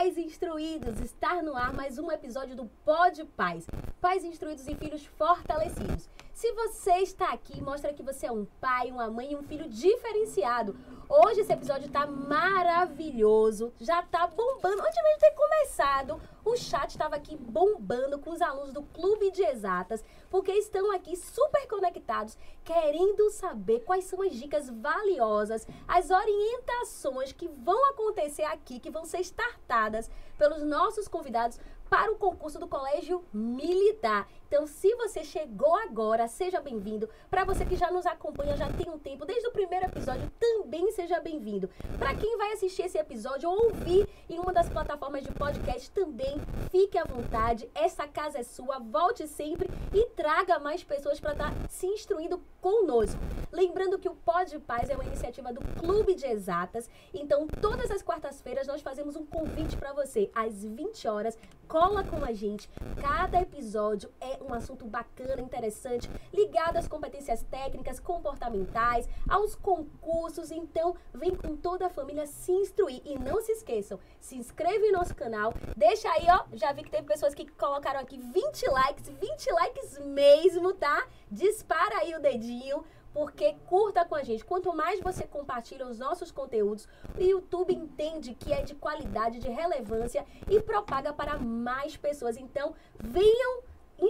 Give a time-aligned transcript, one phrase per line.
[0.00, 3.66] Pais Instruídos, estar no ar mais um episódio do Pod Pais.
[4.00, 6.08] Pais Instruídos e Filhos Fortalecidos.
[6.32, 9.68] Se você está aqui, mostra que você é um pai, uma mãe e um filho
[9.68, 10.74] diferenciado.
[11.12, 14.80] Hoje esse episódio está maravilhoso, já está bombando.
[14.80, 19.32] Antes mesmo de ter começado, o chat estava aqui bombando com os alunos do Clube
[19.32, 26.10] de Exatas, porque estão aqui super conectados, querendo saber quais são as dicas valiosas, as
[26.10, 30.08] orientações que vão acontecer aqui, que vão ser startadas
[30.38, 31.58] pelos nossos convidados
[31.88, 34.28] para o concurso do Colégio Militar.
[34.50, 37.08] Então, se você chegou agora, seja bem-vindo.
[37.30, 40.90] Para você que já nos acompanha, já tem um tempo, desde o primeiro episódio, também
[40.90, 41.70] seja bem-vindo.
[42.00, 46.40] Para quem vai assistir esse episódio ou ouvir em uma das plataformas de podcast, também
[46.68, 47.70] fique à vontade.
[47.76, 52.42] Essa casa é sua, volte sempre e traga mais pessoas para estar tá se instruindo
[52.60, 53.20] conosco.
[53.52, 56.90] Lembrando que o Pod Paz é uma iniciativa do Clube de Exatas.
[57.14, 61.38] Então, todas as quartas-feiras nós fazemos um convite para você às 20 horas
[61.70, 62.68] cola com a gente.
[63.00, 70.50] Cada episódio é um assunto bacana, interessante, ligado às competências técnicas, comportamentais, aos concursos.
[70.50, 73.02] Então, vem com toda a família se instruir.
[73.04, 76.44] E não se esqueçam, se inscreve no nosso canal, deixa aí, ó.
[76.52, 81.06] Já vi que teve pessoas que colocaram aqui 20 likes, 20 likes mesmo, tá?
[81.30, 84.44] Dispara aí o dedinho porque curta com a gente.
[84.44, 89.48] Quanto mais você compartilha os nossos conteúdos, o YouTube entende que é de qualidade, de
[89.48, 92.36] relevância e propaga para mais pessoas.
[92.36, 93.62] Então, venham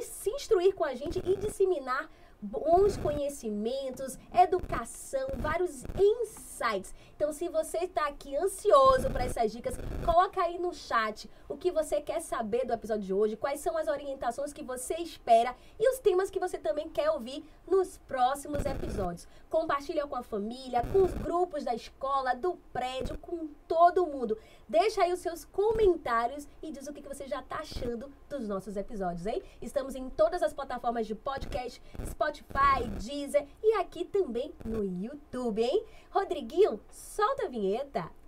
[0.02, 2.08] se instruir com a gente e disseminar
[2.42, 6.94] bons conhecimentos, educação, vários insights.
[7.14, 11.70] Então, se você está aqui ansioso para essas dicas, coloca aí no chat o que
[11.70, 15.88] você quer saber do episódio de hoje, quais são as orientações que você espera e
[15.90, 19.28] os temas que você também quer ouvir nos próximos episódios.
[19.50, 24.38] Compartilha com a família, com os grupos da escola, do prédio, com todo mundo.
[24.70, 28.76] Deixa aí os seus comentários e diz o que você já está achando dos nossos
[28.76, 29.42] episódios, hein?
[29.60, 35.84] Estamos em todas as plataformas de podcast, Spotify, Deezer e aqui também no YouTube, hein?
[36.12, 38.19] Rodriguinho, solta a vinheta.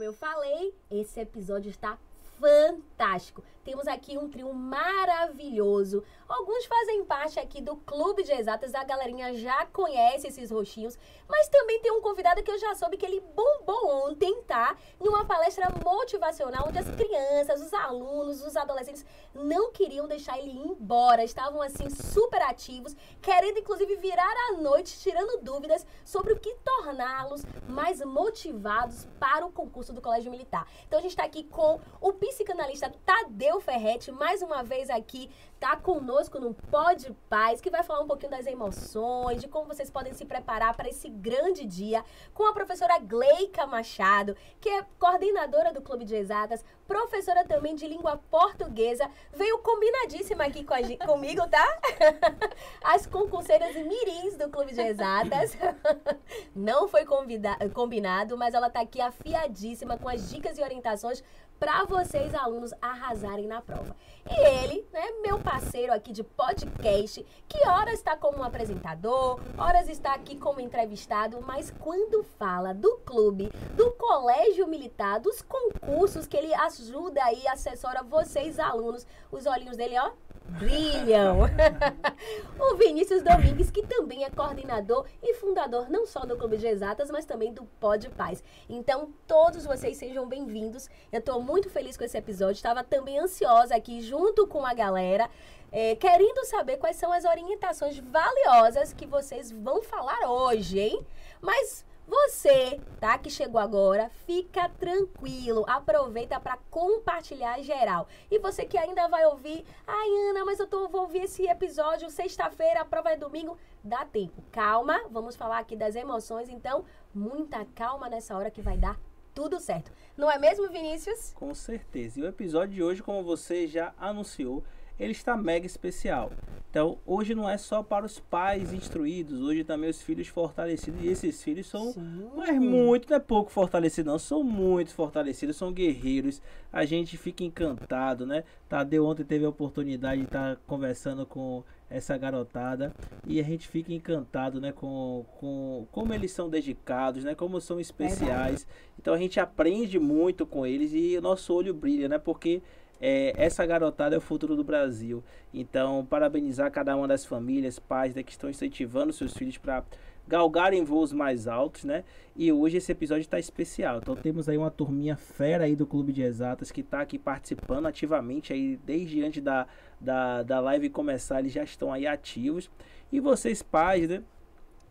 [0.00, 1.98] Como eu falei, esse episódio está
[2.40, 3.44] fantástico.
[3.62, 6.02] Temos aqui um trio maravilhoso.
[6.26, 11.48] Alguns fazem parte aqui do Clube de Exatas, a galerinha já conhece esses roxinhos, mas
[11.48, 14.76] também tem um convidado que eu já soube que ele bombou ontem, tá?
[14.98, 20.66] Numa palestra motivacional onde as crianças, os alunos, os adolescentes não queriam deixar ele ir
[20.66, 26.54] embora, estavam assim super ativos, querendo inclusive virar a noite tirando dúvidas sobre o que
[26.64, 30.66] torná-los mais motivados para o concurso do Colégio Militar.
[30.86, 35.76] Então a gente está aqui com o psicanalista Tadeu Ferretti, mais uma vez aqui, tá
[35.76, 40.12] conosco no Pod Paz, que vai falar um pouquinho das emoções, de como vocês podem
[40.12, 45.82] se preparar para esse grande dia, com a professora Gleica Machado, que é coordenadora do
[45.82, 51.80] Clube de Exatas, professora também de língua portuguesa, veio combinadíssima aqui com a, comigo, tá?
[52.82, 55.56] As concurseiras mirins do Clube de Exatas.
[56.54, 61.22] Não foi combinado, mas ela tá aqui afiadíssima com as dicas e orientações
[61.60, 63.94] para vocês, alunos, arrasarem na prova.
[64.28, 70.14] E ele, né, meu parceiro aqui de podcast, que horas está como apresentador, horas está
[70.14, 76.54] aqui como entrevistado, mas quando fala do clube, do colégio militar, dos concursos que ele
[76.54, 80.12] ajuda aí, assessora vocês, alunos, os olhinhos dele, ó,
[80.50, 81.40] brilham.
[82.58, 87.10] o Vinícius Domingues, que também é coordenador e fundador não só do Clube de Exatas,
[87.10, 88.42] mas também do Pod Paz.
[88.68, 90.88] Então, todos vocês sejam bem-vindos.
[91.12, 92.52] Eu estou muito feliz com esse episódio.
[92.52, 95.28] Estava também ansiosa aqui junto com a galera.
[95.72, 101.06] É, querendo saber quais são as orientações valiosas que vocês vão falar hoje, hein?
[101.40, 108.08] Mas você, tá, que chegou agora, fica tranquilo, aproveita para compartilhar geral.
[108.28, 112.10] E você que ainda vai ouvir, ai Ana, mas eu tô, vou ouvir esse episódio
[112.10, 114.42] sexta-feira, a prova é domingo, dá tempo.
[114.50, 118.98] Calma, vamos falar aqui das emoções, então muita calma nessa hora que vai dar
[119.32, 119.92] tudo certo.
[120.20, 121.32] Não é mesmo, Vinícius?
[121.34, 122.20] Com certeza.
[122.20, 124.62] E o episódio de hoje, como você já anunciou,
[124.98, 126.30] ele está mega especial.
[126.70, 131.02] Então, hoje não é só para os pais instruídos, hoje também os filhos fortalecidos.
[131.02, 132.30] E esses filhos são, Sim.
[132.36, 136.40] mas muito, não é pouco fortalecidos, não, são muito fortalecidos, são guerreiros.
[136.72, 138.44] A gente fica encantado, né?
[138.68, 142.94] Tadeu ontem teve a oportunidade de estar conversando com essa garotada
[143.26, 147.80] e a gente fica encantado, né, com, com como eles são dedicados, né, como são
[147.80, 148.64] especiais.
[148.96, 152.62] Então a gente aprende muito com eles e o nosso olho brilha, né, porque
[153.00, 155.24] é, essa garotada é o futuro do Brasil.
[155.52, 159.82] Então, parabenizar cada uma das famílias, pais né, que estão incentivando seus filhos para
[160.28, 162.04] galgarem voos mais altos, né?
[162.36, 163.98] E hoje esse episódio está especial.
[163.98, 167.86] Então temos aí uma turminha fera aí do Clube de Exatas que está aqui participando
[167.86, 169.66] ativamente aí desde antes da,
[170.00, 172.70] da, da live começar, eles já estão aí ativos.
[173.10, 174.22] E vocês pais, né?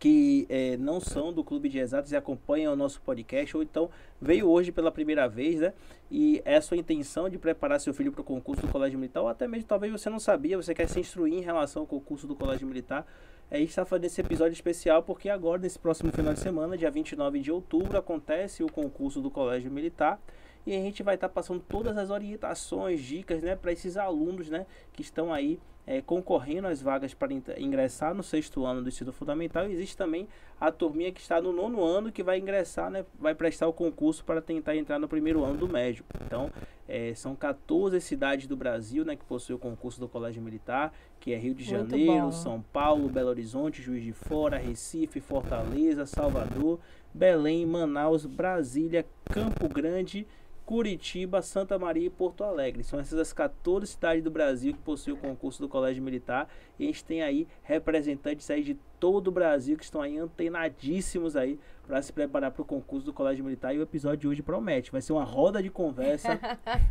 [0.00, 3.90] Que é, não são do Clube de Exatas e acompanham o nosso podcast, ou então
[4.18, 5.74] veio hoje pela primeira vez, né?
[6.10, 9.28] E é sua intenção de preparar seu filho para o concurso do Colégio Militar, ou
[9.28, 12.34] até mesmo talvez você não sabia, você quer se instruir em relação ao concurso do
[12.34, 13.06] Colégio Militar.
[13.50, 16.90] A gente está fazendo esse episódio especial porque agora, nesse próximo final de semana, dia
[16.90, 20.18] 29 de outubro, acontece o concurso do Colégio Militar
[20.66, 24.48] e a gente vai estar tá passando todas as orientações, dicas, né, para esses alunos,
[24.48, 25.60] né, que estão aí
[25.90, 29.68] é, concorrendo às vagas para ingressar no sexto ano do ensino fundamental.
[29.68, 30.28] E existe também
[30.60, 34.24] a turminha que está no nono ano que vai ingressar, né, vai prestar o concurso
[34.24, 36.04] para tentar entrar no primeiro ano do médio.
[36.24, 36.48] Então,
[36.86, 41.32] é, são 14 cidades do Brasil né, que possuem o concurso do Colégio Militar, que
[41.32, 46.78] é Rio de Janeiro, São Paulo, Belo Horizonte, Juiz de Fora, Recife, Fortaleza, Salvador,
[47.12, 50.24] Belém, Manaus, Brasília, Campo Grande
[50.70, 52.84] Curitiba, Santa Maria e Porto Alegre.
[52.84, 56.48] São essas as 14 cidades do Brasil que possuem o concurso do Colégio Militar.
[56.78, 61.34] E a gente tem aí representantes aí de todo o Brasil que estão aí antenadíssimos
[61.34, 61.58] aí
[61.90, 63.74] para se preparar para o concurso do Colégio Militar.
[63.74, 64.92] E o episódio de hoje promete.
[64.92, 66.38] Vai ser uma roda de conversa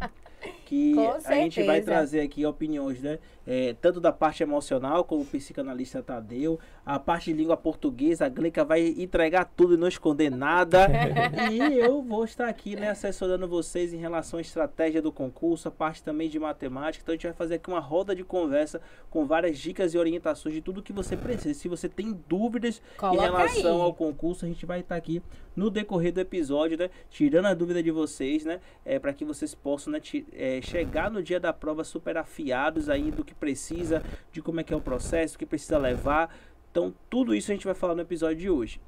[0.66, 0.94] que
[1.26, 3.18] a gente vai trazer aqui opiniões, né?
[3.48, 8.30] É, tanto da parte emocional, como o psicanalista Tadeu, a parte de língua portuguesa, a
[8.30, 10.88] Gleica vai entregar tudo e não esconder nada.
[11.50, 15.72] e eu vou estar aqui, né, assessorando vocês em relação à estratégia do concurso, a
[15.72, 17.02] parte também de matemática.
[17.02, 20.54] Então a gente vai fazer aqui uma roda de conversa com várias dicas e orientações
[20.54, 21.54] de tudo que você precisa.
[21.58, 23.82] Se você tem dúvidas Coloca em relação aí.
[23.82, 25.22] ao concurso, a gente vai estar aqui
[25.54, 29.54] no decorrer do episódio, né, tirando a dúvida de vocês, né, é, para que vocês
[29.54, 30.00] possam né,
[30.32, 34.02] é, chegar no dia da prova super afiados aí do que precisa,
[34.32, 36.34] de como é que é o processo, o que precisa levar.
[36.72, 38.80] Então, tudo isso a gente vai falar no episódio de hoje.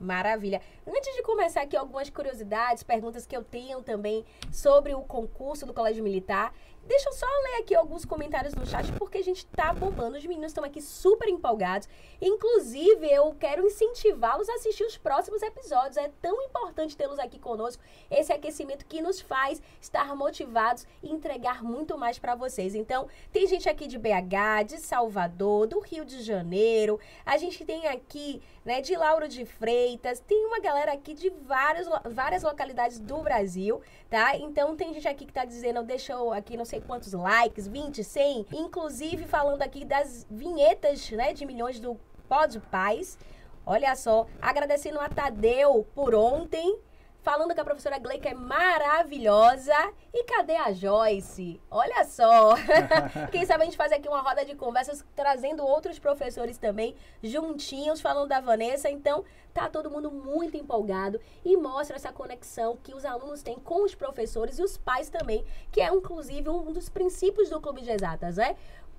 [0.00, 0.60] Maravilha.
[0.86, 5.72] Antes de começar aqui algumas curiosidades, perguntas que eu tenho também sobre o concurso do
[5.72, 6.54] Colégio Militar,
[6.86, 10.18] Deixa eu só ler aqui alguns comentários no chat, porque a gente tá bombando.
[10.18, 11.88] Os meninos estão aqui super empolgados.
[12.20, 15.96] Inclusive, eu quero incentivá-los a assistir os próximos episódios.
[15.96, 17.82] É tão importante tê-los aqui conosco.
[18.10, 22.74] Esse aquecimento que nos faz estar motivados e entregar muito mais para vocês.
[22.74, 27.00] Então, tem gente aqui de BH, de Salvador, do Rio de Janeiro.
[27.24, 30.20] A gente tem aqui, né, de Lauro de Freitas.
[30.20, 33.80] Tem uma galera aqui de várias, várias localidades do Brasil,
[34.10, 34.36] tá?
[34.36, 38.02] Então, tem gente aqui que tá dizendo, deixou aqui, não sei sei quantos likes, 20,
[38.02, 41.94] 100, inclusive falando aqui das vinhetas, né, de milhões do
[42.28, 43.16] Pod Paz.
[43.64, 46.76] Olha só, agradecendo a Tadeu por ontem,
[47.24, 49.74] falando que a professora Gleica é maravilhosa.
[50.12, 51.60] E cadê a Joyce?
[51.70, 52.54] Olha só.
[53.32, 58.00] Quem sabe a gente faz aqui uma roda de conversas trazendo outros professores também juntinhos
[58.00, 58.90] falando da Vanessa.
[58.90, 59.24] Então,
[59.54, 63.94] tá todo mundo muito empolgado e mostra essa conexão que os alunos têm com os
[63.94, 68.36] professores e os pais também, que é inclusive um dos princípios do Clube de Exatas,
[68.36, 68.54] né?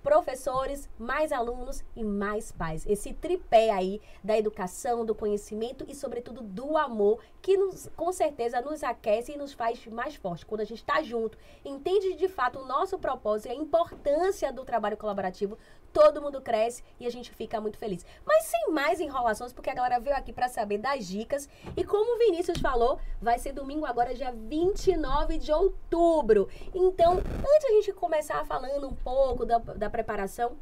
[0.06, 2.86] Professores, mais alunos e mais pais.
[2.86, 8.62] Esse tripé aí da educação, do conhecimento e, sobretudo, do amor, que nos, com certeza
[8.62, 10.44] nos aquece e nos faz mais fortes.
[10.44, 14.64] Quando a gente está junto, entende de fato o nosso propósito e a importância do
[14.64, 15.57] trabalho colaborativo,
[15.95, 18.06] todo mundo cresce e a gente fica muito feliz.
[18.25, 21.47] Mas sem mais enrolações, porque a galera veio aqui para saber das dicas.
[21.78, 26.49] E como o Vinícius falou, vai ser domingo agora, dia 29 de outubro.
[26.73, 30.57] Então, antes a gente começar falando um pouco da, da preparação,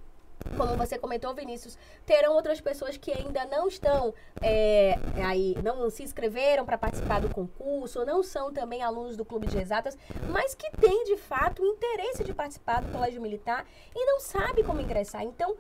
[0.58, 6.04] como você comentou, Vinícius, terão outras pessoas que ainda não estão é, aí, não se
[6.04, 9.98] inscreveram para participar do concurso, não são também alunos do Clube de Exatas,
[10.30, 14.82] mas que têm de fato interesse de participar do Colégio Militar e não sabe como
[14.82, 15.24] ingressar.
[15.24, 15.56] Então,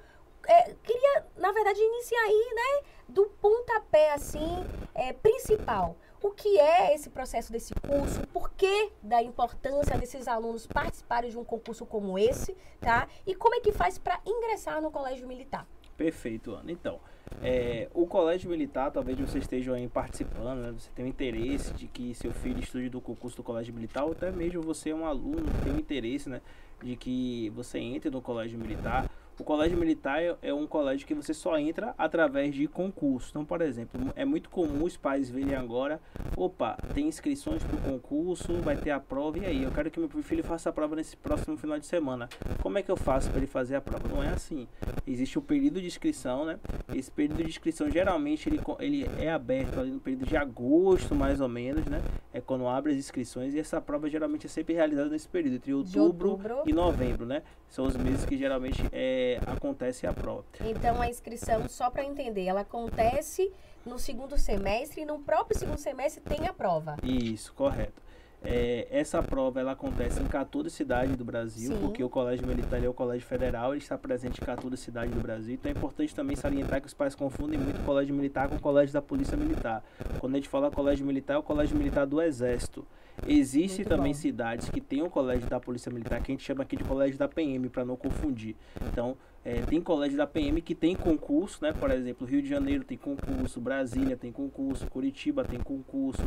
[0.48, 6.96] é, queria, na verdade, iniciar aí, né, do pontapé, assim, é, principal o que é
[6.96, 12.18] esse processo desse curso, o porquê da importância desses alunos participarem de um concurso como
[12.18, 13.10] esse, tá?
[13.27, 15.68] E como é que faz para ingressar no colégio militar.
[15.98, 16.72] Perfeito, Ana.
[16.72, 17.00] Então,
[17.42, 20.72] é, o colégio militar, talvez você esteja aí participando, né?
[20.72, 24.13] você tem um interesse de que seu filho estude do concurso do colégio militar, ou
[24.13, 26.42] até mesmo você é um aluno que tem um interesse, né?
[26.82, 29.10] De que você entre no colégio militar.
[29.40, 33.30] O colégio militar é, é um colégio que você só entra através de concurso.
[33.32, 36.00] Então, por exemplo, é muito comum os pais verem agora,
[36.38, 39.63] opa, tem inscrições para o concurso, vai ter a prova, e aí?
[39.63, 42.30] Eu quero que meu filho faça a prova nesse próximo final de semana.
[42.62, 44.08] Como é que eu faço para ele fazer a prova?
[44.08, 44.68] Não é assim.
[45.08, 46.60] Existe o período de inscrição, né?
[46.94, 51.42] Esse período de inscrição geralmente ele, ele é aberto ali no período de agosto, mais
[51.42, 52.02] ou menos, né?
[52.32, 55.74] É quando abre as inscrições e essa prova geralmente é sempre realizada nesse período, entre
[55.74, 56.63] outubro, outubro.
[56.66, 57.42] e novembro, né?
[57.70, 60.46] São os meses que geralmente é, acontece a prova.
[60.62, 63.51] Então a inscrição, só para entender, ela acontece
[63.86, 66.98] no segundo semestre e no próprio segundo semestre tem a prova.
[67.03, 68.01] Isso, correto.
[68.46, 71.80] É, essa prova ela acontece em 14 cidades do Brasil, Sim.
[71.80, 75.22] porque o Colégio Militar é o Colégio Federal, ele está presente em 14 cidades do
[75.22, 75.53] Brasil.
[75.53, 78.60] Então é importante também salientar que os pais confundem muito o Colégio Militar com o
[78.60, 79.82] Colégio da Polícia Militar.
[80.20, 82.86] Quando a gente fala Colégio Militar, é o Colégio Militar do Exército.
[83.27, 84.20] Existem também bom.
[84.20, 87.17] cidades que têm o colégio da Polícia Militar, que a gente chama aqui de colégio
[87.17, 88.55] da PM, para não confundir.
[88.91, 91.74] Então, é, tem colégio da PM que tem concurso, né?
[91.74, 96.22] Por exemplo, Rio de Janeiro tem concurso, Brasília tem concurso, Curitiba tem concurso,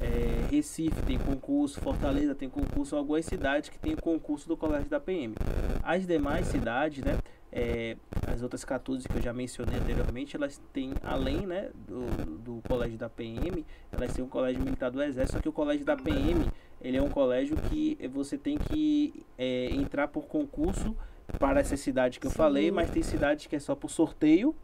[0.00, 5.00] é, Recife tem concurso, Fortaleza tem concurso, algumas cidades que tem concurso do colégio da
[5.00, 5.34] PM.
[5.82, 7.18] As demais cidades, né?
[7.52, 12.62] É, as outras 14 que eu já mencionei anteriormente, elas têm, além né, do, do
[12.68, 15.96] colégio da PM, elas têm um colégio militar do Exército, só que o colégio da
[15.96, 16.46] PM,
[16.80, 20.96] ele é um colégio que você tem que é, entrar por concurso
[21.38, 22.36] para essa cidade que eu Sim.
[22.36, 24.54] falei, mas tem cidades que é só por sorteio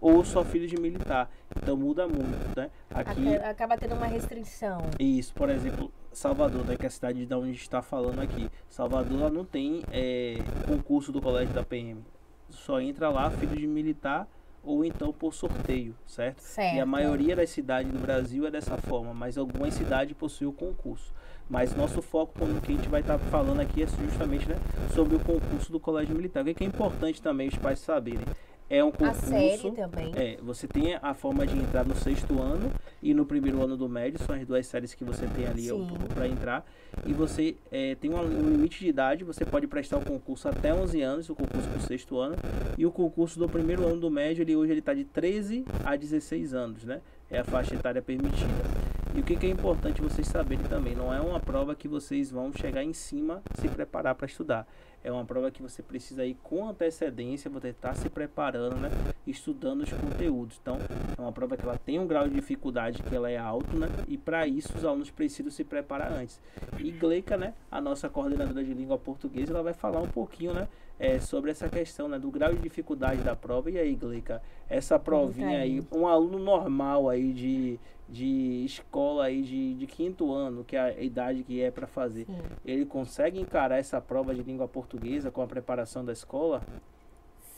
[0.00, 1.30] ou só filho de militar.
[1.54, 2.70] Então muda muito, né?
[2.88, 4.80] Aqui acaba tendo uma restrição.
[4.98, 8.20] Isso, por exemplo, Salvador, né, que é a cidade de onde a gente está falando
[8.20, 8.50] aqui.
[8.68, 12.02] Salvador não tem é, concurso do colégio da PM.
[12.50, 14.28] Só entra lá filho de militar
[14.62, 16.40] ou então por sorteio, certo?
[16.40, 16.76] certo?
[16.76, 20.52] E a maioria das cidades do Brasil é dessa forma, mas algumas cidades possuem o
[20.52, 21.14] concurso.
[21.48, 24.56] Mas nosso foco, como que a gente vai estar tá falando aqui, é justamente né,
[24.94, 26.46] sobre o concurso do Colégio Militar.
[26.46, 28.24] O que é importante também os pais saberem?
[28.70, 29.26] É um concurso.
[29.26, 30.12] A série também.
[30.14, 32.70] É, você tem a forma de entrar no sexto ano
[33.02, 35.66] e no primeiro ano do médio, são as duas séries que você tem ali
[36.14, 36.64] para entrar.
[37.04, 40.72] E você é, tem um, um, limite de idade, você pode prestar o concurso até
[40.72, 42.36] 11 anos, o concurso do sexto ano.
[42.78, 45.96] E o concurso do primeiro ano do médio, ele, hoje ele está de 13 a
[45.96, 47.00] 16 anos, né?
[47.28, 48.80] É a faixa etária permitida.
[49.16, 52.30] E o que, que, é importante vocês saberem também, não é uma prova que vocês
[52.30, 54.68] vão chegar em cima se preparar para estudar.
[55.02, 58.90] É uma prova que você precisa ir com antecedência, você estar tá se preparando, né?
[59.26, 60.58] Estudando os conteúdos.
[60.60, 60.76] Então,
[61.16, 63.88] é uma prova que ela tem um grau de dificuldade que ela é alto, né?
[64.06, 66.38] E para isso os alunos precisam se preparar antes.
[66.78, 67.54] E Gleica, né?
[67.70, 70.68] A nossa coordenadora de língua portuguesa, ela vai falar um pouquinho, né?
[71.00, 72.18] É, sobre essa questão, né?
[72.18, 73.70] Do grau de dificuldade da prova.
[73.70, 77.80] E aí, Gleica, essa provinha aí, um aluno normal aí de
[78.10, 82.26] de escola aí de, de quinto ano, que é a idade que é para fazer,
[82.26, 82.38] Sim.
[82.64, 86.62] ele consegue encarar essa prova de língua portuguesa com a preparação da escola?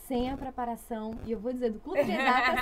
[0.07, 2.59] Sem a preparação, e eu vou dizer do clube de exatas,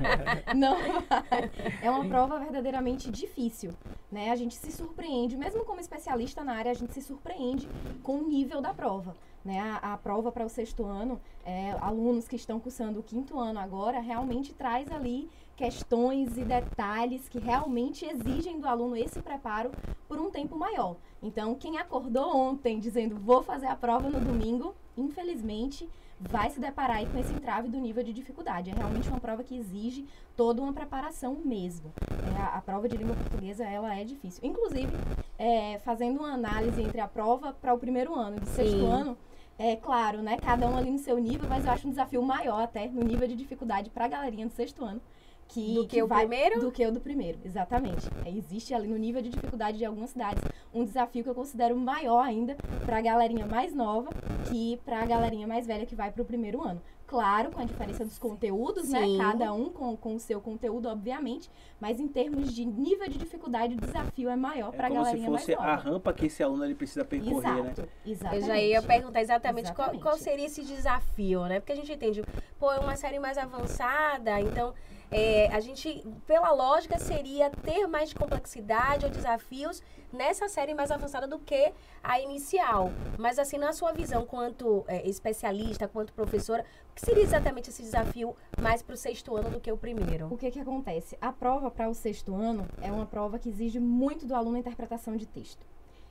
[0.56, 1.50] não vai.
[1.82, 3.72] É uma prova verdadeiramente difícil,
[4.10, 4.30] né?
[4.30, 7.68] A gente se surpreende, mesmo como especialista na área, a gente se surpreende
[8.02, 9.14] com o nível da prova.
[9.44, 13.38] Né, a, a prova para o sexto ano, é, alunos que estão cursando o quinto
[13.38, 19.72] ano agora, realmente traz ali questões e detalhes que realmente exigem do aluno esse preparo
[20.06, 20.96] por um tempo maior.
[21.20, 25.88] Então, quem acordou ontem dizendo vou fazer a prova no domingo, infelizmente
[26.20, 28.70] vai se deparar aí com esse entrave do nível de dificuldade.
[28.70, 31.92] É realmente uma prova que exige toda uma preparação mesmo.
[32.36, 34.40] É, a, a, prova de língua portuguesa, ela é difícil.
[34.44, 34.92] Inclusive,
[35.38, 39.16] é, fazendo uma análise entre a prova para o primeiro ano e o sexto ano,
[39.58, 40.36] é claro, né?
[40.38, 43.26] Cada um ali no seu nível, mas eu acho um desafio maior até no nível
[43.26, 45.00] de dificuldade para a galerinha do sexto ano
[45.48, 46.60] que, do que, que o vai, primeiro?
[46.60, 48.06] Do que o do primeiro, exatamente.
[48.24, 51.76] É, existe ali no nível de dificuldade de algumas cidades um desafio que eu considero
[51.76, 54.10] maior ainda para a galerinha mais nova
[54.48, 56.80] que para a galerinha mais velha que vai para o primeiro ano.
[57.08, 59.00] Claro, com a diferença dos conteúdos, né?
[59.00, 59.16] Sim.
[59.16, 59.24] né?
[59.24, 61.50] Cada um com, com o seu conteúdo, obviamente.
[61.80, 65.48] Mas em termos de nível de dificuldade, o desafio é maior para a galerinha mais
[65.48, 65.56] nova.
[65.56, 67.88] Como se fosse a rampa que esse aluno ele precisa percorrer, Exato, né?
[68.04, 68.42] Exatamente.
[68.42, 70.02] Eu já ia perguntar exatamente, exatamente.
[70.02, 71.60] Qual, qual seria esse desafio, né?
[71.60, 72.22] Porque a gente entende,
[72.58, 74.74] pô, é uma série mais avançada, então
[75.10, 81.26] é, a gente, pela lógica, seria ter mais complexidade ou desafios nessa série mais avançada
[81.26, 81.72] do que
[82.02, 82.90] a inicial.
[83.18, 87.82] Mas, assim, na sua visão, quanto é, especialista, quanto professora, o que seria exatamente esse
[87.82, 90.32] desafio mais para o sexto ano do que o primeiro?
[90.32, 91.16] O que, que acontece?
[91.20, 94.60] A prova para o sexto ano é uma prova que exige muito do aluno a
[94.60, 95.66] interpretação de texto.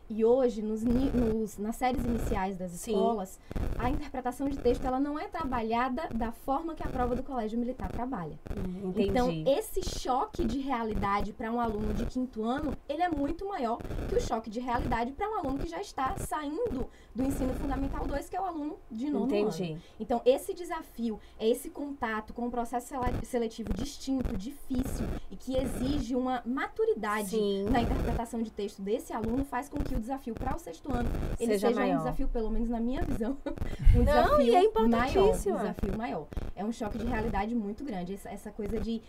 [0.09, 3.37] E hoje, nos, nos, nas séries iniciais das escolas,
[3.77, 7.59] a interpretação de texto ela não é trabalhada da forma que a prova do colégio
[7.59, 8.39] militar trabalha.
[8.55, 8.93] Hum.
[8.95, 13.79] Então, esse choque de realidade para um aluno de quinto ano, ele é muito maior
[14.07, 18.07] que o choque de realidade para um aluno que já está saindo do ensino fundamental
[18.07, 19.71] 2, que é o aluno de nono Entendi.
[19.73, 19.81] ano.
[19.99, 25.57] Então, esse desafio, é esse contato com um processo sele- seletivo distinto, difícil e que
[25.57, 27.65] exige uma maturidade Sim.
[27.69, 31.09] na interpretação de texto desse aluno, faz com que o desafio para o sexto ano
[31.39, 31.95] ele Seja seja, maior.
[31.95, 33.37] um desafio, pelo menos na minha visão,
[33.95, 35.55] um Não, e é maior, importantíssimo.
[35.55, 36.27] um desafio maior.
[36.55, 38.13] É um choque de realidade muito grande.
[38.15, 39.01] Essa, essa coisa de.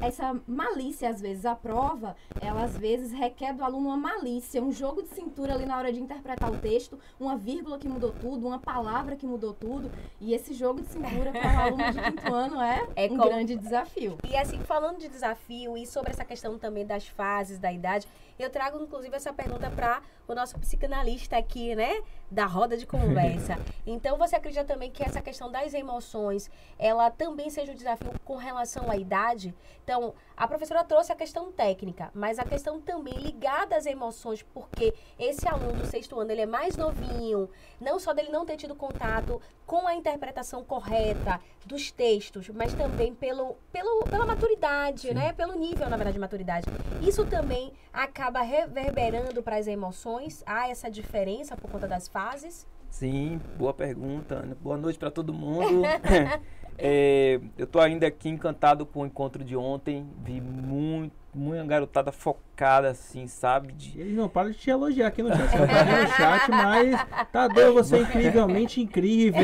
[0.00, 4.72] Essa malícia, às vezes, a prova, ela às vezes requer do aluno uma malícia, um
[4.72, 8.46] jogo de cintura ali na hora de interpretar o texto, uma vírgula que mudou tudo,
[8.46, 9.90] uma palavra que mudou tudo.
[10.20, 13.24] E esse jogo de cintura para um aluno de quinto ano é, É um como-
[13.28, 14.16] grande desafio.
[14.28, 18.06] E assim, falando de desafio e sobre essa questão também das fases da idade,
[18.38, 23.56] eu trago inclusive essa pergunta para o nosso psicanalista aqui, né, da roda de conversa.
[23.88, 28.34] Então, você acredita também que essa questão das emoções, ela também seja um desafio com
[28.34, 29.54] relação à idade?
[29.84, 34.92] Então, a professora trouxe a questão técnica, mas a questão também ligada às emoções, porque
[35.16, 37.48] esse aluno do sexto ano, ele é mais novinho,
[37.80, 43.14] não só dele não ter tido contato com a interpretação correta dos textos, mas também
[43.14, 45.32] pelo, pelo, pela maturidade, né?
[45.32, 46.66] Pelo nível, na verdade, de maturidade.
[47.02, 50.42] Isso também acaba reverberando para as emoções?
[50.46, 52.66] Há essa diferença por conta das fases?
[52.88, 54.56] Sim, boa pergunta.
[54.62, 55.82] Boa noite para todo mundo.
[56.78, 60.06] É, eu estou ainda aqui encantado com o encontro de ontem.
[60.22, 63.72] Vi muito, muita garotada focada, assim, sabe?
[63.72, 65.50] De- eles não param de te elogiar aqui no chat.
[65.50, 69.42] Tá no chat, mas Tadeu, você é incrivelmente incrível.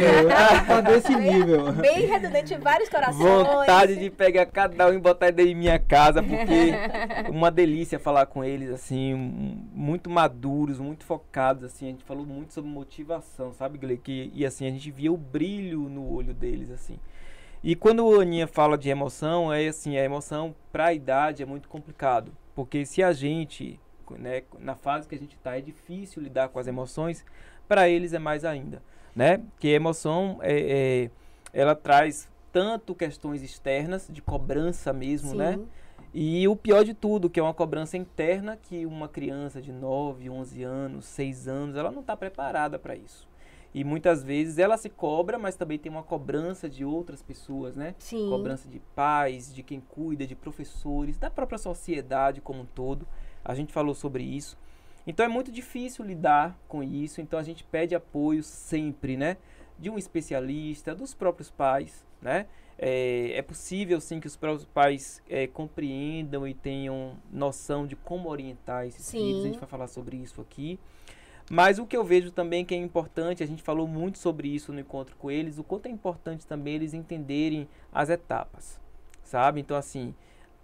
[0.67, 1.73] Tá desse nível.
[1.73, 3.19] Bem redundante, vários corações.
[3.19, 6.73] Vontade de pegar cada um e botar dentro de minha casa, porque
[7.31, 9.15] uma delícia falar com eles, assim,
[9.75, 11.87] muito maduros, muito focados, assim.
[11.87, 13.97] A gente falou muito sobre motivação, sabe, Gle?
[13.99, 16.99] Que, e assim, a gente via o brilho no olho deles, assim.
[17.63, 21.47] E quando a Aninha fala de emoção, é assim, a emoção para a idade é
[21.47, 22.33] muito complicado.
[22.57, 23.79] Porque se a gente,
[24.19, 27.25] né, na fase que a gente está, é difícil lidar com as emoções,
[27.69, 28.83] para eles é mais ainda,
[29.15, 29.41] né?
[29.61, 31.11] Que a emoção, é, é-
[31.53, 35.37] ela traz tanto questões externas, de cobrança mesmo, Sim.
[35.37, 35.59] né?
[36.13, 40.29] E o pior de tudo, que é uma cobrança interna, que uma criança de 9,
[40.29, 43.27] 11 anos, 6 anos, ela não está preparada para isso.
[43.75, 47.95] E muitas vezes ela se cobra, mas também tem uma cobrança de outras pessoas, né?
[47.99, 48.29] Sim.
[48.29, 53.07] Cobrança de pais, de quem cuida, de professores, da própria sociedade como um todo.
[53.43, 54.59] A gente falou sobre isso.
[55.07, 59.37] Então é muito difícil lidar com isso, então a gente pede apoio sempre, né?
[59.79, 62.47] De um especialista, dos próprios pais, né?
[62.79, 68.29] É, é possível sim que os próprios pais é, compreendam e tenham noção de como
[68.29, 69.19] orientar esses Sim.
[69.19, 69.41] filhos.
[69.41, 70.79] A gente vai falar sobre isso aqui.
[71.51, 74.73] Mas o que eu vejo também que é importante, a gente falou muito sobre isso
[74.73, 78.81] no encontro com eles, o quanto é importante também eles entenderem as etapas,
[79.23, 79.61] sabe?
[79.61, 80.15] Então, assim,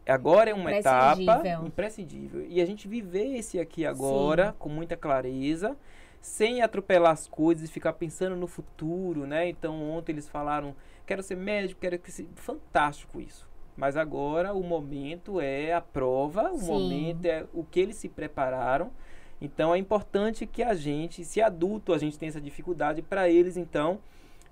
[0.06, 2.46] agora é uma etapa Imprescindível.
[2.48, 5.76] E a gente viver esse aqui agora com muita clareza,
[6.20, 9.48] sem atropelar as coisas e ficar pensando no futuro, né?
[9.48, 10.74] Então, ontem eles falaram,
[11.06, 12.28] quero ser médico, quero que se...
[12.34, 13.48] Fantástico isso.
[13.76, 16.66] Mas agora o momento é a prova, o Sim.
[16.66, 18.90] momento é o que eles se prepararam.
[19.40, 23.56] Então é importante que a gente, se adulto a gente tem essa dificuldade, para eles
[23.56, 23.98] então,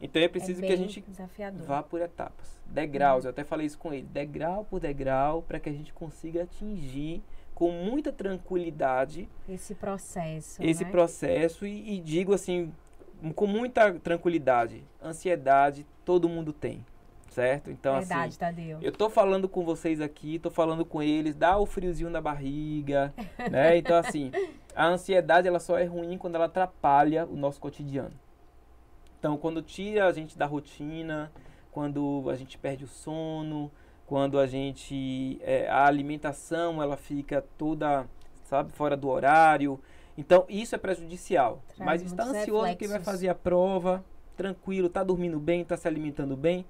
[0.01, 1.66] então é preciso é que a gente desafiador.
[1.66, 3.25] vá por etapas, degraus.
[3.25, 7.22] Eu até falei isso com ele, degrau por degrau, para que a gente consiga atingir
[7.55, 10.62] com muita tranquilidade Esse processo.
[10.62, 10.90] esse né?
[10.90, 12.70] processo e, e digo assim
[13.35, 16.85] com muita tranquilidade, ansiedade todo mundo tem,
[17.31, 17.70] certo?
[17.70, 18.79] Então assim, Verdade, Tadeu.
[18.83, 23.12] eu tô falando com vocês aqui, tô falando com eles, dá o friozinho na barriga,
[23.51, 23.79] né?
[23.79, 24.31] Então, assim,
[24.76, 28.12] a ansiedade ela só é ruim quando ela atrapalha o nosso cotidiano.
[29.18, 31.32] Então, quando tira a gente da rotina,
[31.72, 33.70] quando a gente perde o sono,
[34.06, 38.06] quando a gente é, a alimentação ela fica toda,
[38.44, 39.80] sabe, fora do horário.
[40.16, 41.62] Então, isso é prejudicial.
[41.76, 43.04] Traz Mas está ansioso que vai reflexos.
[43.04, 44.04] fazer a prova,
[44.36, 46.64] tranquilo, tá dormindo bem, tá se alimentando bem,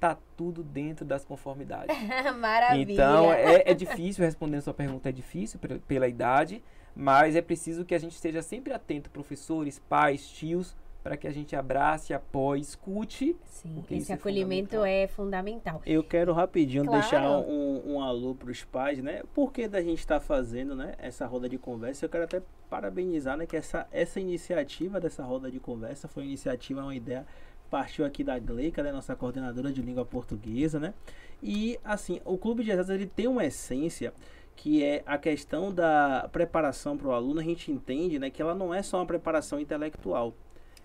[0.00, 1.94] tá tudo dentro das conformidades.
[2.38, 2.92] Maravilha.
[2.92, 6.62] Então, é, é difícil, respondendo sua pergunta, é difícil pe- pela idade,
[6.98, 11.30] mas é preciso que a gente esteja sempre atento, professores, pais, tios, para que a
[11.30, 13.36] gente abrace, apoie, escute.
[13.44, 14.84] Sim, porque esse é acolhimento fundamental.
[14.84, 15.82] é fundamental.
[15.86, 17.00] Eu quero rapidinho Claro.
[17.00, 19.22] deixar um, um alô para os pais, né?
[19.32, 20.96] Por que da gente estar fazendo, né?
[20.98, 22.04] Essa roda de conversa.
[22.04, 23.46] Eu quero até parabenizar, né?
[23.46, 27.24] Que essa, essa iniciativa dessa roda de conversa foi uma iniciativa, uma ideia
[27.70, 30.94] partiu aqui da Gleica, né, nossa coordenadora de língua portuguesa, né?
[31.42, 34.12] E assim, o Clube de Exatas ele tem uma essência
[34.58, 37.38] que é a questão da preparação para o aluno.
[37.38, 40.34] A gente entende, né, que ela não é só uma preparação intelectual.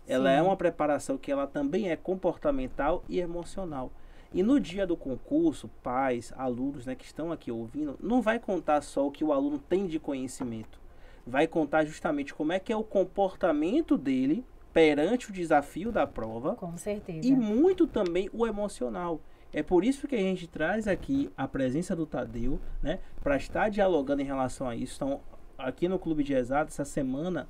[0.07, 0.37] Ela Sim.
[0.37, 3.91] é uma preparação que ela também é comportamental e emocional.
[4.31, 8.79] E no dia do concurso, pais, alunos né, que estão aqui ouvindo, não vai contar
[8.81, 10.79] só o que o aluno tem de conhecimento.
[11.25, 16.55] Vai contar justamente como é que é o comportamento dele perante o desafio da prova
[16.55, 17.27] Com certeza.
[17.27, 19.19] e muito também o emocional.
[19.53, 23.69] É por isso que a gente traz aqui a presença do Tadeu, né, para estar
[23.69, 24.95] dialogando em relação a isso.
[24.95, 25.21] Então,
[25.57, 27.47] aqui no Clube de Exato, essa semana,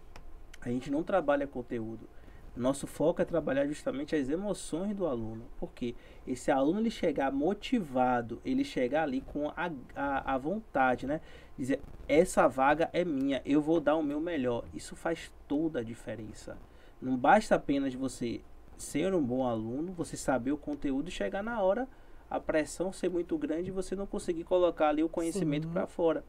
[0.61, 2.07] a gente não trabalha conteúdo.
[2.55, 5.45] Nosso foco é trabalhar justamente as emoções do aluno.
[5.57, 5.95] Porque
[6.27, 11.19] esse aluno ele chegar motivado, ele chegar ali com a, a, a vontade, né?
[11.57, 14.65] Dizer, essa vaga é minha, eu vou dar o meu melhor.
[14.71, 16.55] Isso faz toda a diferença.
[17.01, 18.41] Não basta apenas você
[18.77, 21.88] ser um bom aluno, você saber o conteúdo e chegar na hora,
[22.29, 26.23] a pressão ser muito grande e você não conseguir colocar ali o conhecimento para fora.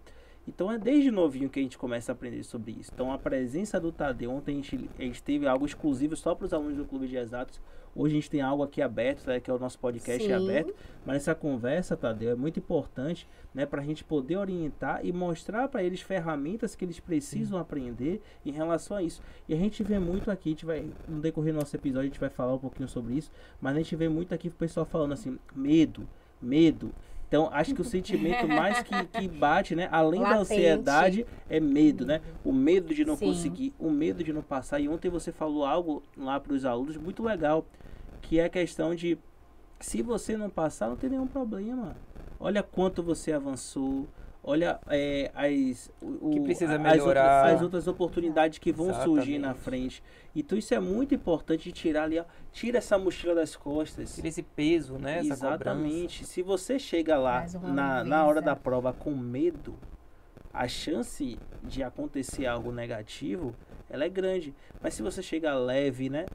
[0.47, 2.91] Então é desde novinho que a gente começa a aprender sobre isso.
[2.93, 6.45] Então a presença do Tadeu, ontem a gente, a gente teve algo exclusivo só para
[6.45, 7.61] os alunos do Clube de Exatos.
[7.97, 10.33] Hoje a gente tem algo aqui aberto, né, que é o nosso podcast Sim.
[10.33, 10.75] aberto.
[11.07, 15.69] Mas essa conversa, Tadeu, é muito importante né, para a gente poder orientar e mostrar
[15.69, 19.23] para eles ferramentas que eles precisam aprender em relação a isso.
[19.49, 22.11] E a gente vê muito aqui, a gente vai, no decorrer do nosso episódio, a
[22.11, 23.31] gente vai falar um pouquinho sobre isso,
[23.61, 26.09] mas a gente vê muito aqui o pessoal falando assim, medo,
[26.41, 26.93] medo.
[27.35, 29.89] Então, acho que o sentimento mais que, que bate, né?
[29.91, 30.53] Além da Latente.
[30.53, 32.21] ansiedade, é medo, né?
[32.45, 33.27] O medo de não Sim.
[33.27, 34.79] conseguir, o medo de não passar.
[34.79, 37.67] E ontem você falou algo lá para os alunos muito legal,
[38.23, 39.19] que é a questão de
[39.81, 41.97] se você não passar, não tem nenhum problema.
[42.39, 44.07] Olha quanto você avançou.
[44.47, 47.39] Olha é, as, o, Que precisa as melhorar.
[47.39, 49.65] outras, as outras oportunidades que vão surgir na Exatamente.
[49.65, 50.03] frente.
[50.37, 54.15] Então isso é muito importante de tirar ali, ó, tira essa mochila das costas.
[54.17, 55.21] Tira esse peso, né?
[55.21, 55.47] Essa cobrança.
[55.47, 56.27] Exatamente.
[56.27, 58.47] Se você chega lá na, na hora leveza.
[58.47, 59.75] da prova com medo,
[60.53, 63.57] a chance de acontecer algo negativo,
[63.89, 64.55] ela é grande.
[64.81, 66.27] Mas se você chega leve, né?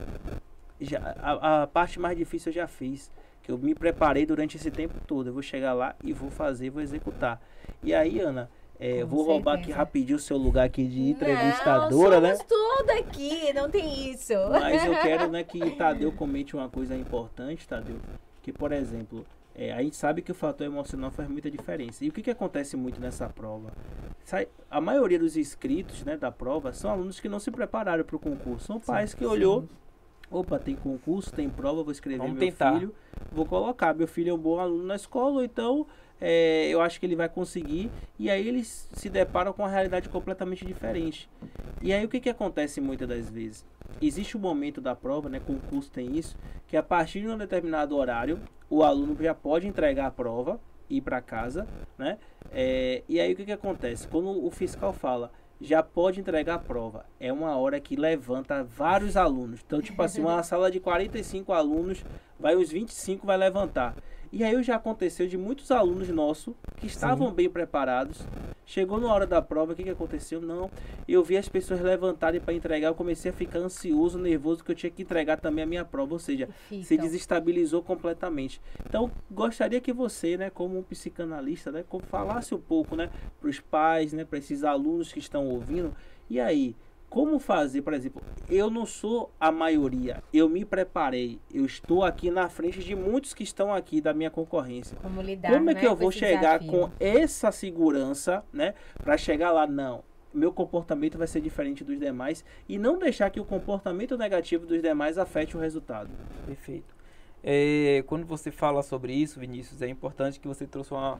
[0.81, 3.11] Já, a, a parte mais difícil eu já fiz.
[3.49, 5.27] Que eu me preparei durante esse tempo todo.
[5.29, 7.41] Eu vou chegar lá e vou fazer, vou executar.
[7.81, 8.47] E aí, Ana,
[8.79, 9.77] é, vou roubar aqui certeza.
[9.79, 12.37] rapidinho o seu lugar aqui de entrevistadora, não, né?
[12.47, 14.33] tudo aqui, não tem isso.
[14.51, 17.95] Mas eu quero né, que Tadeu comente uma coisa importante, Tadeu.
[18.43, 22.05] Que, por exemplo, é, a gente sabe que o fator emocional faz muita diferença.
[22.05, 23.73] E o que, que acontece muito nessa prova?
[24.23, 28.15] Sai- A maioria dos inscritos né, da prova são alunos que não se prepararam para
[28.15, 28.67] o concurso.
[28.67, 29.67] São pais que olhou,
[30.31, 32.73] opa, tem concurso, tem prova, vou escrever Vamos meu tentar.
[32.73, 32.93] filho,
[33.31, 33.93] vou colocar.
[33.93, 35.87] Meu filho é um bom aluno na escola, então
[36.21, 37.89] é, eu acho que ele vai conseguir.
[38.17, 41.29] E aí eles se deparam com uma realidade completamente diferente.
[41.81, 43.65] E aí o que, que acontece muitas das vezes?
[44.01, 45.39] Existe um momento da prova, né?
[45.39, 46.37] Concurso tem isso,
[46.67, 48.39] que a partir de um determinado horário,
[48.69, 52.17] o aluno já pode entregar a prova, ir para casa, né?
[52.51, 54.07] É, e aí o que, que acontece?
[54.07, 59.17] Quando o fiscal fala, já pode entregar a prova, é uma hora que levanta vários
[59.17, 59.61] alunos.
[59.65, 62.03] Então, tipo assim, uma sala de 45 alunos,
[62.39, 63.95] vai os 25 vai levantar.
[64.31, 68.19] E aí já aconteceu de muitos alunos nossos que estavam bem preparados.
[68.63, 70.39] Chegou na hora da prova, o que, que aconteceu?
[70.39, 70.69] Não.
[71.07, 74.75] Eu vi as pessoas levantarem para entregar, eu comecei a ficar ansioso, nervoso, que eu
[74.75, 76.13] tinha que entregar também a minha prova.
[76.13, 76.47] Ou seja,
[76.83, 78.61] se desestabilizou completamente.
[78.85, 83.09] Então, gostaria que você, né, como um psicanalista, né, falasse um pouco, né,
[83.41, 85.95] para os pais, né, para esses alunos que estão ouvindo.
[86.29, 86.75] E aí,
[87.09, 92.29] como fazer, por exemplo, eu não sou a maioria, eu me preparei, eu estou aqui
[92.29, 94.97] na frente de muitos que estão aqui da minha concorrência.
[95.01, 96.87] Como lidar, Como é né, que eu vou chegar desafio?
[96.87, 99.65] com essa segurança, né, para chegar lá?
[99.65, 104.65] Não, meu comportamento vai ser diferente dos demais e não deixar que o comportamento negativo
[104.65, 106.09] dos demais afete o resultado.
[106.45, 106.95] Perfeito.
[107.43, 111.19] É, quando você fala sobre isso, Vinícius, é importante que você trouxe uma.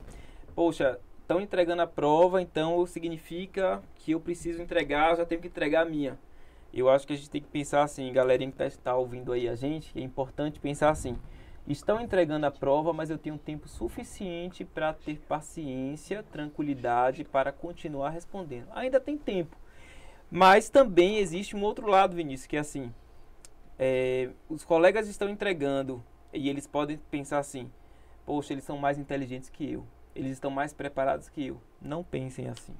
[0.54, 0.98] Poxa,
[1.30, 5.82] estão entregando a prova, então significa que eu preciso entregar, eu já tenho que entregar
[5.82, 6.18] a minha.
[6.74, 9.54] Eu acho que a gente tem que pensar assim, galerinha que está ouvindo aí a
[9.54, 11.16] gente, é importante pensar assim.
[11.68, 18.10] Estão entregando a prova, mas eu tenho tempo suficiente para ter paciência, tranquilidade para continuar
[18.10, 18.66] respondendo.
[18.72, 19.56] Ainda tem tempo.
[20.28, 22.92] Mas também existe um outro lado, Vinícius, que é assim:
[23.78, 27.70] é, os colegas estão entregando e eles podem pensar assim:
[28.26, 31.60] poxa, eles são mais inteligentes que eu, eles estão mais preparados que eu.
[31.80, 32.74] Não pensem assim.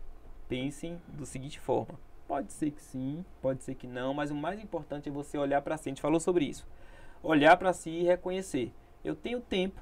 [0.49, 4.61] Pensem da seguinte forma: pode ser que sim, pode ser que não, mas o mais
[4.61, 5.89] importante é você olhar para si.
[5.89, 6.67] A gente falou sobre isso.
[7.23, 8.73] Olhar para si e reconhecer:
[9.05, 9.81] eu tenho tempo,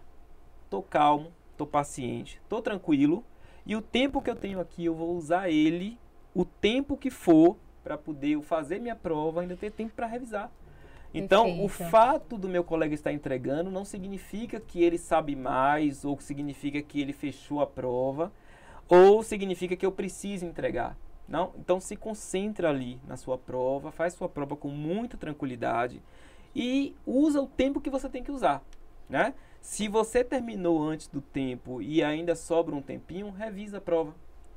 [0.70, 3.24] tô calmo, tô paciente, tô tranquilo
[3.66, 5.98] e o tempo que eu tenho aqui eu vou usar ele
[6.34, 10.50] o tempo que for para poder eu fazer minha prova, ainda ter tempo para revisar.
[11.12, 16.20] Então, o fato do meu colega estar entregando não significa que ele sabe mais, ou
[16.20, 18.30] significa que ele fechou a prova,
[18.88, 20.96] ou significa que eu preciso entregar.
[21.28, 21.52] Não?
[21.58, 26.02] Então se concentra ali na sua prova, faz sua prova com muita tranquilidade
[26.56, 28.62] e usa o tempo que você tem que usar,
[29.10, 29.34] né?
[29.60, 34.14] Se você terminou antes do tempo e ainda sobra um tempinho, revisa a prova.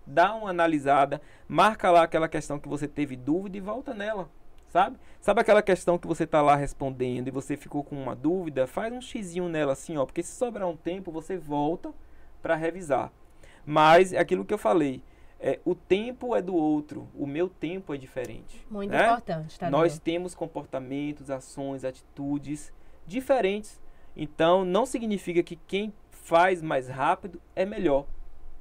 [0.08, 4.30] Dá uma analisada, marca lá aquela questão que você teve dúvida e volta nela,
[4.72, 4.98] sabe?
[5.20, 8.66] Sabe aquela questão que você está lá respondendo e você ficou com uma dúvida?
[8.66, 11.94] Faz um xizinho nela assim, ó, porque se sobrar um tempo, você volta
[12.42, 13.12] para revisar.
[13.66, 15.04] Mas é aquilo que eu falei,
[15.40, 18.66] é, o tempo é do outro, o meu tempo é diferente.
[18.70, 19.06] Muito né?
[19.06, 19.70] importante, tá?
[19.70, 22.74] Nós temos comportamentos, ações, atitudes
[23.06, 23.82] diferentes.
[24.16, 28.06] Então, não significa que quem faz mais rápido é melhor,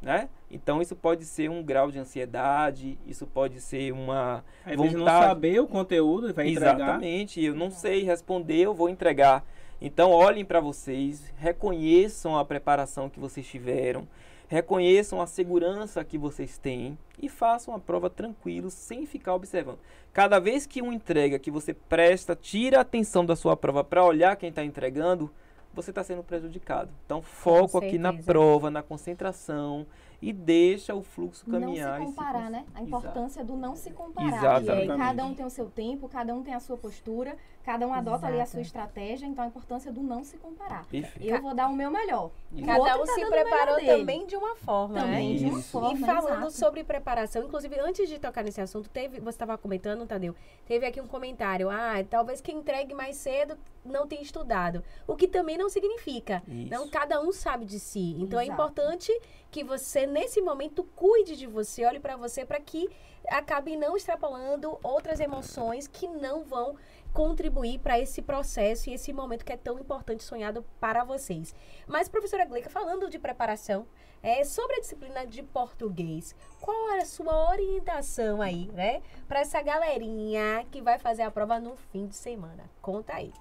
[0.02, 0.28] né?
[0.50, 4.96] Então, isso pode ser um grau de ansiedade, isso pode ser uma Às vontade...
[4.96, 6.74] não saber o conteúdo vai entregar.
[6.74, 9.44] Exatamente, eu não sei responder, eu vou entregar.
[9.80, 14.06] Então, olhem para vocês, reconheçam a preparação que vocês tiveram,
[14.48, 19.78] reconheçam a segurança que vocês têm e façam a prova tranquilo, sem ficar observando.
[20.12, 24.04] Cada vez que uma entrega que você presta, tira a atenção da sua prova para
[24.04, 25.30] olhar quem está entregando,
[25.72, 26.90] você está sendo prejudicado.
[27.04, 29.86] Então, foco aqui na prova, na concentração
[30.22, 31.98] e deixa o fluxo caminhar.
[31.98, 32.64] Não e se comparar, con- né?
[32.74, 32.86] A Exato.
[32.86, 34.28] importância do não se comparar.
[34.28, 34.86] Exatamente.
[34.86, 37.86] Que aí cada um tem o seu tempo, cada um tem a sua postura, cada
[37.86, 38.50] um adota ali a Exato.
[38.50, 40.84] sua estratégia, então a importância do não se comparar.
[40.86, 41.32] Perfeito.
[41.34, 42.30] Eu vou dar o meu melhor.
[42.52, 45.38] O Cada outro um tá se preparou também de uma forma, Também né?
[45.38, 45.70] de uma Isso.
[45.70, 45.92] forma.
[45.94, 46.50] E falando exato.
[46.52, 50.34] sobre preparação, inclusive antes de tocar nesse assunto, teve, você estava comentando, Tadeu,
[50.66, 54.82] teve aqui um comentário, ah, talvez quem entregue mais cedo não tenha estudado.
[55.06, 56.42] O que também não significa.
[56.46, 56.70] Isso.
[56.70, 58.16] Não, cada um sabe de si.
[58.18, 58.52] Então é Exato.
[58.60, 59.12] importante
[59.50, 62.88] que você, nesse momento, cuide de você, olhe para você, para que
[63.28, 66.76] acabe não extrapolando outras emoções que não vão
[67.12, 71.54] contribuir para esse processo e esse momento que é tão importante sonhado para vocês.
[71.86, 73.86] Mas, professora Gleica, falando de preparação,
[74.22, 79.02] é, sobre a disciplina de português, qual é a sua orientação aí, né?
[79.26, 82.70] Para essa galerinha que vai fazer a prova no fim de semana?
[82.80, 83.32] Conta aí.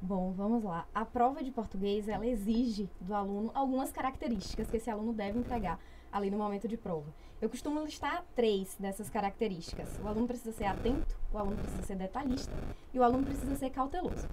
[0.00, 0.86] Bom, vamos lá.
[0.94, 5.80] A prova de português, ela exige do aluno algumas características que esse aluno deve entregar
[6.12, 7.12] ali no momento de prova.
[7.40, 9.98] Eu costumo listar três dessas características.
[10.02, 12.52] O aluno precisa ser atento, o aluno precisa ser detalhista
[12.92, 14.28] e o aluno precisa ser cauteloso.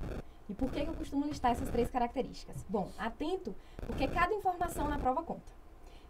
[0.50, 2.64] E por que eu costumo listar essas três características?
[2.68, 3.56] Bom, atento,
[3.88, 5.63] porque cada informação na prova conta.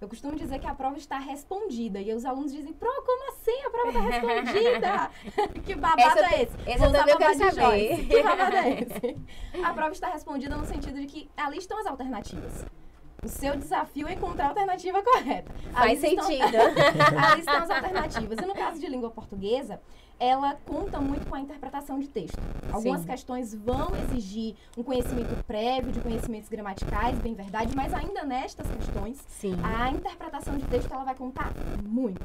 [0.04, 3.64] Eu costumo dizer que a prova está respondida e os alunos dizem, Pro, como assim?
[3.66, 5.12] A prova está respondida?
[5.64, 6.54] que babado Essa- é esse?
[6.66, 7.52] essa Vou usar babado de.
[7.56, 8.04] Joyce.
[8.06, 9.18] Que babado é esse?
[9.64, 12.66] A prova está respondida no sentido de que ali estão as alternativas.
[13.24, 15.50] O seu desafio é encontrar a alternativa correta.
[15.74, 16.58] Ali Faz estão- sentido.
[17.32, 18.38] Ali estão as alternativas.
[18.40, 19.80] E no caso de língua portuguesa,
[20.24, 22.40] ela conta muito com a interpretação de texto.
[22.72, 23.08] Algumas Sim.
[23.08, 29.22] questões vão exigir um conhecimento prévio de conhecimentos gramaticais, bem verdade, mas ainda nestas questões,
[29.28, 29.54] Sim.
[29.62, 31.52] a interpretação de texto ela vai contar
[31.84, 32.22] muito.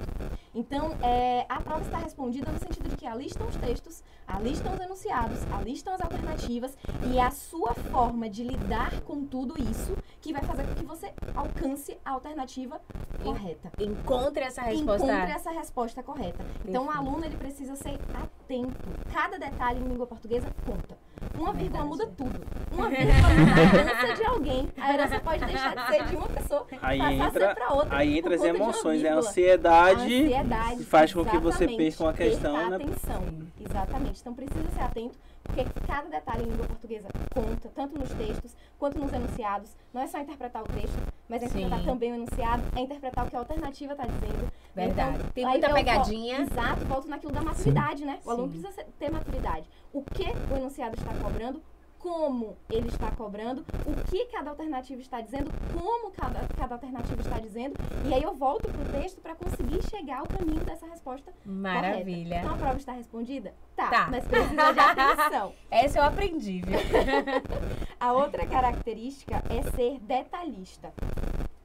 [0.54, 4.52] Então, é, a prova está respondida no sentido de que ali estão os textos, ali
[4.52, 6.76] estão os enunciados, ali estão as alternativas
[7.12, 10.84] e é a sua forma de lidar com tudo isso que vai fazer com que
[10.84, 12.80] você alcance a alternativa
[13.22, 13.72] correta.
[13.78, 15.04] Encontre essa resposta.
[15.04, 16.44] Encontre essa resposta correta.
[16.64, 18.88] Então, o aluno ele precisa ser atento.
[19.12, 20.96] Cada detalhe em língua portuguesa conta.
[21.36, 22.40] Uma vírgula muda tudo.
[22.72, 24.68] Uma vírgula muda a herança de alguém.
[24.76, 27.74] A herança pode deixar de ser de uma pessoa Aí passar a entra, ser para
[27.74, 27.96] outra.
[27.96, 32.12] aí entra as emoções, é a ansiedade, A ansiedade faz com que você perca uma
[32.12, 32.84] questão, perca a né?
[32.84, 33.24] atenção.
[33.60, 34.20] Exatamente.
[34.20, 38.98] Então precisa ser atento, porque cada detalhe em língua portuguesa conta, tanto nos textos quanto
[38.98, 39.76] nos enunciados.
[39.92, 40.96] Não é só interpretar o texto,
[41.28, 41.84] mas é interpretar Sim.
[41.86, 44.52] também o enunciado, é interpretar o que a alternativa está dizendo.
[44.86, 45.16] Verdade.
[45.18, 46.40] Então, Tem muita pegadinha.
[46.40, 48.18] Exato, volto naquilo da maturidade, né?
[48.24, 48.60] O aluno Sim.
[48.60, 49.68] precisa ser- ter maturidade.
[49.92, 51.62] O que o enunciado está cobrando,
[51.98, 57.40] como ele está cobrando, o que cada alternativa está dizendo, como cada, cada alternativa está
[57.40, 57.74] dizendo,
[58.08, 61.50] e aí eu volto pro texto para conseguir chegar ao caminho dessa resposta correta.
[61.50, 62.36] Maravilha.
[62.38, 63.52] Então a prova está respondida?
[63.74, 64.08] Tá, Tá.
[64.12, 65.52] mas precisa de atenção.
[65.70, 66.78] Essa eu aprendi, viu?
[67.98, 70.92] A outra característica é ser detalhista.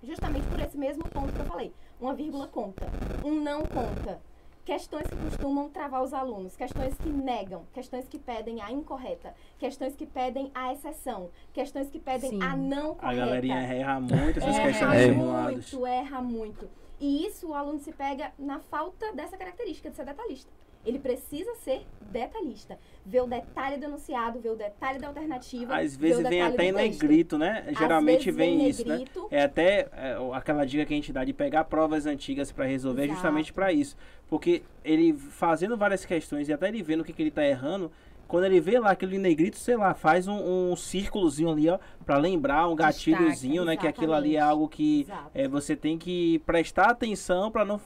[0.03, 1.73] Justamente por esse mesmo ponto que eu falei.
[1.99, 2.87] Uma vírgula conta,
[3.23, 4.19] um não conta.
[4.65, 9.93] Questões que costumam travar os alunos, questões que negam, questões que pedem a incorreta, questões
[9.93, 12.41] que pedem a exceção, questões que pedem Sim.
[12.43, 13.15] a não A correta.
[13.25, 15.73] galerinha erra muito essas erra questões simuladas.
[15.73, 16.69] muito, erra muito.
[16.99, 20.49] E isso o aluno se pega na falta dessa característica de ser detalhista.
[20.85, 22.77] Ele precisa ser detalhista.
[23.05, 25.75] Ver o detalhe do enunciado, ver o detalhe da alternativa.
[25.75, 27.65] Às vezes vem até em negrito, né?
[27.67, 29.03] Às Geralmente vem em isso, né?
[29.31, 33.03] É até é, aquela dica que a gente dá de pegar provas antigas para resolver
[33.03, 33.15] Exato.
[33.15, 33.95] justamente para isso.
[34.29, 37.91] Porque ele fazendo várias questões e até ele vendo o que, que ele tá errando,
[38.27, 42.17] quando ele vê lá aquele negrito, sei lá, faz um, um círculozinho ali, ó, para
[42.17, 43.77] lembrar, um gatilhozinho, né?
[43.77, 47.79] Que aquilo ali é algo que é, você tem que prestar atenção para não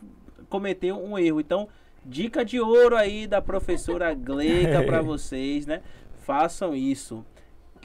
[0.48, 1.42] cometer um erro.
[1.42, 1.68] Então,
[2.08, 5.82] dica de ouro aí da professora Gleica para vocês, né?
[6.26, 7.26] Façam isso.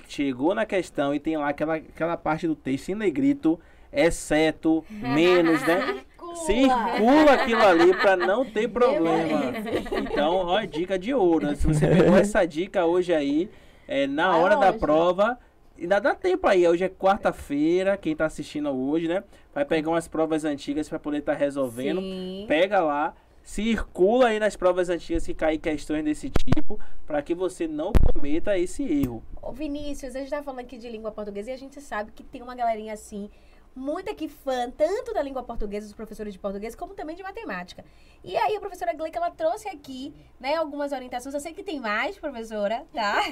[0.08, 3.58] Chegou na questão e tem lá aquela, aquela parte do texto em negrito,
[3.92, 6.02] exceto, menos, né?
[6.46, 9.52] Circula aquilo ali para não ter problema.
[9.92, 11.46] Então, ó, dica de ouro.
[11.46, 11.54] Né?
[11.54, 13.50] Se você pegou essa dica hoje aí,
[13.86, 15.38] é, na hora da prova,
[15.78, 16.66] ainda dá tempo aí.
[16.66, 19.22] Hoje é quarta-feira, quem tá assistindo hoje, né?
[19.54, 22.00] Vai pegar umas provas antigas para poder estar tá resolvendo.
[22.00, 22.46] Sim.
[22.48, 27.66] Pega lá, circula aí nas provas antigas se cair questões desse tipo, para que você
[27.66, 29.22] não cometa esse erro.
[29.40, 32.22] Ô Vinícius, a gente tá falando aqui de língua portuguesa e a gente sabe que
[32.22, 33.30] tem uma galerinha assim
[33.74, 37.84] muito aqui fã, tanto da língua portuguesa, dos professores de português, como também de matemática.
[38.22, 41.34] E aí a professora Gleica, ela trouxe aqui, né, algumas orientações.
[41.34, 43.22] Eu sei que tem mais, professora, tá?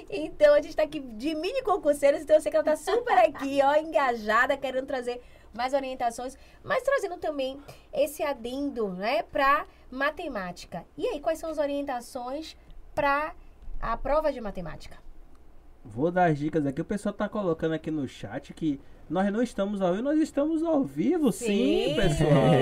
[0.10, 3.18] então, a gente tá aqui de mini concurseiros, então eu sei que ela tá super
[3.18, 5.22] aqui, ó, engajada, querendo trazer
[5.56, 7.60] mais orientações, mas trazendo também
[7.94, 10.86] esse adendo, né, pra matemática.
[10.98, 12.56] E aí, quais são as orientações
[12.94, 13.34] para
[13.80, 14.98] a prova de matemática?
[15.84, 16.82] Vou dar as dicas aqui.
[16.82, 20.64] O pessoal tá colocando aqui no chat que nós não estamos ao vivo, nós estamos
[20.64, 21.46] ao vivo, sim,
[21.90, 22.54] sim pessoal.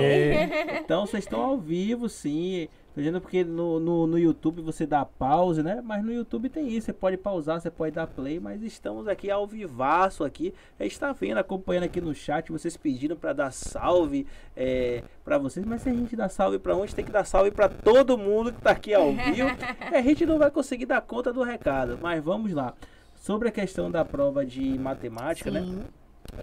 [0.84, 2.68] então vocês estão ao vivo, sim.
[2.96, 5.82] Dizendo porque no, no, no, YouTube você dá pause, né?
[5.84, 9.30] Mas no YouTube tem isso, você pode pausar, você pode dar play, mas estamos aqui
[9.30, 10.54] ao vivaço aqui.
[10.78, 14.26] A gente tá vendo, acompanhando aqui no chat, vocês pediram para dar salve
[14.56, 17.50] é, para vocês, mas se a gente dá salve para onde, tem que dar salve
[17.50, 19.48] para todo mundo que tá aqui ao vivo.
[19.92, 22.74] a gente não vai conseguir dar conta do recado, mas vamos lá.
[23.16, 25.62] Sobre a questão da prova de matemática, né?
[25.62, 25.76] Sim.
[25.76, 25.84] né?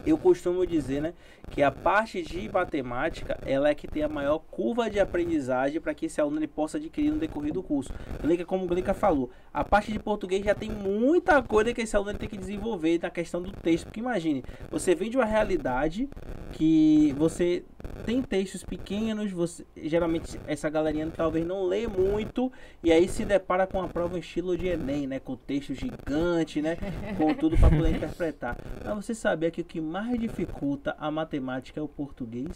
[0.06, 1.14] Eu costumo dizer, né,
[1.50, 5.94] que a parte de matemática, ela é que tem a maior curva de aprendizagem para
[5.94, 7.94] que esse aluno ele possa adquirir no decorrer do curso.
[8.22, 11.96] Glica, como o Glica falou, a parte de português já tem muita coisa que esse
[11.96, 13.86] aluno tem que desenvolver na questão do texto.
[13.86, 16.10] Porque imagine, você vem de uma realidade
[16.54, 17.64] que você
[18.06, 22.52] tem textos pequenos, você geralmente essa galerinha talvez não lê muito
[22.84, 26.62] e aí se depara com a prova em estilo de ENEM, né, com texto gigante,
[26.62, 26.78] né,
[27.18, 28.58] com tudo para poder interpretar.
[28.84, 32.52] Mas você sabia que o que mais dificulta a matemática é o português?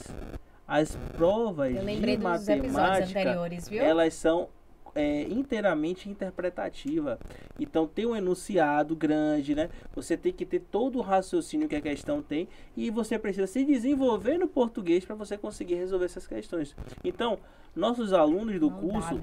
[0.67, 3.37] As provas de matemática,
[3.77, 4.49] elas são
[4.95, 7.19] é, inteiramente interpretativa.
[7.59, 9.69] Então tem um enunciado grande, né?
[9.93, 13.63] Você tem que ter todo o raciocínio que a questão tem e você precisa se
[13.65, 16.75] desenvolver no português para você conseguir resolver essas questões.
[17.03, 17.37] Então,
[17.75, 19.19] nossos alunos do curso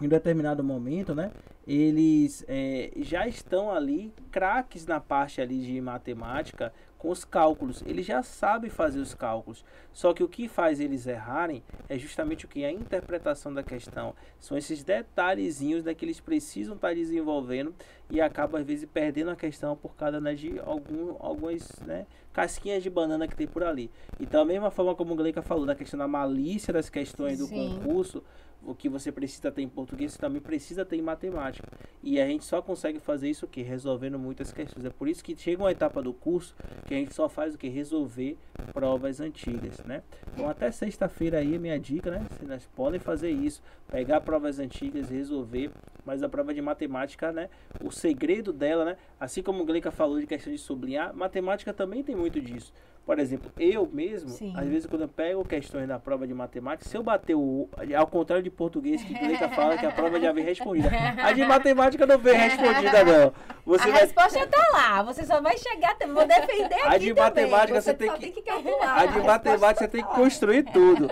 [0.00, 1.32] em determinado momento, né,
[1.66, 7.82] eles é, já estão ali craques na parte ali de matemática, com os cálculos.
[7.86, 9.64] Ele já sabe fazer os cálculos.
[9.92, 12.64] Só que o que faz eles errarem é justamente o que?
[12.64, 14.14] A interpretação da questão.
[14.40, 17.74] São esses detalhezinhos né, que eles precisam estar tá desenvolvendo
[18.10, 22.82] e acabam às vezes perdendo a questão por causa né, de algum, algumas né, casquinhas
[22.82, 23.90] de banana que tem por ali.
[24.18, 27.46] Então, a mesma forma como o Gleica falou da questão da malícia das questões do
[27.46, 27.78] Sim.
[27.78, 28.24] concurso,
[28.64, 31.66] o que você precisa ter em português, você também precisa ter em matemática.
[32.02, 33.62] E a gente só consegue fazer isso que?
[33.62, 34.84] Resolvendo muitas questões.
[34.84, 36.54] É por isso que chega uma etapa do curso
[36.86, 37.68] que a gente só faz o que?
[37.68, 38.36] Resolver
[38.72, 40.02] provas antigas, né?
[40.32, 42.26] Então até sexta-feira aí, minha dica, né?
[42.30, 45.70] Vocês podem fazer isso, pegar provas antigas, resolver,
[46.04, 47.48] mas a prova de matemática, né?
[47.82, 48.96] O segredo dela, né?
[49.18, 52.72] Assim como o Gleica falou de questão de sublinhar, matemática também tem muito disso.
[53.08, 54.52] Por exemplo, eu mesmo, Sim.
[54.54, 57.66] às vezes quando eu pego questões da prova de matemática, se eu bater o.
[57.96, 60.90] Ao contrário de português, que Cleita fala que a prova já vem respondida.
[61.16, 63.32] A de matemática não vem respondida, não.
[63.64, 64.00] Você a vai...
[64.02, 66.94] resposta tá lá, você só vai chegar, vou defender aqui.
[66.94, 68.20] A de matemática você, você tem, que...
[68.20, 68.98] tem que calcular.
[68.98, 71.10] A de matemática você tem que construir tudo.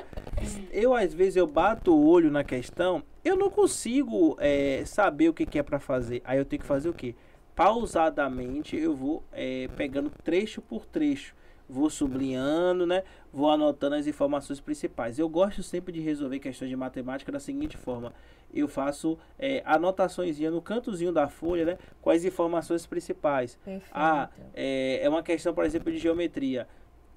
[0.72, 5.34] Eu, às vezes, eu bato o olho na questão, eu não consigo é, saber o
[5.34, 6.20] que, que é para fazer.
[6.24, 7.14] Aí eu tenho que fazer o quê?
[7.54, 11.34] Pausadamente eu vou é, pegando trecho por trecho
[11.68, 13.02] vou sublinhando, né?
[13.32, 15.18] Vou anotando as informações principais.
[15.18, 18.12] Eu gosto sempre de resolver questões de matemática da seguinte forma:
[18.52, 21.78] eu faço é, anotações no cantozinho da folha, né?
[22.00, 23.56] Com as informações principais.
[23.64, 23.90] Perfeito.
[23.92, 26.68] Ah, é, é uma questão, por exemplo, de geometria.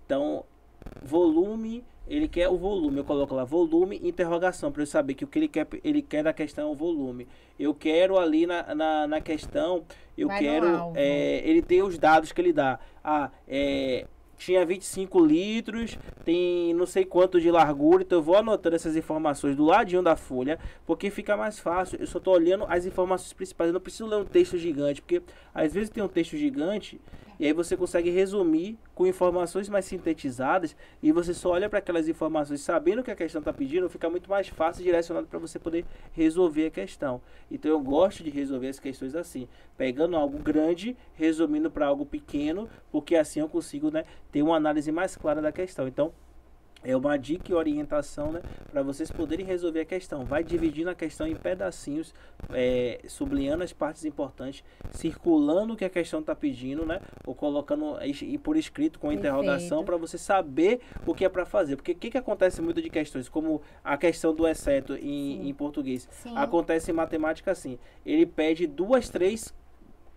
[0.05, 0.45] Então,
[1.03, 5.27] volume ele quer o volume, eu coloco lá volume interrogação, para eu saber que o
[5.27, 7.27] que ele quer, ele quer da questão é o volume.
[7.57, 9.83] Eu quero ali na, na, na questão,
[10.17, 12.79] eu Vai quero, é, ele tem os dados que ele dá.
[13.03, 14.07] Ah, é,
[14.39, 19.55] tinha 25 litros, tem não sei quanto de largura, então eu vou anotando essas informações
[19.55, 21.99] do ladinho da folha, porque fica mais fácil.
[21.99, 25.21] Eu só estou olhando as informações principais, eu não preciso ler um texto gigante, porque
[25.53, 26.99] às vezes tem um texto gigante
[27.39, 32.09] e aí você consegue resumir com informações mais sintetizadas e você só olha para aquelas
[32.09, 35.57] informações sabendo o que a questão está pedindo, fica muito mais fácil direcionado para você
[35.57, 37.21] poder resolver a questão.
[37.49, 39.47] Então eu gosto de resolver as questões assim,
[39.77, 44.91] pegando algo grande, resumindo para algo pequeno, porque assim eu consigo né, ter uma análise
[44.91, 45.87] mais clara da questão.
[45.87, 46.13] Então
[46.83, 50.23] é uma dica e orientação, né, para vocês poderem resolver a questão.
[50.23, 52.13] Vai dividindo a questão em pedacinhos,
[52.51, 57.97] é, sublinhando as partes importantes, circulando o que a questão está pedindo, né, ou colocando
[58.03, 61.75] e por escrito com interrogação para você saber o que é para fazer.
[61.75, 65.53] Porque o que, que acontece muito de questões, como a questão do exceto em, em
[65.53, 66.33] português, Sim.
[66.35, 67.77] acontece em matemática assim.
[68.05, 69.53] Ele pede duas, três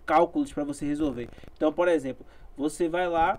[0.06, 1.28] cálculos para você resolver.
[1.56, 2.24] Então, por exemplo,
[2.56, 3.38] você vai lá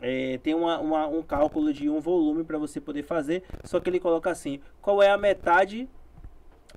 [0.00, 3.90] é, tem uma, uma, um cálculo de um volume para você poder fazer, só que
[3.90, 5.88] ele coloca assim: qual é a metade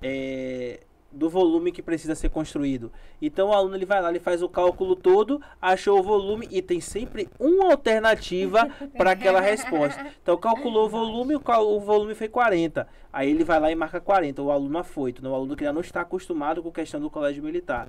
[0.01, 0.79] é,
[1.11, 2.91] do volume que precisa ser construído?
[3.21, 6.61] Então o aluno ele vai lá, ele faz o cálculo todo, achou o volume e
[6.61, 8.67] tem sempre uma alternativa
[8.97, 10.03] para aquela resposta.
[10.21, 12.87] Então calculou o volume, o, o volume foi 40.
[13.13, 15.81] Aí ele vai lá e marca 40, o aluno afoito, o aluno que ainda não
[15.81, 17.87] está acostumado com a questão do colégio militar.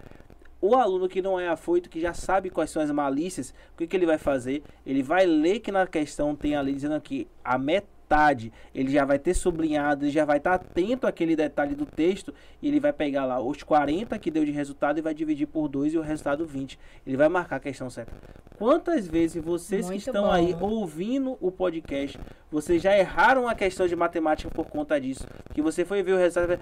[0.65, 3.85] O aluno que não é afoito, que já sabe quais são as malícias, o que,
[3.85, 4.63] que ele vai fazer?
[4.87, 7.89] Ele vai ler que na questão tem ali dizendo que a metade,
[8.75, 12.69] ele já vai ter sublinhado, ele já vai estar atento àquele detalhe do texto e
[12.69, 15.95] ele vai pegar lá os 40 que deu de resultado e vai dividir por 2
[15.95, 16.79] e o resultado 20.
[17.07, 18.13] Ele vai marcar a questão certa.
[18.59, 20.31] Quantas vezes vocês Muito que estão bom.
[20.31, 22.19] aí ouvindo o podcast,
[22.51, 25.27] vocês já erraram a questão de matemática por conta disso?
[25.53, 26.61] Que você foi ver o resultado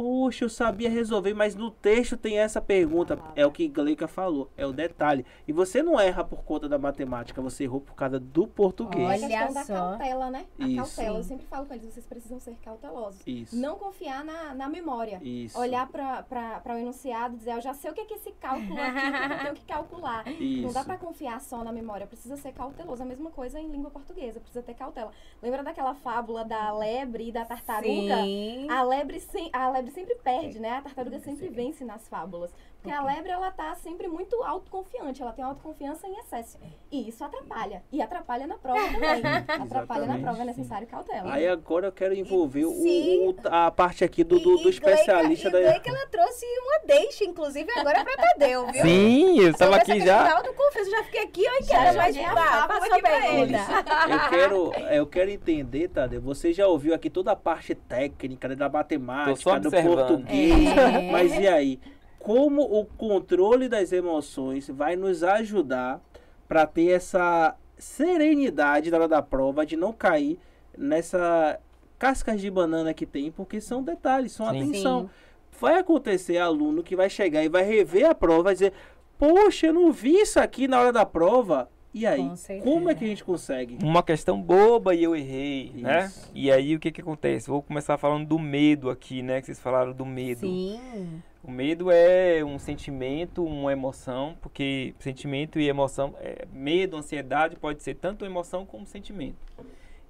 [0.00, 3.18] Poxa, eu sabia resolver, mas no texto tem essa pergunta.
[3.36, 5.26] É o que Gleica falou, é o detalhe.
[5.46, 9.06] E você não erra por conta da matemática, você errou por causa do português.
[9.22, 9.74] Olha a questão só.
[9.74, 10.46] da cautela, né?
[10.58, 10.76] A Isso.
[10.96, 11.18] Cautela.
[11.18, 13.20] Eu sempre falo com eles, vocês precisam ser cautelosos.
[13.26, 13.56] Isso.
[13.56, 15.20] Não confiar na, na memória.
[15.22, 15.58] Isso.
[15.58, 18.78] Olhar para o enunciado e dizer, eu já sei o que é que esse cálculo
[18.80, 20.28] aqui, eu tenho que calcular.
[20.28, 20.62] Isso.
[20.62, 23.02] Não dá para confiar só na memória, precisa ser cauteloso.
[23.02, 25.12] A mesma coisa em língua portuguesa, precisa ter cautela.
[25.42, 28.16] Lembra daquela fábula da lebre e da tartaruga?
[28.22, 28.68] Sim.
[28.70, 30.76] A lebre, sem, a lebre sempre perde, né?
[30.76, 32.50] A tartaruga sempre vence nas fábulas.
[32.82, 36.58] Porque a lebre, ela tá sempre muito autoconfiante, ela tem autoconfiança em excesso.
[36.90, 37.82] E isso atrapalha.
[37.92, 39.22] E atrapalha na prova também.
[39.66, 41.30] atrapalha na prova, é necessário cautela.
[41.30, 45.70] Aí agora eu quero envolver o, o, a parte aqui do, do, do especialista Gleica,
[45.70, 45.76] da...
[45.76, 48.82] E que ela trouxe uma deixa, inclusive, agora pra Tadeu, viu?
[48.82, 50.36] Sim, eu estava aqui já.
[50.36, 54.08] Autoconfiança, já fiquei aqui, ó, e quero mais pá, passa aqui pra.
[54.08, 58.54] Eu quero, eu quero entender, Tadeu, você já ouviu aqui toda a parte técnica né,
[58.54, 61.10] da matemática, do português, é.
[61.10, 61.78] mas e aí?
[62.20, 66.00] Como o controle das emoções vai nos ajudar
[66.46, 70.38] para ter essa serenidade na hora da prova, de não cair
[70.76, 71.58] nessa
[71.98, 74.60] cascas de banana que tem, porque são detalhes, são Sim.
[74.62, 75.02] atenção.
[75.02, 75.10] Sim.
[75.58, 78.72] Vai acontecer aluno que vai chegar e vai rever a prova e dizer:
[79.18, 81.70] Poxa, eu não vi isso aqui na hora da prova.
[81.92, 83.76] E aí, Com como é que a gente consegue?
[83.82, 86.04] Uma questão boba e eu errei, né?
[86.06, 86.20] Isso.
[86.20, 86.32] né?
[86.34, 87.50] E aí, o que que acontece?
[87.50, 89.40] Vou começar falando do medo aqui, né?
[89.40, 90.40] Que vocês falaram do medo.
[90.46, 91.20] Sim.
[91.42, 97.82] O medo é um sentimento, uma emoção, porque sentimento e emoção, é, medo, ansiedade pode
[97.82, 99.38] ser tanto emoção como sentimento.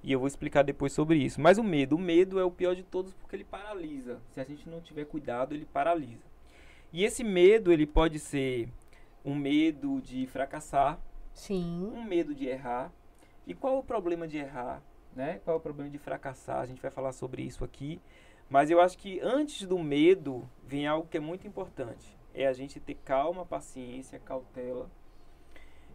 [0.03, 1.39] E eu vou explicar depois sobre isso.
[1.39, 4.19] Mas o medo, o medo é o pior de todos porque ele paralisa.
[4.31, 6.23] Se a gente não tiver cuidado, ele paralisa.
[6.91, 8.67] E esse medo, ele pode ser
[9.23, 10.99] um medo de fracassar,
[11.33, 11.89] Sim.
[11.95, 12.91] um medo de errar.
[13.47, 14.81] E qual é o problema de errar?
[15.15, 15.39] Né?
[15.45, 16.59] Qual é o problema de fracassar?
[16.59, 18.01] A gente vai falar sobre isso aqui.
[18.51, 22.17] Mas eu acho que antes do medo vem algo que é muito importante.
[22.33, 24.91] É a gente ter calma, paciência, cautela.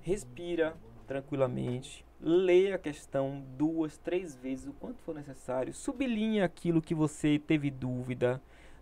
[0.01, 0.75] Respira
[1.07, 2.03] tranquilamente.
[2.19, 5.75] Lê a questão duas, três vezes, o quanto for necessário.
[5.75, 8.41] Sublinha aquilo que você teve dúvida.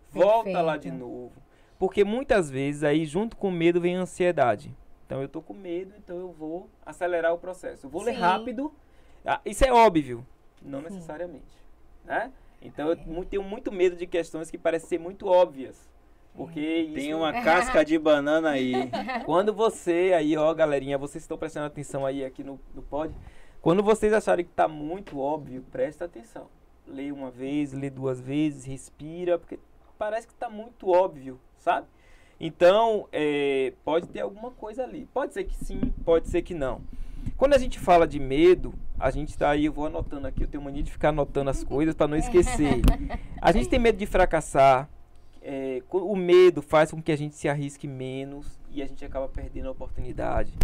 [0.08, 0.64] Volta Perfeito.
[0.64, 1.32] lá de novo.
[1.76, 4.72] Porque muitas vezes aí, junto com o medo, vem a ansiedade.
[5.04, 7.86] Então eu tô com medo, então eu vou acelerar o processo.
[7.86, 8.06] Eu vou Sim.
[8.06, 8.72] ler rápido.
[9.26, 10.24] Ah, isso é óbvio.
[10.62, 10.84] Não Sim.
[10.84, 11.64] necessariamente.
[12.04, 12.32] Né?
[12.64, 15.88] Então eu tenho muito medo de questões que parecem ser muito óbvias.
[16.34, 16.94] Porque isso...
[16.94, 18.72] Tem uma casca de banana aí.
[19.24, 23.14] Quando você, aí, ó, galerinha, vocês estão prestando atenção aí aqui no, no pod.
[23.60, 26.48] Quando vocês acharem que está muito óbvio, presta atenção.
[26.86, 29.58] Lê uma vez, lê duas vezes, respira, porque
[29.96, 31.86] parece que está muito óbvio, sabe?
[32.38, 35.08] Então, é, pode ter alguma coisa ali.
[35.14, 36.82] Pode ser que sim, pode ser que não.
[37.36, 40.48] Quando a gente fala de medo, a gente está aí, eu vou anotando aqui, eu
[40.48, 42.80] tenho mania de ficar anotando as coisas para não esquecer.
[43.40, 44.88] A gente tem medo de fracassar.
[45.42, 49.28] É, o medo faz com que a gente se arrisque menos e a gente acaba
[49.28, 50.54] perdendo a oportunidade.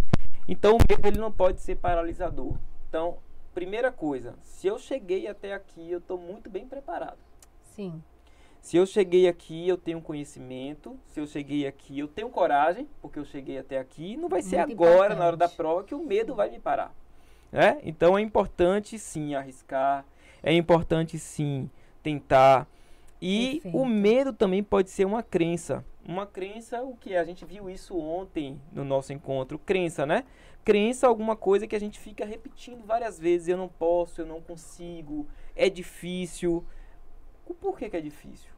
[0.49, 2.55] Então o medo ele não pode ser paralisador.
[2.89, 3.19] Então,
[3.53, 7.19] primeira coisa, se eu cheguei até aqui, eu estou muito bem preparado.
[7.63, 8.03] Sim.
[8.61, 10.99] Se eu cheguei aqui, eu tenho conhecimento.
[11.07, 14.17] Se eu cheguei aqui, eu tenho coragem, porque eu cheguei até aqui.
[14.17, 15.19] Não vai ser Muito agora, importante.
[15.19, 16.95] na hora da prova, que o medo vai me parar.
[17.51, 17.81] Né?
[17.83, 20.05] Então é importante sim arriscar,
[20.43, 21.69] é importante sim
[22.03, 22.69] tentar.
[23.21, 23.77] E Perfeito.
[23.77, 25.85] o medo também pode ser uma crença.
[26.07, 27.15] Uma crença, o que?
[27.15, 29.59] A gente viu isso ontem no nosso encontro.
[29.59, 30.25] Crença, né?
[30.65, 33.49] Crença é alguma coisa que a gente fica repetindo várias vezes.
[33.49, 36.65] Eu não posso, eu não consigo, é difícil.
[37.55, 38.51] Por que, que é difícil?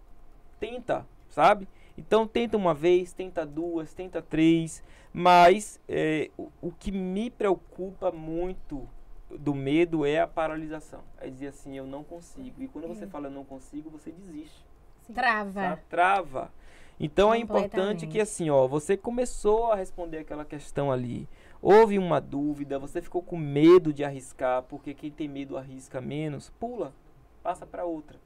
[0.58, 1.68] Tenta, sabe?
[1.96, 4.82] Então tenta uma vez, tenta duas, tenta três.
[5.12, 8.88] Mas é, o, o que me preocupa muito
[9.30, 11.00] do medo é a paralisação.
[11.18, 12.62] É dizer assim, eu não consigo.
[12.62, 14.64] E quando você fala eu não consigo, você desiste.
[15.12, 15.52] Trava.
[15.52, 15.82] Sabe?
[15.88, 16.52] Trava.
[16.98, 21.28] Então é importante que assim, ó, você começou a responder aquela questão ali.
[21.60, 26.50] Houve uma dúvida, você ficou com medo de arriscar, porque quem tem medo arrisca menos,
[26.50, 26.92] pula,
[27.42, 28.18] passa para outra.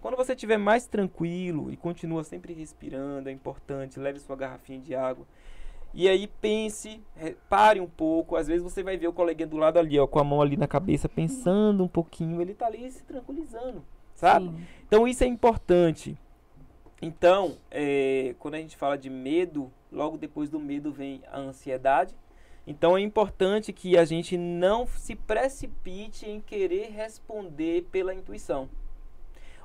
[0.00, 4.94] Quando você estiver mais tranquilo e continua sempre respirando, é importante, leve sua garrafinha de
[4.94, 5.26] água.
[5.92, 7.02] E aí pense,
[7.48, 8.36] pare um pouco.
[8.36, 10.56] Às vezes você vai ver o coleguinha do lado ali, ó, com a mão ali
[10.56, 12.40] na cabeça, pensando um pouquinho.
[12.40, 13.82] Ele tá ali se tranquilizando,
[14.14, 14.48] sabe?
[14.48, 14.60] Sim.
[14.86, 16.16] Então isso é importante.
[17.00, 22.14] Então, é, quando a gente fala de medo, logo depois do medo vem a ansiedade.
[22.66, 28.68] Então é importante que a gente não se precipite em querer responder pela intuição.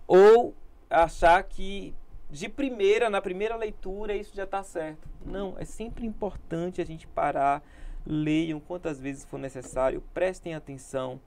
[0.07, 0.53] Ou
[0.89, 1.95] achar que
[2.29, 5.07] de primeira, na primeira leitura, isso já está certo.
[5.25, 7.61] Não, é sempre importante a gente parar,
[8.05, 11.19] leiam quantas vezes for necessário, prestem atenção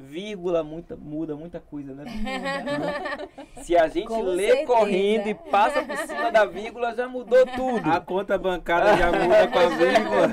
[0.00, 2.04] vírgula muita, muda muita coisa, né?
[3.62, 4.66] Se a gente Com lê certeza.
[4.66, 7.90] correndo e passa por cima da vírgula, já mudou tudo.
[7.90, 10.30] A conta bancária já muda com a vírgula.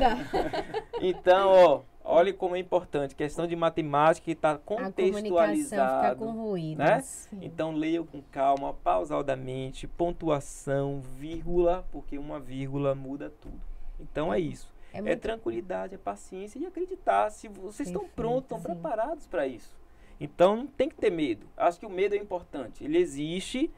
[1.02, 3.16] Então, ó, olha como é importante.
[3.16, 6.04] Questão de matemática que está contextualizado.
[6.04, 6.80] Fica com ruído.
[6.80, 7.04] Né?
[7.42, 13.60] Então, leia com calma, pausadamente, pontuação, vírgula, porque uma vírgula muda tudo.
[14.00, 14.72] Então, é isso.
[14.94, 15.14] É, é, muito...
[15.14, 17.30] é, tranquilidade, é paciência e acreditar.
[17.30, 19.76] Se vocês estão prontos, estão preparados para isso.
[20.20, 21.48] Então não tem que ter medo.
[21.56, 22.84] Acho que o medo é importante.
[22.84, 23.72] Ele existe.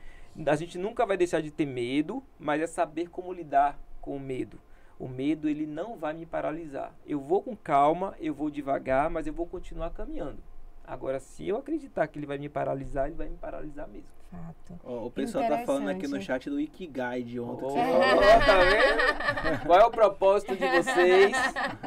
[0.46, 4.20] A gente nunca vai deixar de ter medo, mas é saber como lidar com o
[4.20, 4.60] medo.
[5.00, 6.94] O medo ele não vai me paralisar.
[7.08, 10.44] Eu vou com calma, eu vou devagar, mas eu vou continuar caminhando.
[10.86, 14.10] Agora, se eu acreditar que ele vai me paralisar, ele vai me paralisar mesmo.
[14.30, 14.80] Fato.
[14.84, 17.66] Oh, o pessoal tá falando aqui no chat do Ikigai de ontem.
[17.66, 19.66] Oh, tá vendo?
[19.66, 21.32] Qual é o propósito de vocês?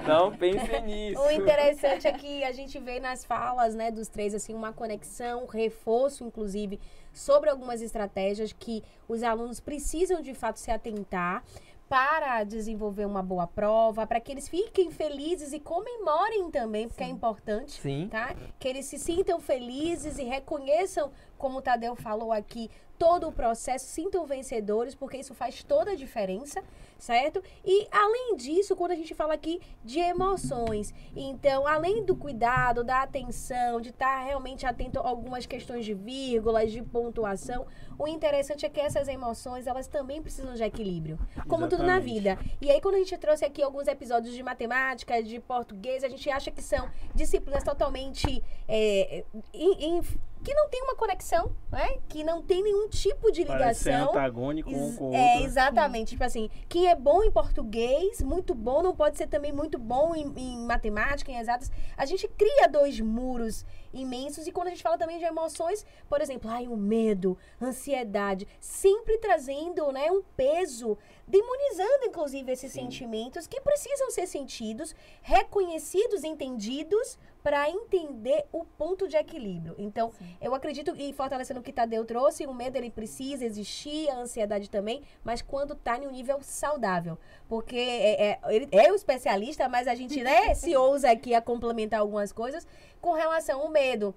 [0.07, 1.21] Não pensem nisso.
[1.21, 5.45] O interessante é que a gente vê nas falas né, dos três assim uma conexão,
[5.45, 6.81] um reforço, inclusive,
[7.13, 11.45] sobre algumas estratégias que os alunos precisam de fato se atentar
[11.93, 17.07] para desenvolver uma boa prova, para que eles fiquem felizes e comemorem também, porque é
[17.07, 17.13] Sim.
[17.13, 18.09] é importante, Sim.
[18.11, 18.35] tá?
[18.59, 23.85] Que eles se sintam felizes e reconheçam, como o Tadeu falou aqui, todo o processo,
[23.85, 26.63] sintam vencedores, porque isso faz toda a diferença,
[26.99, 27.43] certo?
[27.65, 33.03] E além disso, quando a gente fala aqui de emoções, então, além do cuidado, da
[33.03, 37.67] atenção, de estar realmente atento a algumas questões de vírgulas, de pontuação,
[38.03, 41.71] o interessante é que essas emoções, elas também precisam de equilíbrio, como Exatamente.
[41.71, 42.37] tudo na vida.
[42.61, 46.29] E aí, quando a gente trouxe aqui alguns episódios de matemática, de português, a gente
[46.29, 49.25] acha que são disciplinas totalmente é,
[49.55, 50.03] in, in,
[50.43, 51.99] que não tem uma conexão, né?
[52.09, 53.59] Que não tem nenhum tipo de ligação.
[53.59, 55.45] Parece ser antagônico um com o É, outro.
[55.47, 56.11] exatamente.
[56.11, 60.15] Tipo assim, quem é bom em português, muito bom, não pode ser também muito bom
[60.15, 61.71] em, em matemática, em exatas.
[61.97, 64.47] A gente cria dois muros imensos.
[64.47, 69.19] E quando a gente fala também de emoções, por exemplo, ai, o medo, ansiedade, sempre
[69.19, 70.97] trazendo né, um peso,
[71.29, 72.83] demonizando, inclusive, esses Sim.
[72.83, 79.75] sentimentos que precisam ser sentidos, reconhecidos, entendidos, para entender o ponto de equilíbrio.
[79.77, 80.37] Então, Sim.
[80.41, 84.71] eu acredito, e fortalecendo o que Tadeu trouxe, o medo ele precisa existir, a ansiedade
[84.71, 87.19] também, mas quando está em um nível saudável.
[87.49, 91.41] Porque é, é, ele é o especialista, mas a gente né, se ousa aqui a
[91.41, 92.67] complementar algumas coisas
[93.01, 94.15] com relação ao medo.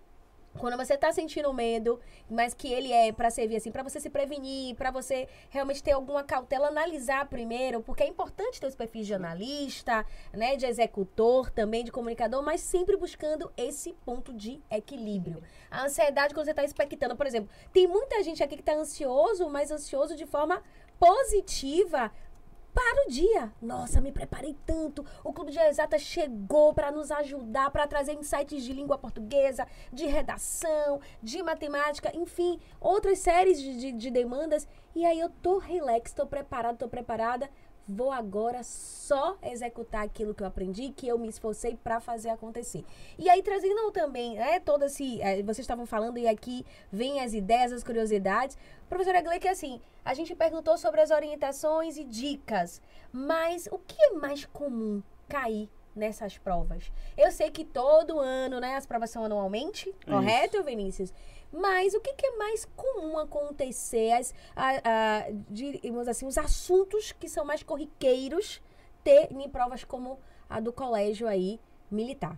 [0.57, 1.99] Quando você está sentindo medo,
[2.29, 5.91] mas que ele é para servir assim, para você se prevenir, para você realmente ter
[5.91, 11.51] alguma cautela, analisar primeiro, porque é importante ter os perfis de analista, né, de executor,
[11.51, 15.43] também de comunicador, mas sempre buscando esse ponto de equilíbrio.
[15.69, 19.49] A ansiedade quando você está expectando, por exemplo, tem muita gente aqui que está ansioso,
[19.49, 20.61] mas ansioso de forma
[20.97, 22.11] positiva
[22.75, 23.53] para o dia.
[23.61, 25.05] Nossa, me preparei tanto.
[25.23, 30.05] O Clube de Exata chegou para nos ajudar, para trazer insights de língua portuguesa, de
[30.05, 34.67] redação, de matemática, enfim, outras séries de, de, de demandas.
[34.93, 37.49] E aí eu tô relax, tô preparado, tô preparada
[37.87, 42.83] vou agora só executar aquilo que eu aprendi, que eu me esforcei para fazer acontecer.
[43.17, 45.21] E aí, trazendo também, né, todo esse.
[45.21, 48.57] É, vocês estavam falando e aqui vem as ideias, as curiosidades.
[48.89, 52.81] Professora Gleick, assim, a gente perguntou sobre as orientações e dicas,
[53.11, 56.91] mas o que é mais comum cair nessas provas?
[57.17, 61.13] Eu sei que todo ano, né, as provas são anualmente, correto, Vinícius?
[61.51, 67.11] Mas o que, que é mais comum acontecer, as, a, a, digamos assim, os assuntos
[67.11, 68.61] que são mais corriqueiros
[69.03, 70.19] ter em provas como
[70.49, 72.37] a do colégio aí militar?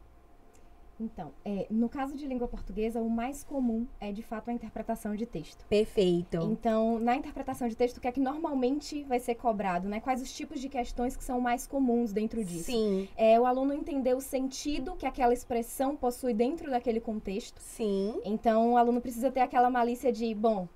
[0.99, 5.15] Então, é, no caso de língua portuguesa, o mais comum é de fato a interpretação
[5.15, 5.65] de texto.
[5.67, 6.37] Perfeito.
[6.37, 9.99] Então, na interpretação de texto, o que é que normalmente vai ser cobrado, né?
[9.99, 12.71] Quais os tipos de questões que são mais comuns dentro disso?
[12.71, 13.07] Sim.
[13.15, 17.61] É o aluno entender o sentido que aquela expressão possui dentro daquele contexto.
[17.61, 18.19] Sim.
[18.25, 20.67] Então, o aluno precisa ter aquela malícia de, bom,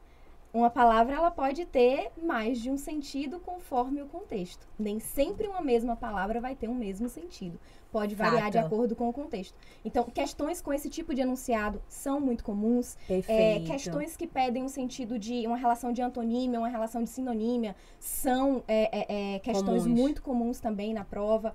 [0.53, 4.67] uma palavra ela pode ter mais de um sentido conforme o contexto.
[4.77, 7.57] Nem sempre uma mesma palavra vai ter um mesmo sentido.
[7.91, 8.51] Pode variar Fato.
[8.51, 9.53] de acordo com o contexto.
[9.83, 12.97] Então, questões com esse tipo de enunciado são muito comuns.
[13.27, 17.75] É, questões que pedem um sentido de uma relação de antonímia, uma relação de sinonímia,
[17.99, 19.99] são é, é, é, questões Comuns.
[19.99, 21.53] muito comuns também na prova.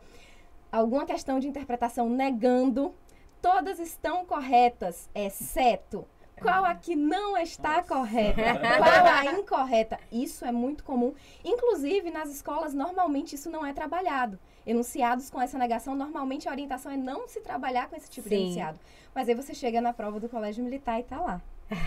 [0.70, 2.94] Alguma questão de interpretação negando.
[3.40, 6.06] Todas estão corretas, exceto
[6.40, 8.42] qual a que não está correta,
[8.76, 9.98] qual a incorreta.
[10.12, 11.14] Isso é muito comum.
[11.44, 14.38] Inclusive, nas escolas, normalmente isso não é trabalhado.
[14.66, 18.34] Enunciados com essa negação, normalmente a orientação é não se trabalhar com esse tipo de
[18.34, 18.42] Sim.
[18.42, 18.78] enunciado.
[19.14, 21.40] Mas aí você chega na prova do colégio militar e tá lá.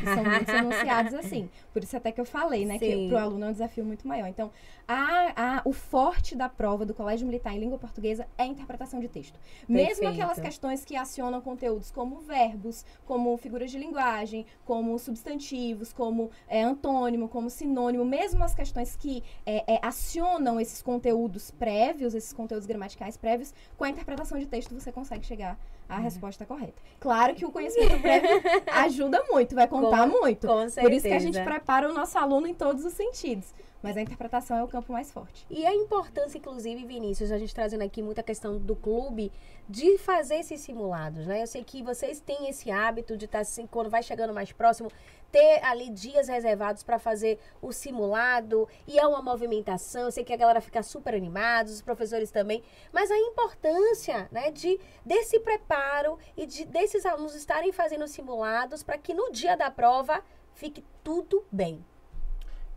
[0.03, 1.49] São muitos enunciados assim.
[1.71, 2.77] Por isso até que eu falei, né?
[2.77, 2.86] Sim.
[2.86, 4.27] Que pro aluno é um desafio muito maior.
[4.27, 4.51] Então,
[4.88, 8.99] a, a, o forte da prova do colégio militar em língua portuguesa é a interpretação
[8.99, 9.39] de texto.
[9.67, 10.13] Mesmo Perfeito.
[10.13, 16.61] aquelas questões que acionam conteúdos como verbos, como figuras de linguagem, como substantivos, como é,
[16.61, 22.65] antônimo, como sinônimo, mesmo as questões que é, é, acionam esses conteúdos prévios, esses conteúdos
[22.65, 25.57] gramaticais prévios, com a interpretação de texto você consegue chegar
[25.90, 26.04] à Uhum.
[26.04, 26.82] resposta correta.
[27.00, 28.30] Claro que o conhecimento prévio
[28.72, 30.48] ajuda muito, vai contar Com- muito.
[30.48, 31.44] com Por isso que a gente certeza.
[31.44, 33.54] prepara o nosso aluno em todos os sentidos.
[33.82, 35.45] Mas a interpretação é o campo mais forte.
[35.49, 39.32] E a importância, inclusive, Vinícius, a gente trazendo aqui muita questão do clube,
[39.69, 41.41] de fazer esses simulados, né?
[41.41, 44.91] Eu sei que vocês têm esse hábito de estar, assim, quando vai chegando mais próximo,
[45.32, 50.34] ter ali dias reservados para fazer o simulado, e é uma movimentação, eu sei que
[50.34, 56.17] a galera fica super animada, os professores também, mas a importância, né, de, desse preparo
[56.36, 60.23] e de, desses alunos estarem fazendo simulados para que no dia da prova
[60.53, 61.86] fique tudo bem.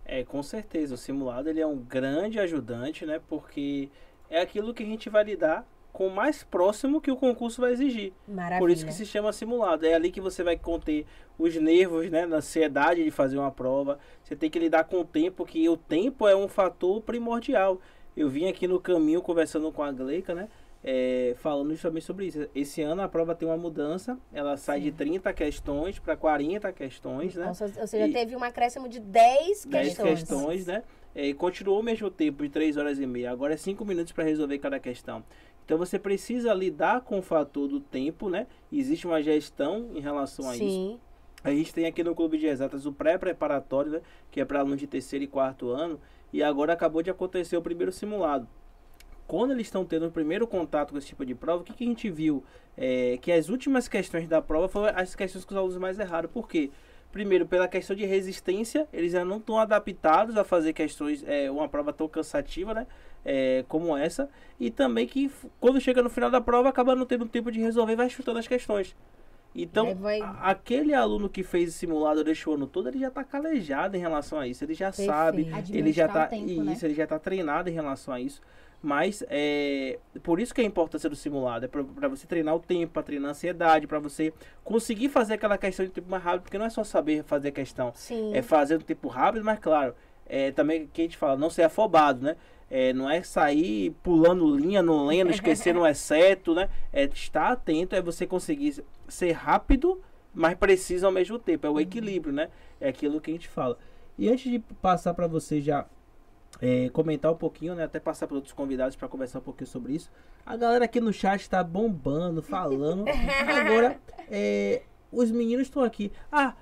[0.05, 0.95] É, com certeza.
[0.95, 3.21] O simulado ele é um grande ajudante, né?
[3.29, 3.89] Porque
[4.29, 7.73] é aquilo que a gente vai lidar com o mais próximo que o concurso vai
[7.73, 8.13] exigir.
[8.27, 8.59] Maravilha.
[8.59, 9.87] Por isso que se chama simulado.
[9.87, 11.07] É ali que você vai conter
[11.39, 12.25] os nervos, né?
[12.25, 13.99] Na ansiedade de fazer uma prova.
[14.23, 17.81] Você tem que lidar com o tempo, que o tempo é um fator primordial.
[18.17, 20.49] Eu vim aqui no caminho conversando com a Gleica, né?
[20.85, 22.49] É, falando justamente sobre isso.
[22.55, 24.19] Esse ano a prova tem uma mudança.
[24.33, 27.47] Ela sai de 30 questões para 40 questões, né?
[27.47, 30.19] Nossa, ou seja, E- teve um acréscimo de 10 10 questões.
[30.21, 30.83] questões, né?
[31.15, 33.31] É, e continuou o mesmo tempo, de 3 horas e meia.
[33.31, 35.23] Agora é 5 minutos para resolver cada questão.
[35.65, 38.47] Então você precisa lidar com o fator do tempo, né?
[38.73, 40.65] Existe uma gestão em relação a isso.
[40.65, 40.99] Sim.
[41.45, 44.01] A gente tem aqui no Clube de Exatas o pré-preparatório, né?
[44.31, 46.01] Que é para alunos de terceiro e quarto ano.
[46.33, 48.49] E agora acabou de acontecer o primeiro simulado.
[49.33, 51.85] Quando eles estão tendo o primeiro contato com esse tipo de prova, o que, que
[51.85, 52.45] a gente viu?
[52.77, 56.29] É, que as últimas questões da prova foram as questões que os alunos mais erraram.
[56.29, 56.69] Por quê?
[57.11, 61.67] Primeiro, pela questão de resistência, eles já não estão adaptados a fazer questões, é, uma
[61.67, 62.87] prova tão cansativa, né?
[63.25, 64.29] É, como essa.
[64.61, 67.95] E também que quando chega no final da prova, acaba não tendo tempo de resolver
[67.95, 68.95] e vai chutando as questões.
[69.55, 73.09] Então, Aí vai- aquele aluno que fez o simulado durante o ano todo, ele já
[73.09, 74.63] está calejado em relação a isso.
[74.63, 75.11] Ele já Perfeito.
[75.11, 76.73] sabe, ele já Administrar tá o tempo, né?
[76.75, 78.43] isso, ele já tá treinado em relação a isso.
[78.83, 82.59] Mas é por isso que é a importância do simulado, é para você treinar o
[82.59, 84.33] tempo, para treinar a ansiedade, para você
[84.65, 87.53] conseguir fazer aquela questão de tempo mais rápido, porque não é só saber fazer a
[87.53, 88.35] questão, Sim.
[88.35, 89.95] é fazer no tempo rápido, mas claro,
[90.27, 92.37] é também que a gente fala, não ser afobado, né?
[92.69, 96.69] É, não é sair pulando linha, não lendo, esquecendo o exceto, né?
[96.93, 100.01] É estar atento, é você conseguir ser rápido,
[100.35, 101.67] mas preciso ao mesmo tempo.
[101.67, 102.49] É o equilíbrio, né?
[102.81, 103.77] É aquilo que a gente fala.
[104.19, 105.87] E antes de passar para você já
[106.63, 107.83] é, comentar um pouquinho, né?
[107.83, 110.09] Até passar para outros convidados para conversar um pouquinho sobre isso.
[110.47, 113.05] A galera aqui no chat está bombando, falando.
[113.61, 113.99] Agora,
[114.31, 116.13] é, os meninos estão aqui.
[116.31, 116.55] Ah,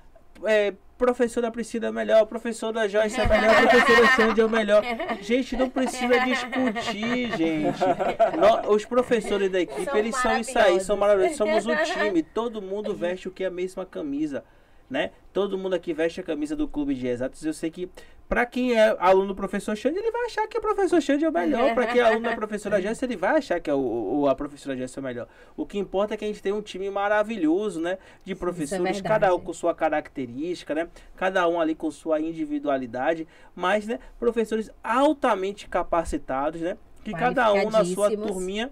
[0.45, 4.83] é, professora Priscila é melhor, professora Joyce é melhor, professora Sandy é o melhor.
[5.21, 7.81] Gente, não precisa discutir, gente.
[8.39, 11.39] Nó- os professores da equipe, São eles são isso aí, são maravilhosos.
[11.39, 11.67] maravilhosos.
[11.83, 14.45] Somos um time, todo mundo veste o que é a mesma camisa,
[14.91, 15.11] né?
[15.33, 17.45] Todo mundo aqui veste a camisa do clube de exatos.
[17.47, 17.89] Eu sei que
[18.29, 21.29] para quem é aluno do professor Xande, ele vai achar que o professor Xande é
[21.29, 21.75] o melhor.
[21.75, 23.79] Para quem é aluno da professora Jéssica, ele vai achar que é o,
[24.21, 25.29] o- a professora Jéssica é o melhor.
[25.57, 27.99] O que importa é que a gente tem um time maravilhoso, né?
[28.25, 30.89] De professores, é cada um com sua característica, né?
[31.17, 33.99] Cada um ali com sua individualidade, mas, né?
[34.19, 36.77] Professores altamente capacitados, né?
[37.05, 38.71] Que cada um na sua turminha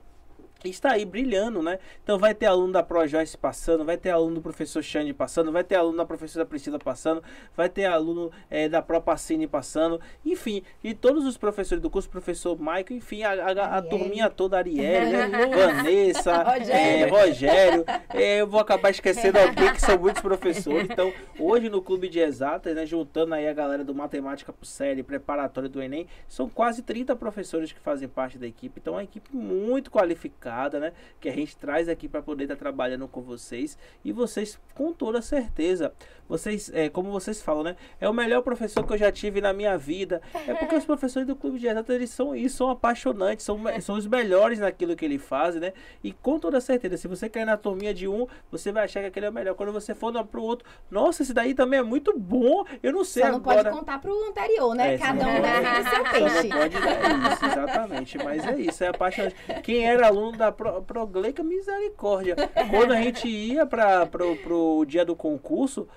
[0.64, 1.78] está aí brilhando, né?
[2.02, 5.52] Então vai ter aluno da Pro Joyce passando, vai ter aluno do professor Xande passando,
[5.52, 7.22] vai ter aluno da professora Priscila passando,
[7.56, 12.08] vai ter aluno é, da Pro Pacini passando, enfim, e todos os professores do curso,
[12.08, 15.28] professor Michael, enfim, a, a, a turminha toda, Ariel, né?
[15.54, 21.12] Vanessa, Rogério, é, Rogério é, eu vou acabar esquecendo alguém que são muitos professores, então
[21.38, 25.68] hoje no Clube de Exatas, né, juntando aí a galera do Matemática pro Série, preparatório
[25.68, 29.34] do Enem, são quase 30 professores que fazem parte da equipe, então é uma equipe
[29.34, 30.47] muito qualificada,
[30.80, 30.92] né?
[31.20, 34.92] Que a gente traz aqui para poder estar tá trabalhando com vocês e vocês com
[34.92, 35.92] toda certeza,
[36.28, 37.76] vocês, é, como vocês falam, né?
[38.00, 40.20] É o melhor professor que eu já tive na minha vida.
[40.46, 43.96] É porque os professores do Clube de Exatas, eles são isso, são apaixonantes, são, são
[43.96, 45.72] os melhores naquilo que ele faz, né?
[46.04, 49.06] E com toda certeza, se você cair na turminha de um, você vai achar que
[49.06, 49.54] aquele é o melhor.
[49.54, 52.64] Quando você for para o outro, nossa, esse daí também é muito bom.
[52.82, 53.64] Eu não sei Só não agora.
[53.64, 54.94] pode contar para o anterior, né?
[54.94, 56.48] É, Cada um defende seu peixe.
[56.48, 58.18] Não pode dar isso, exatamente.
[58.18, 59.36] Mas é isso, é apaixonante.
[59.62, 62.36] Quem era aluno da Pro, Progleica, misericórdia.
[62.70, 65.88] Quando a gente ia para pro dia do concurso,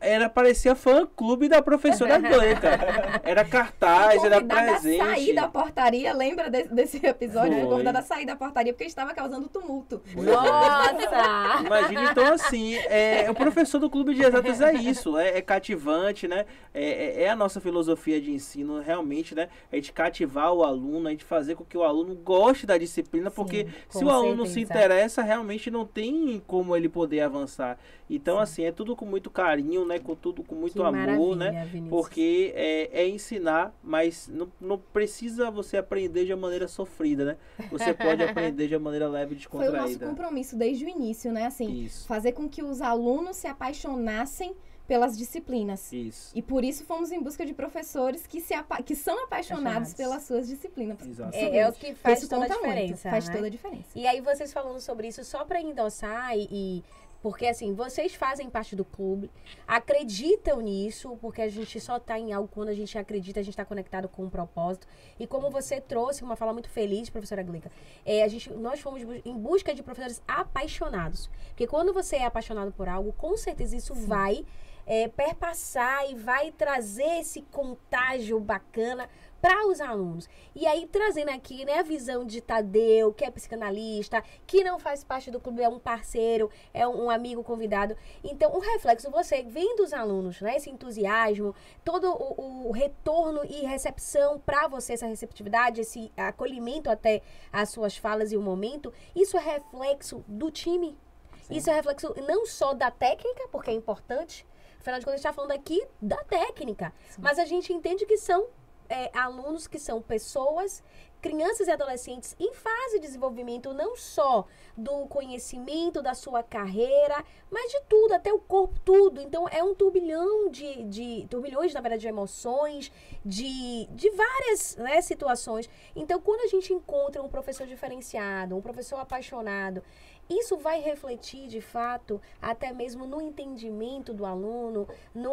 [0.00, 3.20] era parecia fã clube da professora Gleica.
[3.22, 5.00] Era cartaz, era presente.
[5.00, 7.66] A sair da portaria, lembra desse, desse episódio?
[7.66, 10.02] Convidada a sair da portaria porque estava causando tumulto.
[10.14, 11.62] Nossa!
[11.64, 16.28] Imagina, então assim, é, o professor do clube de exatas é isso, é, é cativante,
[16.28, 16.44] né?
[16.74, 19.48] É, é, é, a nossa filosofia de ensino, realmente, né?
[19.72, 23.30] A gente cativar o aluno, a gente fazer com que o aluno goste da disciplina,
[23.30, 24.54] Sim, porque se o aluno certeza.
[24.54, 27.78] se interessa, realmente não tem como ele poder avançar.
[28.08, 28.42] Então, Sim.
[28.42, 29.98] assim, é tudo com muito carinho, né?
[29.98, 31.64] Com tudo com muito que amor, né?
[31.66, 31.88] Vinícius.
[31.88, 37.36] Porque é, é, ensinar, mas não, não precisa você aprender de uma maneira sofrida, né?
[37.70, 39.76] Você pode aprender de uma maneira leve e descontraída.
[39.76, 41.46] Foi o nosso compromisso desde o início, né?
[41.46, 42.06] Assim, Isso.
[42.06, 44.54] fazer com que os alunos se apaixonassem
[44.86, 45.92] pelas disciplinas.
[45.92, 46.30] Isso.
[46.34, 50.46] E por isso fomos em busca de professores que, se que são apaixonados pelas suas
[50.46, 50.98] disciplinas.
[51.32, 52.78] É, é, o que faz isso toda a diferença.
[52.78, 53.34] Muito, faz né?
[53.34, 53.88] toda a diferença.
[53.94, 56.84] E aí vocês falando sobre isso, só para endossar e, e
[57.26, 59.32] porque, assim, vocês fazem parte do clube,
[59.66, 63.54] acreditam nisso, porque a gente só está em algo quando a gente acredita, a gente
[63.54, 64.86] está conectado com um propósito.
[65.18, 67.68] E como você trouxe uma fala muito feliz, professora Glica,
[68.04, 71.28] é, a gente, nós fomos em busca de professores apaixonados.
[71.48, 74.06] Porque quando você é apaixonado por algo, com certeza isso Sim.
[74.06, 74.46] vai
[74.86, 79.08] é, perpassar e vai trazer esse contágio bacana
[79.46, 80.28] para os alunos.
[80.56, 85.04] E aí, trazendo aqui né, a visão de Tadeu, que é psicanalista, que não faz
[85.04, 87.96] parte do clube, é um parceiro, é um, um amigo convidado.
[88.24, 93.64] Então, o reflexo, você vendo os alunos, né, esse entusiasmo, todo o, o retorno e
[93.64, 97.22] recepção para você, essa receptividade, esse acolhimento até
[97.52, 100.98] as suas falas e o momento, isso é reflexo do time.
[101.42, 101.54] Sim.
[101.54, 104.44] Isso é reflexo não só da técnica, porque é importante,
[104.80, 107.20] afinal de contas, a gente está falando aqui da técnica, Sim.
[107.22, 108.48] mas a gente entende que são
[108.88, 110.82] é, alunos que são pessoas,
[111.20, 117.72] crianças e adolescentes em fase de desenvolvimento não só do conhecimento da sua carreira, mas
[117.72, 119.20] de tudo, até o corpo, tudo.
[119.20, 122.92] Então é um turbilhão de, de turbilhões, na verdade, de emoções,
[123.24, 125.68] de, de várias né, situações.
[125.94, 129.82] Então, quando a gente encontra um professor diferenciado, um professor apaixonado,
[130.28, 135.32] isso vai refletir, de fato, até mesmo no entendimento do aluno, no,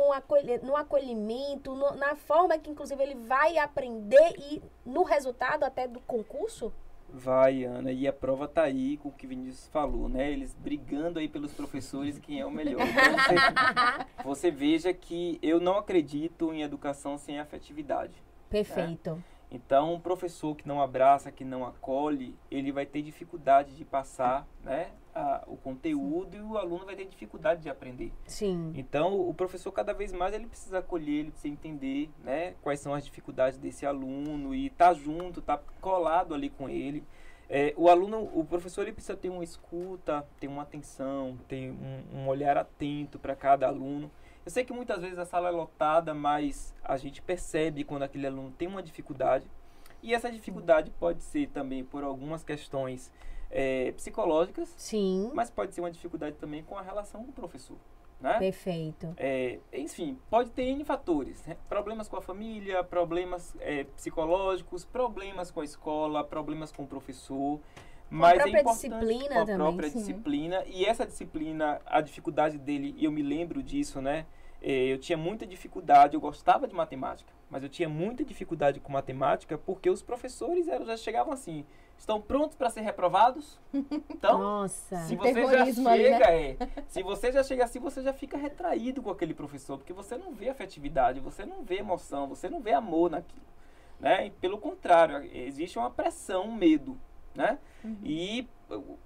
[0.62, 6.00] no acolhimento, no, na forma que, inclusive, ele vai aprender e no resultado até do
[6.02, 6.72] concurso?
[7.16, 10.32] Vai, Ana, e a prova tá aí com o que o Vinícius falou, né?
[10.32, 12.82] Eles brigando aí pelos professores quem é o melhor.
[12.82, 18.14] Então você, você veja que eu não acredito em educação sem afetividade.
[18.14, 18.24] Né?
[18.50, 19.24] Perfeito.
[19.54, 24.48] Então, um professor que não abraça, que não acolhe, ele vai ter dificuldade de passar
[24.64, 26.40] né, a, o conteúdo Sim.
[26.40, 28.12] e o aluno vai ter dificuldade de aprender.
[28.26, 28.74] Sim.
[28.76, 32.96] Então, o professor cada vez mais ele precisa acolher, ele precisa entender né, quais são
[32.96, 37.04] as dificuldades desse aluno e estar tá junto, estar tá colado ali com ele.
[37.48, 42.18] É, o aluno, o professor ele precisa ter uma escuta, ter uma atenção, ter um,
[42.18, 44.10] um olhar atento para cada aluno.
[44.46, 48.28] Eu sei que muitas vezes a sala é lotada, mas a gente percebe quando aquele
[48.28, 49.46] aluno tem uma dificuldade.
[50.02, 53.12] E essa dificuldade pode ser também por algumas questões
[53.50, 54.74] é, psicológicas.
[54.78, 55.32] Sim.
[55.34, 57.78] Mas pode ser uma dificuldade também com a relação com o professor.
[58.20, 58.40] Né?
[58.40, 59.14] Perfeito.
[59.18, 61.46] É, enfim, pode ter N fatores.
[61.46, 61.58] Né?
[61.70, 67.60] Problemas com a família, problemas é, psicológicos, problemas com a escola, problemas com o professor.
[68.14, 69.56] Mas a própria é disciplina com a também.
[69.56, 69.98] própria sim.
[69.98, 70.64] disciplina.
[70.68, 74.28] E essa disciplina, a dificuldade dele, e eu me lembro disso, né?
[74.62, 78.94] É, eu tinha muita dificuldade, eu gostava de matemática, mas eu tinha muita dificuldade com
[78.94, 81.66] matemática porque os professores eram, já chegavam assim,
[81.98, 83.60] estão prontos para ser reprovados?
[84.10, 86.22] Então, Nossa, se você já chega, ali, né?
[86.22, 86.58] é,
[86.88, 90.32] se você já chega assim, você já fica retraído com aquele professor, porque você não
[90.32, 93.46] vê afetividade, você não vê emoção, você não vê amor naquilo,
[94.00, 94.28] né?
[94.28, 96.98] E pelo contrário, existe uma pressão, um medo
[97.36, 97.58] né?
[98.04, 98.48] E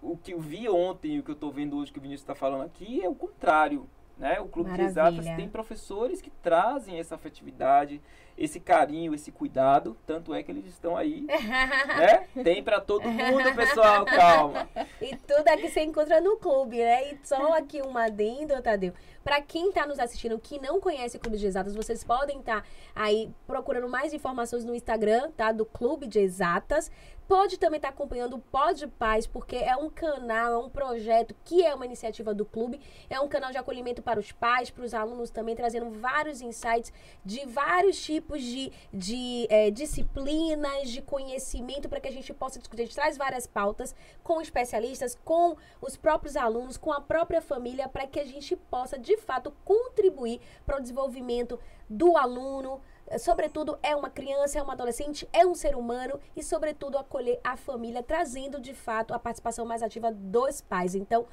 [0.02, 2.24] o, que eu vi ontem e o que eu estou vendo hoje que o Vinícius
[2.24, 3.90] está falando aqui é o contrário.
[4.18, 4.40] Né?
[4.40, 4.82] O Clube de.
[4.82, 8.02] Exatas tem professores que trazem essa afetividade,
[8.36, 9.96] esse carinho, esse cuidado.
[10.08, 12.28] Tanto é que eles estão aí, né?
[12.44, 14.68] Tem para todo mundo, pessoal, calma.
[15.00, 17.12] E tudo aqui você encontra no clube, né?
[17.12, 18.92] E só aqui um adendo, Tadeu.
[19.24, 22.66] Pra quem tá nos assistindo que não conhece o Clube de Exatas, vocês podem estar
[22.96, 25.52] aí procurando mais informações no Instagram, tá?
[25.52, 26.90] Do Clube de Exatas.
[27.28, 31.62] Pode também estar acompanhando o Pod Paz, porque é um canal, é um projeto que
[31.62, 32.80] é uma iniciativa do clube.
[33.10, 36.94] É um canal de acolhimento para os pais, para os alunos também, trazendo vários insights
[37.26, 42.84] de vários tipos de, de eh, disciplinas, de conhecimento, para que a gente possa discutir.
[42.84, 47.90] A gente traz várias pautas com especialistas, com os próprios alunos, com a própria família,
[47.90, 51.60] para que a gente possa, de fato, contribuir para o desenvolvimento
[51.90, 52.82] do aluno,
[53.20, 57.56] sobretudo é uma criança, é uma adolescente, é um ser humano e sobretudo acolher a
[57.56, 60.96] família, trazendo de fato a participação mais ativa dos pais.
[60.96, 61.26] Então,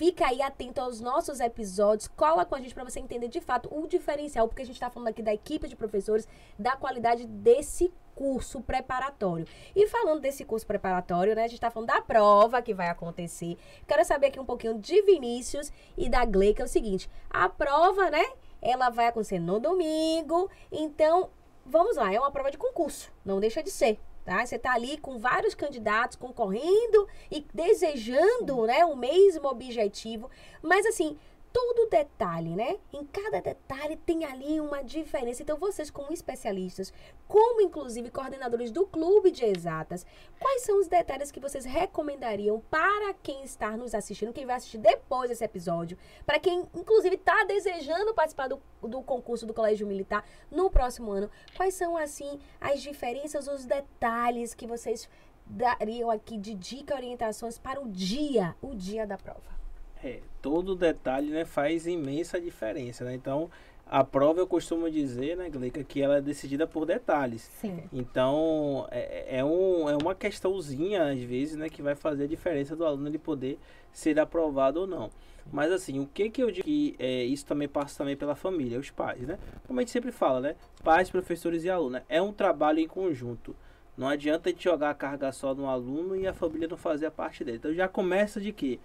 [0.00, 3.68] fica aí atento aos nossos episódios, cola com a gente para você entender de fato
[3.70, 6.26] o diferencial, porque a gente está falando aqui da equipe de professores,
[6.58, 9.46] da qualidade desse curso preparatório.
[9.76, 13.58] E falando desse curso preparatório, né, a gente está falando da prova que vai acontecer.
[13.86, 17.48] Quero saber aqui um pouquinho de Vinícius e da Gle, que é o seguinte, a
[17.48, 18.24] prova, né,
[18.60, 20.50] ela vai acontecer no domingo.
[20.70, 21.30] Então,
[21.64, 23.98] vamos lá, é uma prova de concurso, não deixa de ser.
[24.24, 24.44] Tá?
[24.44, 30.30] Você está ali com vários candidatos concorrendo e desejando né, o mesmo objetivo.
[30.62, 31.16] Mas assim,
[31.52, 32.76] todo detalhe, né?
[32.92, 35.42] Em cada detalhe tem ali uma diferença.
[35.42, 36.92] Então, vocês, como especialistas,
[37.26, 40.06] como inclusive coordenadores do clube de exatas,
[40.38, 44.78] quais são os detalhes que vocês recomendariam para quem está nos assistindo, quem vai assistir
[44.78, 50.24] depois desse episódio, para quem, inclusive, está desejando participar do, do concurso do Colégio Militar
[50.50, 51.30] no próximo ano?
[51.56, 55.08] Quais são, assim, as diferenças, os detalhes que vocês
[55.46, 59.59] dariam aqui de dica orientações para o dia, o dia da prova?
[60.02, 63.14] É, todo detalhe né, faz imensa diferença, né?
[63.14, 63.50] Então,
[63.86, 67.42] a prova eu costumo dizer, né, Gleica, que ela é decidida por detalhes.
[67.60, 67.82] Sim.
[67.92, 72.76] Então, é, é, um, é uma questãozinha, às vezes, né, que vai fazer a diferença
[72.76, 73.58] do aluno ele poder
[73.92, 75.10] ser aprovado ou não.
[75.52, 78.78] Mas assim, o que que eu digo que é, isso também passa também pela família,
[78.78, 79.38] os pais, né?
[79.66, 80.54] Como a gente sempre fala, né?
[80.84, 82.02] Pais, professores e alunos.
[82.08, 83.56] É um trabalho em conjunto.
[83.96, 87.06] Não adianta a gente jogar a carga só no aluno e a família não fazer
[87.06, 87.58] a parte dele.
[87.58, 88.78] Então já começa de quê?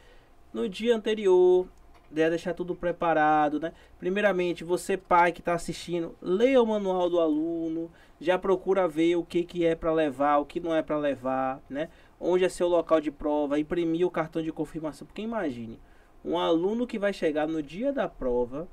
[0.55, 1.67] No dia anterior,
[2.09, 3.73] né, deixar tudo preparado, né?
[3.99, 7.91] Primeiramente, você pai que está assistindo, leia o manual do aluno,
[8.21, 11.61] já procura ver o que, que é para levar, o que não é para levar,
[11.69, 11.89] né?
[12.17, 15.77] Onde é seu local de prova, imprimir o cartão de confirmação, porque imagine,
[16.23, 18.65] um aluno que vai chegar no dia da prova,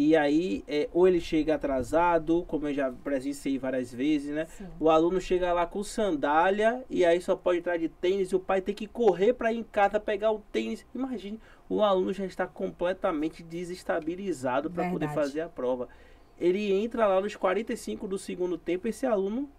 [0.00, 4.44] e aí, é, ou ele chega atrasado, como eu já presenciei várias vezes, né?
[4.44, 4.68] Sim.
[4.78, 8.38] O aluno chega lá com sandália e aí só pode entrar de tênis e o
[8.38, 10.86] pai tem que correr para ir em casa pegar o tênis.
[10.94, 15.88] Imagine, o aluno já está completamente desestabilizado para poder fazer a prova.
[16.38, 19.50] Ele entra lá nos 45 do segundo tempo, esse aluno.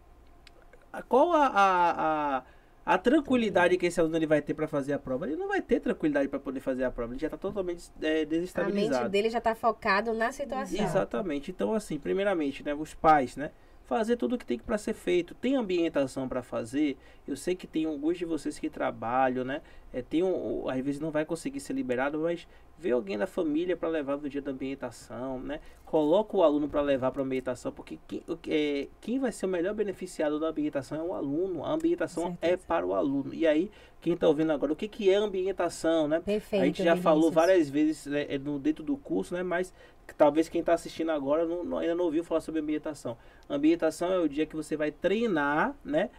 [1.10, 2.44] Qual a, a, a,
[2.86, 5.28] a tranquilidade que esse aluno ele vai ter para fazer a prova?
[5.28, 8.22] Ele não vai ter tranquilidade para poder fazer a prova, ele já está totalmente é,
[8.22, 9.04] A desestabilizado.
[9.04, 10.84] mente dele já está focado na situação.
[10.84, 11.52] Exatamente.
[11.52, 13.52] Então, assim, primeiramente, né, os pais, né,
[13.84, 15.34] fazer tudo o que tem para ser feito.
[15.34, 16.96] Tem ambientação para fazer.
[17.28, 19.62] Eu sei que tem alguns de vocês que trabalham, né?
[19.92, 22.48] É, tem um, às vezes não vai conseguir ser liberado, mas
[22.80, 25.60] vê alguém da família para levar no dia da ambientação, né?
[25.86, 29.50] Coloca o aluno para levar para a ambientação, porque quem, é, quem vai ser o
[29.50, 31.66] melhor beneficiado da ambientação é o aluno.
[31.66, 33.34] A ambientação é para o aluno.
[33.34, 33.70] E aí,
[34.00, 36.22] quem está ouvindo agora, o que, que é ambientação, né?
[36.22, 36.62] Perfeito.
[36.64, 39.44] a gente já falou várias vezes né, é, no, dentro do curso, né?
[39.44, 39.74] Mas
[40.18, 43.18] talvez quem está assistindo agora não, não- ainda não ouviu falar sobre ambientação.
[43.50, 46.10] Ambientação é o dia que você vai treinar, né?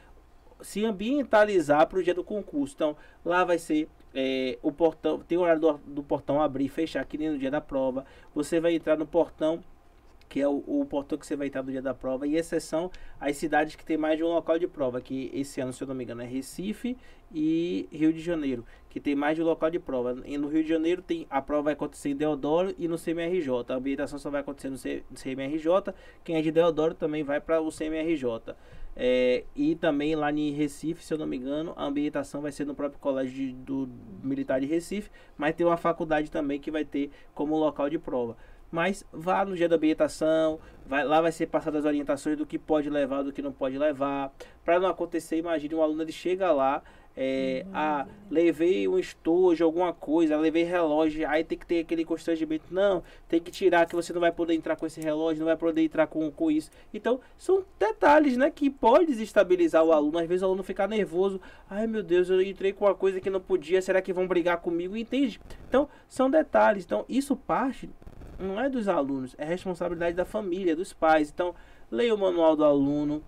[0.60, 2.74] Se ambientalizar para o dia do concurso.
[2.74, 6.68] Então, lá vai ser é, o portão, tem o horário do, do portão abrir e
[6.68, 8.04] fechar, que nem no dia da prova.
[8.34, 9.62] Você vai entrar no portão
[10.30, 12.88] que é o, o portão que você vai entrar no dia da prova, e exceção
[13.20, 15.88] as cidades que tem mais de um local de prova, que esse ano, se eu
[15.88, 16.96] não me engano, é Recife
[17.34, 20.16] e Rio de Janeiro, que tem mais de um local de prova.
[20.24, 23.72] E no Rio de Janeiro tem a prova vai acontecer em Deodoro e no CMRJ.
[23.72, 25.92] A ambientação só vai acontecer no C- CMRJ.
[26.22, 28.54] Quem é de Deodoro também vai para o CMRJ.
[28.96, 32.66] É, e também lá em Recife, se eu não me engano, a ambientação vai ser
[32.66, 33.88] no próprio colégio de- do
[34.22, 38.36] militar de Recife, mas tem uma faculdade também que vai ter como local de prova.
[38.70, 42.58] Mas vá no dia da ambientação, vai, lá vai ser passadas as orientações do que
[42.58, 44.32] pode levar, do que não pode levar.
[44.64, 46.82] Para não acontecer, imagine um aluno ele chega lá,
[47.16, 52.64] É, ah, levei um estojo, alguma coisa, levei relógio, aí tem que ter aquele constrangimento.
[52.70, 55.56] Não, tem que tirar que você não vai poder entrar com esse relógio, não vai
[55.56, 56.70] poder entrar com, com isso.
[56.94, 60.18] Então, são detalhes, né, que pode desestabilizar o aluno.
[60.18, 61.40] Às vezes o aluno fica nervoso.
[61.68, 64.58] Ai, meu Deus, eu entrei com uma coisa que não podia, será que vão brigar
[64.58, 64.96] comigo?
[64.96, 65.40] Entende?
[65.68, 66.84] Então, são detalhes.
[66.84, 67.90] Então, isso parte
[68.38, 71.30] não é dos alunos, é responsabilidade da família, dos pais.
[71.30, 71.54] Então,
[71.90, 73.22] leia o manual do aluno,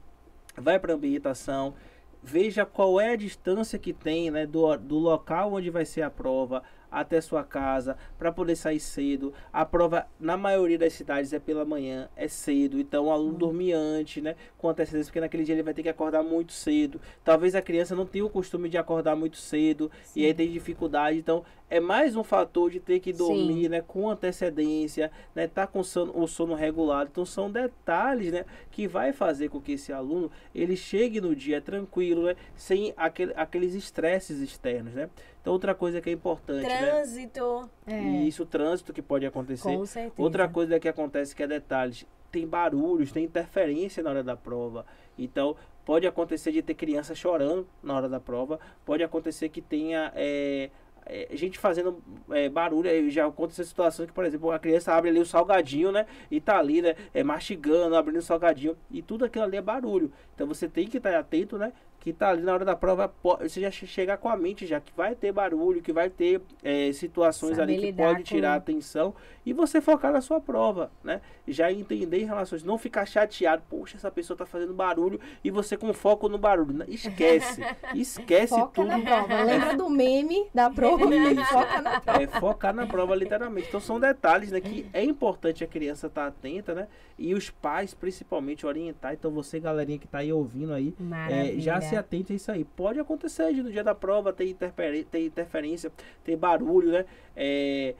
[0.56, 1.74] vai para a ambientação,
[2.22, 6.10] veja qual é a distância que tem né, do, do local onde vai ser a
[6.10, 6.62] prova
[6.92, 9.32] até sua casa para poder sair cedo.
[9.52, 12.78] A prova, na maioria das cidades, é pela manhã, é cedo.
[12.78, 14.36] Então o aluno dormir antes, né?
[14.58, 17.00] Com antecedência, porque naquele dia ele vai ter que acordar muito cedo.
[17.24, 20.20] Talvez a criança não tenha o costume de acordar muito cedo Sim.
[20.20, 21.18] e aí tem dificuldade.
[21.18, 23.68] Então é mais um fator de ter que dormir, Sim.
[23.70, 27.08] né, com antecedência, né, tá com sono, o sono regulado.
[27.10, 31.62] Então são detalhes, né, que vai fazer com que esse aluno ele chegue no dia
[31.62, 35.08] tranquilo, né, sem aquele, aqueles estresses externos, né?
[35.42, 36.86] Então outra coisa que é importante, né?
[36.86, 37.68] trânsito.
[37.84, 37.98] né?
[37.98, 38.24] É.
[38.24, 39.76] Isso, trânsito que pode acontecer.
[39.76, 40.14] Com certeza.
[40.16, 44.86] Outra coisa que acontece que é detalhes, tem barulhos, tem interferência na hora da prova.
[45.18, 50.12] Então, pode acontecer de ter criança chorando na hora da prova, pode acontecer que tenha
[50.14, 50.70] é,
[51.04, 55.18] é, gente fazendo é, barulho, já aconteceu situações que, por exemplo, a criança abre ali
[55.18, 56.06] o salgadinho, né?
[56.30, 56.94] E tá ali, né?
[57.12, 58.76] É, mastigando, abrindo o salgadinho.
[58.90, 60.12] E tudo aquilo ali é barulho.
[60.34, 61.72] Então você tem que estar atento, né?
[62.02, 64.92] Que tá ali na hora da prova, você já chegar com a mente já que
[64.96, 69.14] vai ter barulho, que vai ter é, situações ali que pode tirar a atenção
[69.46, 71.20] e você focar na sua prova, né?
[71.46, 75.76] Já entender em relações, não ficar chateado, poxa, essa pessoa tá fazendo barulho e você
[75.76, 76.84] com foco no barulho.
[76.88, 77.62] Esquece,
[77.94, 78.88] esquece Foca tudo.
[78.88, 79.42] na prova.
[79.42, 81.04] Lembra do meme da prova?
[81.44, 82.22] Foca na prova.
[82.22, 83.68] É focar na prova, literalmente.
[83.68, 86.88] Então são detalhes, né, que é importante a criança estar tá atenta, né?
[87.18, 89.12] E os pais, principalmente, orientar.
[89.12, 90.94] Então você, galerinha que tá aí ouvindo aí,
[91.28, 92.64] é, já se atente a isso aí.
[92.64, 95.92] Pode acontecer de no dia da prova ter, interfer ter interferência,
[96.24, 97.04] ter barulho, né?
[97.36, 97.94] É,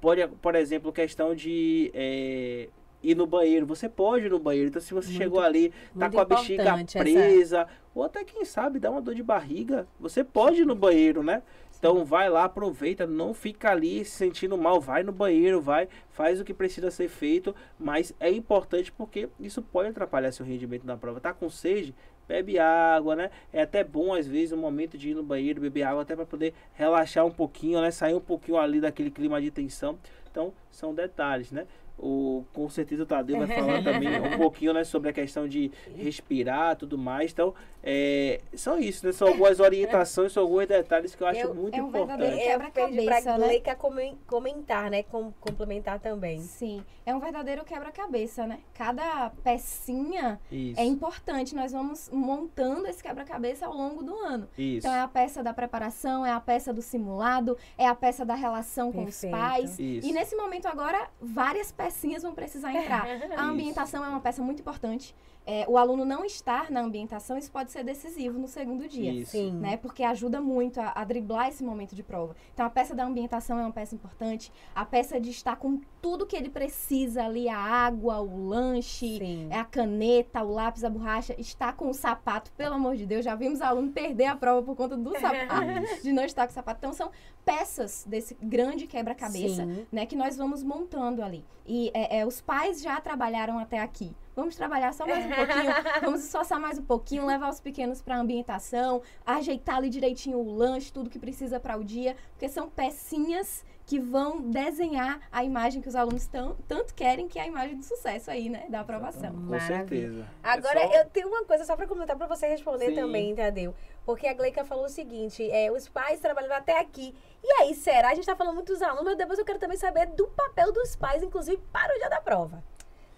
[0.00, 2.68] pode, por exemplo, questão de é,
[3.02, 3.66] ir no banheiro.
[3.66, 4.68] Você pode ir no banheiro.
[4.68, 7.68] Então, se você muito, chegou ali, tá com a bexiga presa, essa...
[7.94, 11.42] ou até quem sabe dá uma dor de barriga, você pode ir no banheiro, né?
[11.78, 16.40] Então vai lá, aproveita, não fica ali se sentindo mal, vai no banheiro, vai, faz
[16.40, 20.96] o que precisa ser feito, mas é importante porque isso pode atrapalhar seu rendimento na
[20.96, 21.20] prova.
[21.20, 21.94] Tá com sede?
[22.28, 23.30] Bebe água, né?
[23.52, 26.26] É até bom às vezes o momento de ir no banheiro, beber água até para
[26.26, 27.90] poder relaxar um pouquinho, né?
[27.90, 29.98] Sair um pouquinho ali daquele clima de tensão.
[30.30, 31.66] Então, são detalhes, né?
[31.98, 35.70] O, com certeza o Tadeu vai falar também um pouquinho né, sobre a questão de
[35.96, 37.32] respirar tudo mais.
[37.32, 39.12] Então, é, são isso, né?
[39.12, 42.36] São algumas orientações, são alguns detalhes que eu acho eu, muito é um importante.
[42.36, 43.46] Quebra-cabeça, né?
[43.46, 43.78] Leica
[44.26, 45.04] comentar, né?
[45.04, 46.40] Com, complementar também.
[46.40, 48.58] Sim, é um verdadeiro quebra-cabeça, né?
[48.74, 50.78] Cada pecinha isso.
[50.78, 51.54] é importante.
[51.54, 54.48] Nós vamos montando esse quebra-cabeça ao longo do ano.
[54.58, 54.86] Isso.
[54.86, 58.34] Então, é a peça da preparação, é a peça do simulado, é a peça da
[58.34, 59.32] relação Perfeito.
[59.32, 59.78] com os pais.
[59.78, 60.06] Isso.
[60.06, 63.06] E nesse momento agora, várias peças pecinhas vão precisar entrar.
[63.36, 65.14] A ambientação é uma peça muito importante.
[65.46, 69.12] É, o aluno não estar na ambientação, isso pode ser decisivo no segundo dia.
[69.12, 69.30] Isso.
[69.30, 69.52] Sim.
[69.52, 69.76] Né?
[69.76, 72.34] Porque ajuda muito a, a, driblar esse momento de prova.
[72.52, 74.52] Então, a peça da ambientação é uma peça importante.
[74.74, 79.48] A peça de estar com tudo que ele precisa ali, a água, o lanche, Sim.
[79.52, 83.36] a caneta, o lápis, a borracha, estar com o sapato, pelo amor de Deus, já
[83.36, 86.78] vimos aluno perder a prova por conta do sapato, de não estar com o sapato.
[86.78, 87.10] Então, são
[87.44, 91.44] peças desse grande quebra-cabeça, né, que nós vamos montando ali.
[91.64, 94.12] E é, é, os pais já trabalharam até aqui.
[94.36, 95.72] Vamos trabalhar só mais um pouquinho,
[96.04, 100.54] vamos esforçar mais um pouquinho, levar os pequenos para a ambientação, ajeitar ali direitinho o
[100.54, 105.80] lanche, tudo que precisa para o dia, porque são pecinhas que vão desenhar a imagem
[105.80, 108.80] que os alunos tão, tanto querem, que é a imagem do sucesso aí, né, da
[108.80, 109.32] aprovação.
[109.46, 110.28] Com certeza.
[110.42, 110.94] Agora, é só...
[110.98, 112.96] eu tenho uma coisa só para comentar para você responder Sim.
[112.96, 113.74] também, Tadeu.
[114.04, 117.14] Porque a Gleica falou o seguinte, é, os pais trabalhando até aqui.
[117.42, 118.08] E aí, será?
[118.08, 120.72] A gente está falando muito dos alunos, mas depois eu quero também saber do papel
[120.72, 122.62] dos pais, inclusive, para o dia da prova.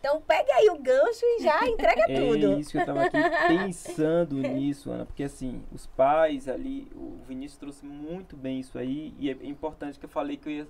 [0.01, 2.53] Então pegue aí o gancho e já entrega é tudo.
[2.53, 3.19] É isso que eu estava aqui
[3.49, 9.15] pensando nisso, Ana, porque assim, os pais ali, o Vinícius trouxe muito bem isso aí,
[9.19, 10.69] e é importante que eu falei que eu ia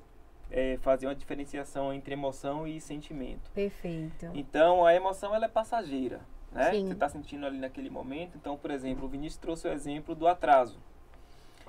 [0.51, 3.51] é, fazer uma diferenciação entre emoção e sentimento.
[3.53, 4.31] Perfeito.
[4.35, 6.21] Então, a emoção ela é passageira,
[6.51, 6.71] né?
[6.71, 6.87] Sim.
[6.87, 8.37] Você está sentindo ali naquele momento.
[8.37, 10.79] Então, por exemplo, o Vinícius trouxe o exemplo do atraso.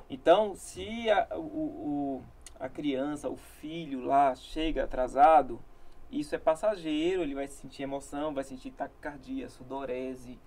[0.09, 2.23] Então, se a, o, o,
[2.59, 5.59] a criança, o filho lá chega atrasado,
[6.11, 10.39] isso é passageiro, ele vai sentir emoção, vai sentir taquicardia, sudorese,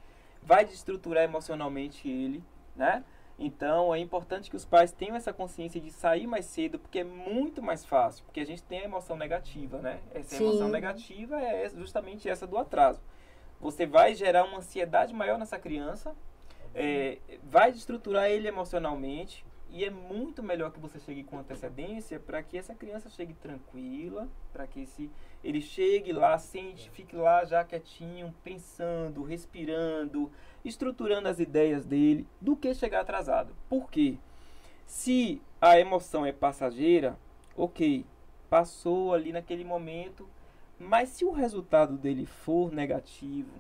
[0.42, 2.42] vai desestruturar emocionalmente ele,
[2.74, 3.04] né?
[3.38, 7.04] Então é importante que os pais tenham essa consciência de sair mais cedo, porque é
[7.04, 10.00] muito mais fácil, porque a gente tem a emoção negativa, né?
[10.12, 10.44] Essa Sim.
[10.44, 13.00] emoção negativa é justamente essa do atraso.
[13.60, 16.14] Você vai gerar uma ansiedade maior nessa criança,
[16.74, 22.42] é, vai estruturar ele emocionalmente e é muito melhor que você chegue com antecedência para
[22.42, 25.10] que essa criança chegue tranquila, para que esse,
[25.42, 30.30] ele chegue lá, sente, fique lá já quietinho, pensando, respirando,
[30.62, 33.56] estruturando as ideias dele, do que chegar atrasado.
[33.66, 34.18] Por quê?
[34.84, 37.18] Se a emoção é passageira,
[37.56, 38.04] ok,
[38.50, 40.28] passou ali naquele momento,
[40.78, 43.52] mas se o resultado dele for negativo,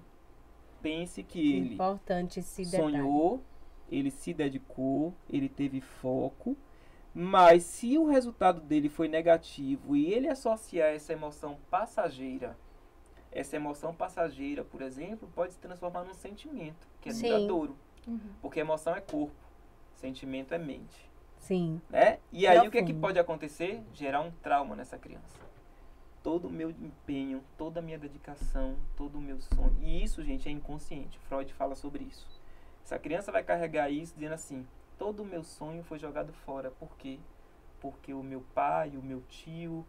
[0.82, 3.42] pense que ele Importante esse sonhou,
[3.92, 6.56] ele se dedicou, ele teve foco,
[7.14, 12.56] mas se o resultado dele foi negativo e ele associar essa emoção passageira,
[13.30, 17.28] essa emoção passageira, por exemplo, pode se transformar num sentimento, que é Sim.
[17.28, 17.76] duradouro.
[18.06, 18.18] Uhum.
[18.40, 19.34] Porque emoção é corpo,
[19.94, 21.10] sentimento é mente.
[21.38, 21.80] Sim.
[21.90, 22.18] Né?
[22.32, 23.82] E aí o que, é que pode acontecer?
[23.92, 25.40] Gerar um trauma nessa criança.
[26.22, 29.76] Todo o meu empenho, toda a minha dedicação, todo o meu sonho.
[29.82, 31.18] E isso, gente, é inconsciente.
[31.18, 32.31] Freud fala sobre isso.
[32.84, 34.66] Essa criança vai carregar isso dizendo assim:
[34.98, 36.70] todo o meu sonho foi jogado fora.
[36.70, 37.18] Por quê?
[37.80, 39.86] Porque o meu pai, o meu tio,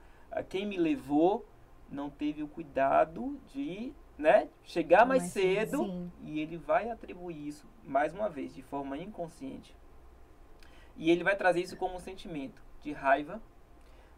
[0.49, 1.45] quem me levou,
[1.89, 6.11] não teve o cuidado de né, chegar mais, Mais cedo Sim.
[6.23, 9.75] e ele vai atribuir isso, mais uma vez, de forma inconsciente.
[10.95, 13.41] E ele vai trazer isso como um sentimento de raiva,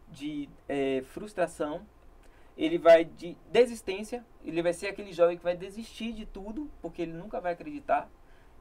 [0.10, 1.86] de eh, frustração,
[2.58, 7.02] ele vai de desistência, ele vai ser aquele jovem que vai desistir de tudo, porque
[7.02, 8.10] ele nunca vai acreditar,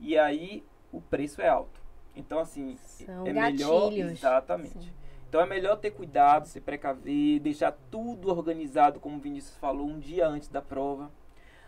[0.05, 1.81] e aí o preço é alto.
[2.15, 3.85] Então, assim, São é melhor.
[3.89, 4.13] gatilhos.
[4.13, 4.85] Exatamente.
[4.85, 4.93] Sim.
[5.29, 9.99] Então é melhor ter cuidado, se precaver, deixar tudo organizado, como o Vinícius falou, um
[9.99, 11.11] dia antes da prova.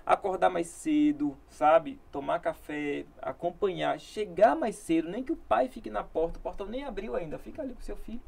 [0.04, 1.98] Acordar mais cedo, sabe?
[2.12, 6.64] Tomar café, acompanhar, chegar mais cedo, nem que o pai fique na porta, o portão
[6.66, 8.20] nem abriu ainda, fica ali com seu filho.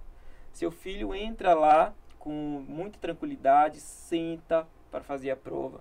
[0.52, 5.80] Seu filho entra lá com muita tranquilidade, senta para fazer a prova.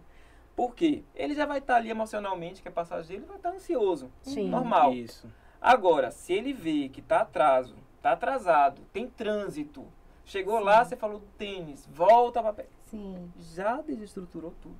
[0.57, 1.03] Por quê?
[1.13, 4.11] Ele já vai estar ali emocionalmente, que é passageiro, ele vai estar ansioso.
[4.23, 4.49] Sim.
[4.49, 4.91] Normal.
[4.91, 5.31] Isso.
[5.61, 9.85] Agora, se ele vê que tá atraso, tá atrasado, tem trânsito,
[10.25, 12.65] chegou lá, você falou do tênis, volta para pé.
[12.85, 13.31] Sim.
[13.37, 14.79] Já desestruturou tudo.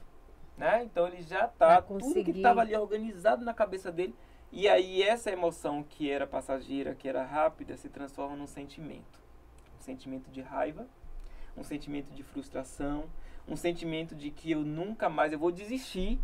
[0.57, 0.84] Né?
[0.84, 4.15] Então ele já tá, Vai tudo que estava ali organizado na cabeça dele.
[4.51, 9.21] E aí essa emoção que era passageira, que era rápida, se transforma num sentimento.
[9.80, 10.88] Um sentimento de raiva,
[11.55, 13.05] um sentimento de frustração,
[13.47, 16.19] um sentimento de que eu nunca mais eu vou desistir,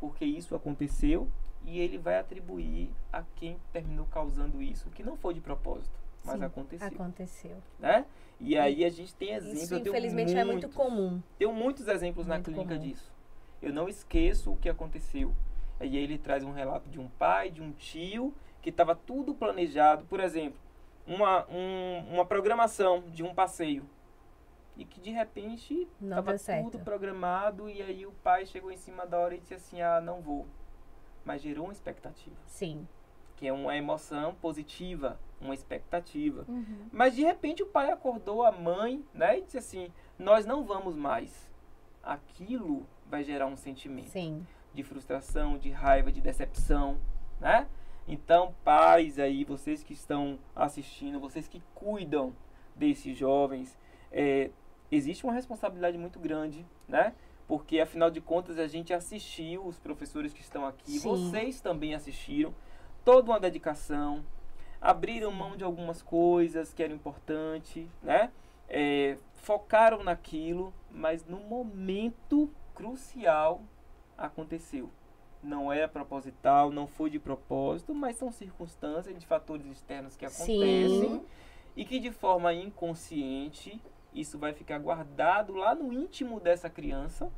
[0.00, 1.28] porque isso aconteceu,
[1.64, 6.38] e ele vai atribuir a quem terminou causando isso, que não foi de propósito, mas
[6.38, 7.56] Sim, aconteceu, Aconteceu.
[7.78, 8.04] né?
[8.38, 10.74] E aí a gente tem exemplos, Isso, infelizmente, é muito muitos.
[10.74, 11.22] comum.
[11.38, 12.86] Tenho muitos exemplos na Muito clínica comum.
[12.86, 13.10] disso.
[13.62, 15.34] Eu não esqueço o que aconteceu.
[15.80, 19.34] E aí ele traz um relato de um pai, de um tio, que estava tudo
[19.34, 20.04] planejado.
[20.04, 20.58] Por exemplo,
[21.06, 23.84] uma, um- uma programação de um passeio.
[24.76, 29.18] E que de repente estava tudo programado e aí o pai chegou em cima da
[29.18, 30.46] hora e disse assim, ah, não vou.
[31.24, 32.36] Mas gerou uma expectativa.
[32.46, 32.86] Sim.
[33.36, 36.44] Que é uma emoção positiva, uma expectativa.
[36.46, 36.88] Uhum.
[36.92, 40.96] Mas de repente o pai acordou a mãe, né, e disse assim: "Nós não vamos
[40.96, 41.50] mais".
[42.02, 44.46] Aquilo vai gerar um sentimento Sim.
[44.72, 46.98] de frustração, de raiva, de decepção,
[47.40, 47.66] né?
[48.08, 52.32] Então, pais aí, vocês que estão assistindo, vocês que cuidam
[52.74, 53.76] desses jovens,
[54.12, 54.50] é,
[54.90, 57.14] existe uma responsabilidade muito grande, né?
[57.46, 61.08] Porque afinal de contas a gente assistiu, os professores que estão aqui, Sim.
[61.08, 62.54] vocês também assistiram,
[63.04, 64.24] toda uma dedicação,
[64.80, 68.32] abriram mão de algumas coisas que eram importantes, né?
[68.68, 73.62] É, focaram naquilo, mas no momento crucial
[74.18, 74.90] aconteceu.
[75.42, 80.88] Não é proposital, não foi de propósito, mas são circunstâncias de fatores externos que acontecem
[80.88, 81.24] Sim.
[81.76, 83.80] e que de forma inconsciente
[84.16, 87.30] isso vai ficar guardado lá no íntimo dessa criança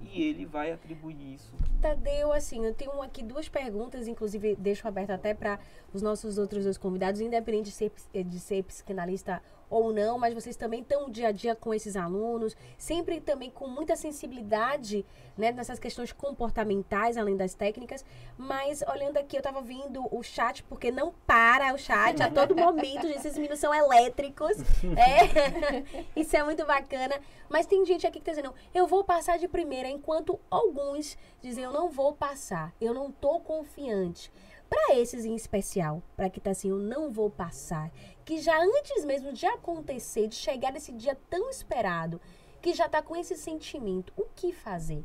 [0.00, 1.54] e ele vai atribuir isso.
[1.80, 5.58] Tadeu, assim, eu tenho aqui duas perguntas, inclusive deixo aberto até para
[5.92, 7.92] os nossos outros dois convidados, independente de ser,
[8.24, 12.56] de ser psicanalista ou não, mas vocês também estão dia a dia com esses alunos,
[12.76, 15.06] sempre também com muita sensibilidade,
[15.38, 18.04] né, nessas questões comportamentais, além das técnicas.
[18.36, 22.56] Mas olhando aqui, eu tava vendo o chat, porque não para o chat a todo
[22.56, 24.56] momento, gente, esses meninos são elétricos.
[24.96, 25.84] É,
[26.20, 27.18] isso é muito bacana.
[27.48, 31.64] Mas tem gente aqui que tá dizendo, eu vou passar de primeira, enquanto alguns dizem,
[31.64, 34.32] eu não vou passar, eu não tô confiante.
[34.70, 37.90] Para esses em especial, para que tá assim, eu não vou passar,
[38.24, 42.20] que já antes mesmo de acontecer, de chegar nesse dia tão esperado,
[42.62, 45.04] que já tá com esse sentimento, o que fazer?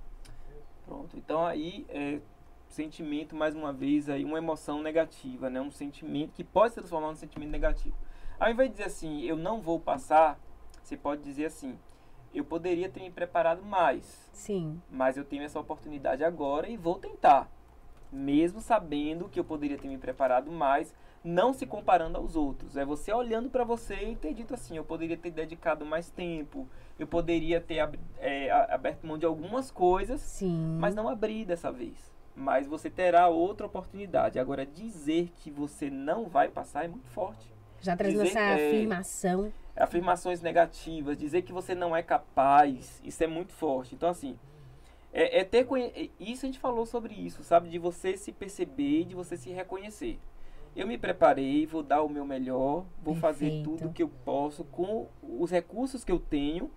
[0.86, 1.18] Pronto.
[1.18, 2.22] Então aí é
[2.70, 5.60] sentimento mais uma vez aí uma emoção negativa, né?
[5.60, 7.96] Um sentimento que pode se transformar num sentimento negativo.
[8.40, 10.40] Ao invés de dizer assim, eu não vou passar,
[10.84, 11.80] você pode dizer assim,
[12.34, 17.00] eu poderia ter me preparado mais, Sim, mas eu tenho essa oportunidade agora e vou
[17.00, 17.50] tentar.
[18.16, 22.78] Mesmo sabendo que eu poderia ter me preparado mais, não se comparando aos outros.
[22.78, 26.66] É você olhando para você e ter dito assim: eu poderia ter dedicado mais tempo,
[26.98, 27.90] eu poderia ter
[28.20, 30.78] é, aberto mão de algumas coisas, Sim.
[30.80, 32.10] mas não abri dessa vez.
[32.34, 34.40] Mas você terá outra oportunidade.
[34.40, 37.54] Agora, dizer que você não vai passar é muito forte.
[37.82, 39.54] Já trazendo Dizer- essa é, afirmação.
[39.76, 43.94] afirmações negativas, dizer que você não é capaz, isso é muito forte.
[43.94, 44.38] Então, assim,
[45.16, 45.66] é, é ter
[45.96, 47.70] é- Isso a gente falou sobre isso, sabe?
[47.70, 50.20] De você se perceber, de você se reconhecer.
[50.76, 53.78] Eu me preparei, vou dar o meu melhor, vou fazer Perfeito.
[53.78, 56.70] tudo que eu posso com os recursos que eu tenho.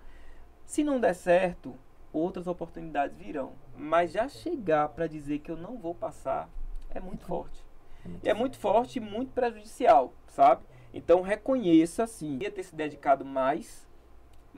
[0.64, 1.74] Se não der certo,
[2.12, 3.54] outras oportunidades virão.
[3.76, 6.48] Mas já chegar para dizer que eu não vou passar
[6.90, 7.66] é muito forte.
[8.22, 10.62] É muito forte e muito prejudicial, sabe?
[10.94, 13.87] Então reconheça sim, ia ter se dedicado mais,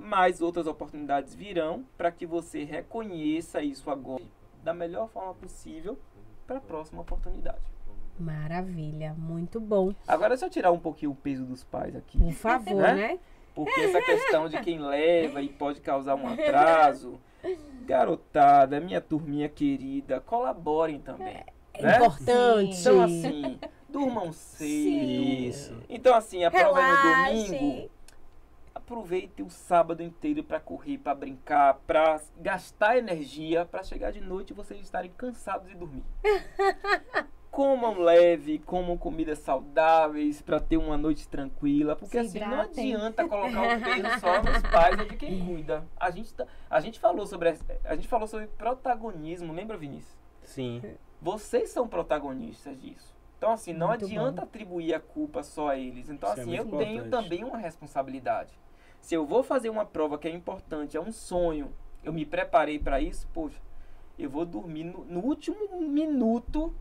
[0.01, 4.23] mas outras oportunidades virão para que você reconheça isso agora
[4.63, 5.99] da melhor forma possível
[6.47, 7.61] para a próxima oportunidade.
[8.19, 9.95] Maravilha, muito bom.
[10.07, 12.95] Agora deixa eu tirar um pouquinho o peso dos pais aqui, Por favor, Né?
[12.95, 13.19] né?
[13.55, 17.21] porque essa questão de quem leva e pode causar um atraso,
[17.85, 21.43] garotada, minha turminha querida, colaborem também.
[21.75, 21.97] É né?
[21.97, 22.79] importante.
[22.79, 23.59] Então assim,
[23.89, 24.69] durmam cedo.
[24.69, 25.47] Sim.
[25.47, 25.83] Isso.
[25.89, 27.91] Então assim, a prova é no domingo.
[28.95, 34.51] Aproveite o sábado inteiro para correr, para brincar, para gastar energia, para chegar de noite
[34.51, 36.03] e vocês estarem cansados e dormir.
[37.53, 42.95] comam leve, comam comidas saudáveis para ter uma noite tranquila, porque Se assim não hidratem.
[42.97, 45.87] adianta colocar o peso só nos pais ou de quem cuida.
[45.97, 50.19] A gente tá- a gente falou sobre a gente falou sobre protagonismo, lembra Vinícius?
[50.43, 50.83] Sim.
[51.23, 53.15] Vocês são protagonistas disso.
[53.39, 56.11] Então, assim, não Muito adianta atribuir a culpa só a eles.
[56.11, 57.23] Então, Isso é assim, eu muito tenho importante.
[57.23, 58.59] também uma responsabilidade.
[59.01, 61.73] Se eu vou fazer uma prova que é importante, é um sonho,
[62.05, 63.61] eu me preparei para isso, poxa,
[64.19, 66.75] eu vou dormir no, no último minuto,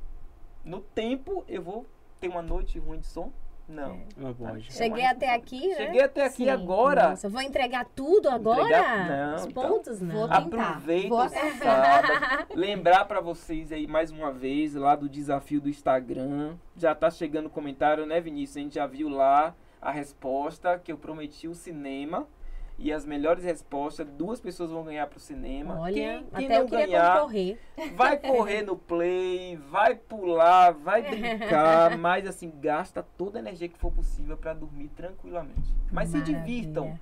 [0.63, 1.85] no tempo, eu vou
[2.19, 3.31] ter uma noite ruim de som?
[3.67, 3.99] Não.
[4.17, 4.63] Não pode.
[4.73, 5.75] Cheguei É até aqui, né?
[5.75, 6.49] Cheguei até aqui Sim.
[6.49, 7.09] agora.
[7.11, 8.61] Nossa, vou entregar tudo agora?
[8.63, 10.15] Entregar- não, Os então- pontos, não.
[10.15, 10.37] Vou tentar.
[10.39, 12.47] Aproveita Vou sábado.
[12.55, 16.57] Lembrar pra vocês aí mais uma vez lá do desafio do Instagram.
[16.75, 18.57] Já tá chegando o comentário, né, Vinícius?
[18.57, 22.27] A gente já viu lá a resposta que eu prometi o cinema.
[22.81, 25.77] E as melhores respostas, duas pessoas vão ganhar pro cinema.
[25.81, 27.60] Olha, quem, quem até não eu ganhar, concorrer.
[27.93, 33.77] vai correr no play, vai pular, vai brincar, mas assim, gasta toda a energia que
[33.77, 35.73] for possível pra dormir tranquilamente.
[35.91, 36.39] Mas se Maravilha.
[36.39, 36.99] divirtam.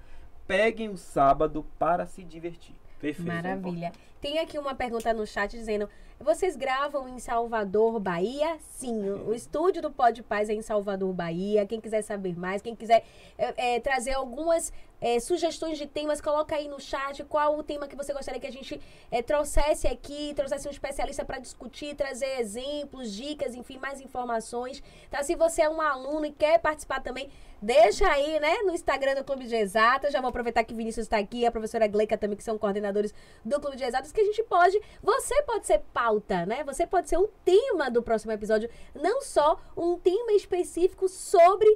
[0.47, 2.73] Peguem o sábado para se divertir.
[2.99, 3.27] Perfeito.
[3.27, 3.91] Maravilha.
[4.19, 5.87] Tem aqui uma pergunta no chat dizendo:
[6.19, 8.57] vocês gravam em Salvador, Bahia?
[8.59, 11.65] Sim, o estúdio do Pode Paz é em Salvador, Bahia.
[11.67, 13.05] Quem quiser saber mais, quem quiser
[13.37, 17.87] é, é, trazer algumas é, sugestões de temas, coloca aí no chat qual o tema
[17.87, 22.39] que você gostaria que a gente é, trouxesse aqui, trouxesse um especialista para discutir, trazer
[22.39, 24.81] exemplos, dicas, enfim, mais informações.
[25.11, 25.21] Tá?
[25.21, 27.29] Se você é um aluno e quer participar também,
[27.61, 30.11] deixa aí, né, no Instagram do Clube de Exatas.
[30.11, 33.13] Já vou aproveitar que Vinícius está aqui, a professora Gleica também, que são coordenadores
[33.43, 34.79] do Clube de Exatas, que a gente pode.
[35.01, 36.63] Você pode ser pauta, né?
[36.63, 41.67] Você pode ser o tema do próximo episódio, não só um tema específico sobre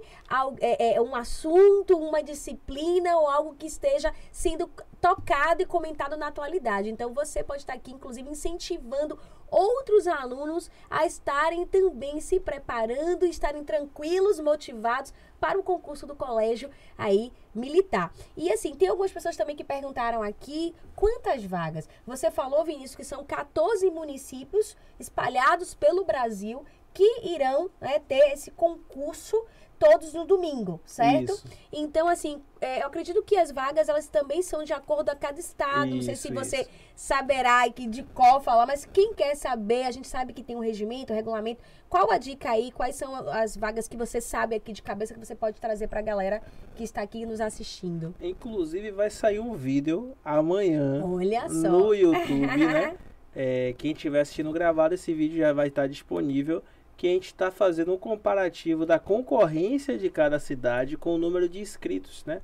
[0.60, 6.28] é, é, um assunto, uma disciplina ou algo que esteja sendo tocado e comentado na
[6.28, 6.90] atualidade.
[6.90, 9.18] Então você pode estar aqui, inclusive, incentivando
[9.52, 16.70] outros alunos a estarem também se preparando, estarem tranquilos, motivados para o concurso do colégio
[16.98, 18.14] aí militar.
[18.38, 21.90] E assim, tem algumas pessoas também que perguntaram aqui quantas vagas.
[22.08, 28.52] Você falou, Vinícius, que são 14 municípios espalhados pelo Brasil que irão né, ter esse
[28.52, 29.46] concurso
[29.82, 31.34] todos no domingo, certo?
[31.34, 31.44] Isso.
[31.74, 35.40] Então, assim, é, eu acredito que as vagas, elas também são de acordo a cada
[35.40, 35.96] estado.
[35.96, 36.70] Não sei Isso, se você isso.
[36.96, 40.56] saberá e que de qual falar, mas quem quer saber, a gente sabe que tem
[40.56, 41.64] um regimento, um regulamento.
[41.90, 42.72] Qual a dica aí?
[42.72, 46.04] Quais são as vagas que você sabe aqui de cabeça que você pode trazer pra
[46.04, 46.44] galera
[46.76, 48.14] que está aqui nos assistindo?
[48.22, 51.70] Inclusive vai sair um vídeo amanhã Olha só.
[51.70, 52.96] no YouTube, né?
[53.34, 56.62] É, quem estiver assistindo gravado, esse vídeo já vai estar disponível.
[57.02, 61.50] Que a gente está fazendo um comparativo da concorrência de cada cidade com o número
[61.50, 62.44] de inscritos, né?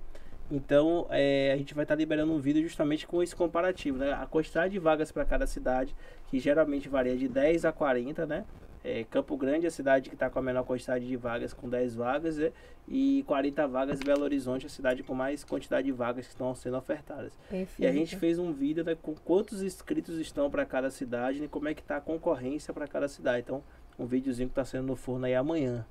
[0.50, 4.14] Então é, a gente vai estar liberando um vídeo justamente com esse comparativo, né?
[4.14, 5.96] A quantidade de vagas para cada cidade,
[6.28, 8.46] que geralmente varia de 10 a 40, né?
[8.84, 11.70] É, Campo Grande é a cidade que está com a menor quantidade de vagas, com
[11.70, 12.52] 10 vagas, né?
[12.88, 16.78] e 40 vagas Belo Horizonte, a cidade com mais quantidade de vagas que estão sendo
[16.78, 17.34] ofertadas.
[17.50, 17.80] Perfeito.
[17.80, 21.48] E a gente fez um vídeo né, com quantos inscritos estão para cada cidade e
[21.48, 23.42] como é que está a concorrência para cada cidade.
[23.42, 23.62] Então,
[23.98, 25.86] um videozinho que está sendo no forno aí amanhã.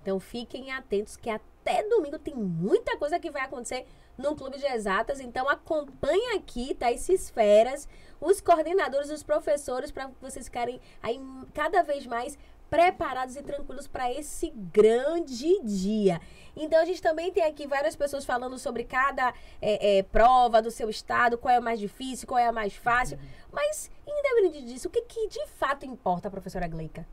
[0.00, 3.86] Então fiquem atentos que até domingo tem muita coisa que vai acontecer
[4.18, 5.20] no Clube de Exatas.
[5.20, 6.90] Então acompanha aqui, tá?
[6.90, 7.88] Esses feras,
[8.20, 11.20] os coordenadores, os professores, para vocês ficarem aí
[11.54, 12.36] cada vez mais
[12.68, 16.20] preparados e tranquilos para esse grande dia.
[16.56, 20.70] Então a gente também tem aqui várias pessoas falando sobre cada é, é, prova do
[20.70, 23.18] seu estado, qual é a mais difícil, qual é a mais fácil.
[23.52, 27.06] Mas, independente disso, o que, que de fato importa, professora Gleica?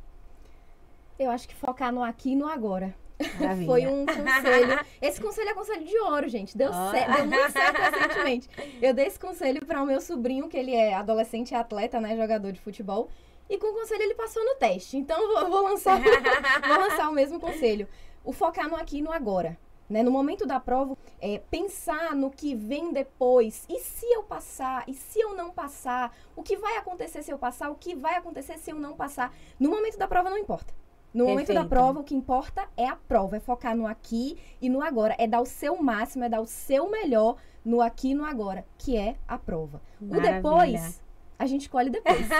[1.19, 2.95] Eu acho que focar no aqui e no agora.
[3.37, 3.65] Maravilha.
[3.65, 4.85] Foi um conselho.
[5.01, 6.57] Esse conselho é conselho de ouro, gente.
[6.57, 6.91] Deu, Ó.
[6.91, 8.49] certo, deu muito certo recentemente.
[8.81, 12.15] Eu dei esse conselho para o meu sobrinho, que ele é adolescente e atleta, né?
[12.15, 13.09] Jogador de futebol.
[13.49, 14.95] E com o conselho ele passou no teste.
[14.95, 17.85] Então eu vou, vou lançar, vou lançar o mesmo conselho.
[18.23, 19.57] O focar no aqui e no agora.
[19.89, 20.03] Né?
[20.03, 23.65] No momento da prova, é, pensar no que vem depois.
[23.67, 24.83] E se eu passar?
[24.87, 26.15] E se eu não passar?
[26.35, 27.69] O que vai acontecer se eu passar?
[27.71, 29.35] O que vai acontecer se eu não passar?
[29.59, 30.73] No momento da prova não importa.
[31.13, 34.69] No momento da prova, o que importa é a prova, é focar no aqui e
[34.69, 38.15] no agora, é dar o seu máximo, é dar o seu melhor no aqui e
[38.15, 39.81] no agora, que é a prova.
[39.99, 40.35] O Maravilha.
[40.35, 41.01] depois,
[41.37, 42.27] a gente colhe depois.
[42.29, 42.37] né?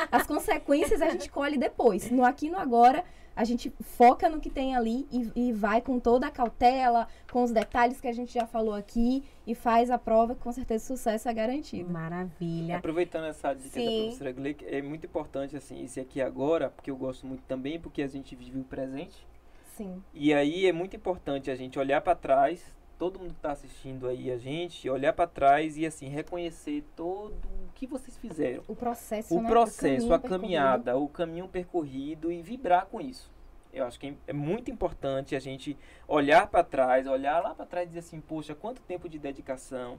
[0.10, 2.10] As consequências a gente colhe depois.
[2.10, 3.04] No aqui e no agora,
[3.40, 7.42] a gente foca no que tem ali e, e vai com toda a cautela, com
[7.42, 10.84] os detalhes que a gente já falou aqui e faz a prova, que com certeza
[10.84, 11.90] o sucesso é garantido.
[11.90, 12.76] Maravilha.
[12.76, 14.02] Aproveitando essa dica da Sim.
[14.02, 18.02] professora Gleick, é muito importante assim, esse aqui agora, porque eu gosto muito também, porque
[18.02, 19.26] a gente vive o presente.
[19.74, 20.02] Sim.
[20.12, 22.62] E aí é muito importante a gente olhar para trás,
[23.00, 27.32] todo mundo que está assistindo aí a gente, olhar para trás e assim reconhecer todo
[27.32, 28.62] o que vocês fizeram.
[28.68, 29.48] O processo, O né?
[29.48, 30.40] processo, caminho a percorrido.
[30.42, 33.30] caminhada, o caminho percorrido e vibrar com isso.
[33.72, 37.64] Eu acho que é- é muito importante a gente olhar para trás, olhar lá para
[37.64, 39.98] trás e dizer assim, poxa, quanto tempo de dedicação.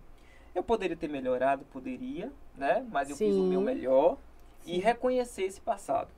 [0.53, 2.86] Eu poderia ter melhorado, poderia, né?
[2.91, 3.49] Mas eu fiz o Sim.
[3.49, 4.18] meu melhor
[4.64, 6.10] e reconhecer esse passado.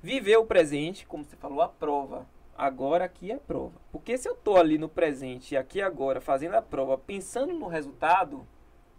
[0.00, 2.24] Viver o presente, como você falou, a prova.
[2.56, 3.80] Agora aqui é a prova.
[3.90, 8.46] Porque se eu tô ali no presente, aqui agora, fazendo a prova, pensando no resultado,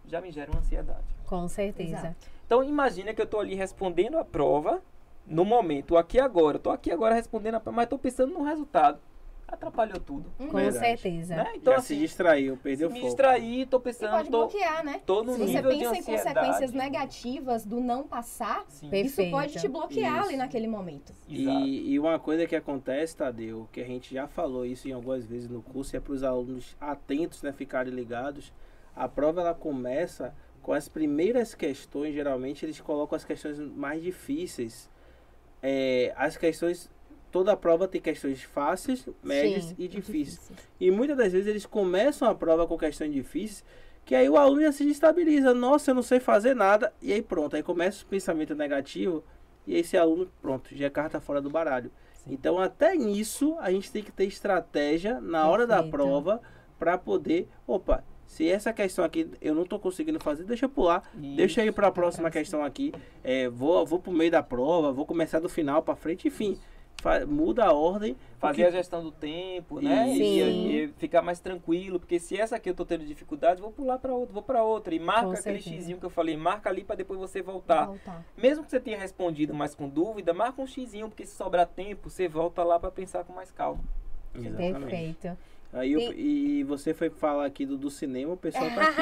[0.06, 1.04] já me gera uma ansiedade.
[1.26, 1.96] Com certeza.
[1.96, 2.26] Exato.
[2.44, 4.82] Então imagina que eu tô ali respondendo a prova
[5.26, 6.56] no momento, aqui agora.
[6.56, 9.00] Eu tô aqui agora respondendo a prova, mas tô pensando no resultado.
[9.46, 10.30] Atrapalhou tudo.
[10.38, 10.78] Com Verdade.
[10.78, 11.36] certeza.
[11.36, 11.52] Né?
[11.56, 13.06] Então Já se assim, distraiu, perdeu me foco.
[13.06, 15.02] distraí, tô E pensando, pode tô, bloquear, né?
[15.04, 19.20] tô no Se você nível de pensa em consequências negativas do não passar, Sim, Perfeito.
[19.20, 20.38] isso pode te bloquear ali Isso.
[20.38, 21.12] naquele momento.
[21.28, 21.66] exato.
[21.66, 25.26] E, e uma coisa que acontece, Tadeu, que a gente já falou isso em algumas
[25.26, 28.52] vezes no curso, é para os alunos atentos, né, ficarem ligados.
[28.96, 34.90] A prova ela começa com as primeiras questões, geralmente eles colocam as questões mais difíceis.
[35.62, 36.90] É, as questões,
[37.34, 40.34] toda a prova tem questões fáceis, médias Sim, e difíceis.
[40.38, 40.56] Difícil.
[40.78, 43.64] E muitas das vezes eles começam a prova com questões difíceis,
[44.04, 45.52] que aí o aluno já se destabiliza.
[45.52, 46.92] Nossa, eu não sei fazer nada.
[47.02, 49.24] E aí pronto, aí começa o pensamento negativo.
[49.66, 51.90] E esse aluno, pronto, já é carta fora do baralho.
[52.12, 52.34] Sim.
[52.34, 55.90] Então, até nisso, a gente tem que ter estratégia na hora da Perfeito.
[55.96, 56.40] prova
[56.78, 57.48] para poder.
[57.66, 61.02] Opa, se essa questão aqui eu não estou conseguindo fazer, deixa eu pular.
[61.14, 62.92] Deixa eu ir para a próxima questão aqui.
[63.24, 66.54] É, vou, vou pro meio da prova, vou começar do final para frente, enfim.
[66.54, 66.73] fa-
[67.28, 68.16] muda a ordem.
[68.38, 70.10] Fazer porque- a gestão do tempo, né?
[70.12, 70.68] E, Sim.
[70.68, 74.12] e ficar mais tranquilo, porque se essa aqui eu tô tendo dificuldade, vou pular para
[74.14, 75.76] outra, vou para outra e marca Com aquele certeza.
[75.76, 77.86] xizinho que eu falei, marca ali para depois você voltar.
[77.86, 78.24] Voltar.
[78.36, 82.10] Mesmo que você tenha respondido, mas com dúvida, marca um xizinho, porque se sobrar tempo,
[82.10, 83.82] você volta lá para pensar com mais calma.
[84.34, 84.80] Exatamente.
[84.80, 85.38] Perfeito.
[85.74, 89.00] Aí eu- E- e você foi falar aqui do, do cinema, o pessoal tá aqui,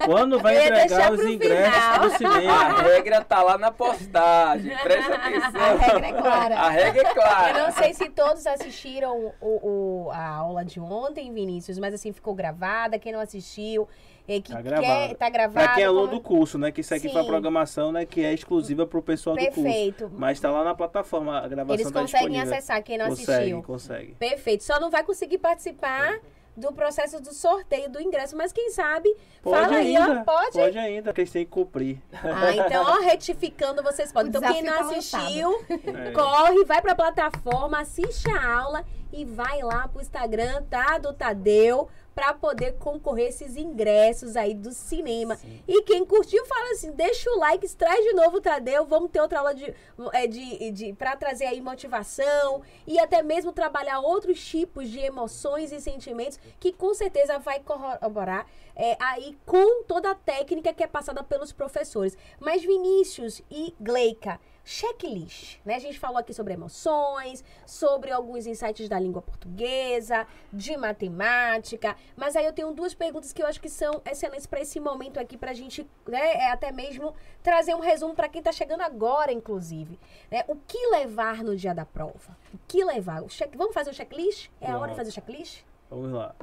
[0.00, 0.06] ó.
[0.06, 1.98] Quando vai Eu entregar os ingressos final.
[2.00, 2.82] do A cinema?
[2.82, 5.60] regra tá lá na postagem, presta atenção.
[5.60, 6.54] A regra é clara.
[6.58, 7.62] A regra é Eu clara.
[7.66, 12.34] não sei se todos assistiram o, o- a aula de ontem, Vinícius, mas assim, ficou
[12.34, 12.98] gravada.
[12.98, 13.86] Quem não assistiu,
[14.26, 15.14] é, que Tá quer, gravado.
[15.16, 15.64] tá gravado.
[15.66, 16.72] Pra quem é aluno como- do curso, né?
[16.72, 17.28] Que isso aqui foi a Sim.
[17.30, 18.06] programação, né?
[18.06, 19.62] Que é exclusiva pro pessoal do curso.
[19.62, 20.10] Perfeito.
[20.16, 22.52] Mas tá lá na plataforma, a gravação Eles tá conseguem disponível.
[22.54, 23.62] acessar, quem não consegue, assistiu.
[23.62, 24.14] consegue.
[24.14, 24.64] Perfeito.
[24.64, 26.18] Só não vai conseguir participar
[26.56, 30.52] do processo do sorteio do ingresso, mas quem sabe, Pode fala aí, ainda, ó, pode?
[30.52, 31.98] Pode ainda, porque eles têm que cumprir.
[32.12, 34.28] Ah, então, ó, retificando, vocês podem.
[34.28, 36.12] Então, quem não tá assistiu, É.
[36.12, 40.96] corre, vai pra plataforma, assiste a aula e vai lá pro Instagram, tá?
[40.98, 45.38] Do Tadeu, pra poder concorrer esses ingressos aí do cinema.
[45.66, 49.20] E quem curtiu, fala assim, deixa o like, traz de novo o Tadeu, vamos ter
[49.20, 49.74] outra aula de,
[50.12, 55.72] é, de, de para trazer aí motivação e até mesmo trabalhar outros tipos de emoções
[55.72, 58.46] e sentimentos que com certeza vai corroborar
[58.76, 62.16] é, aí com toda a técnica que é passada pelos professores.
[62.38, 65.74] Mas Vinícius e Gleica, checklist, né?
[65.74, 72.34] A gente falou aqui sobre emoções, sobre alguns insights da língua portuguesa, de matemática, mas
[72.34, 75.36] aí eu tenho duas perguntas que eu acho que são excelentes para esse momento aqui,
[75.36, 79.98] pra gente, né, é até mesmo trazer um resumo para quem tá chegando agora, inclusive.
[80.30, 80.44] Né?
[80.48, 82.36] O que levar no dia da prova?
[82.52, 83.22] O que levar?
[83.22, 83.54] O check...
[83.56, 84.48] Vamos fazer o checklist?
[84.60, 84.96] É a hora de Vamos.
[84.96, 85.62] fazer o checklist?
[85.90, 86.34] Vamos lá.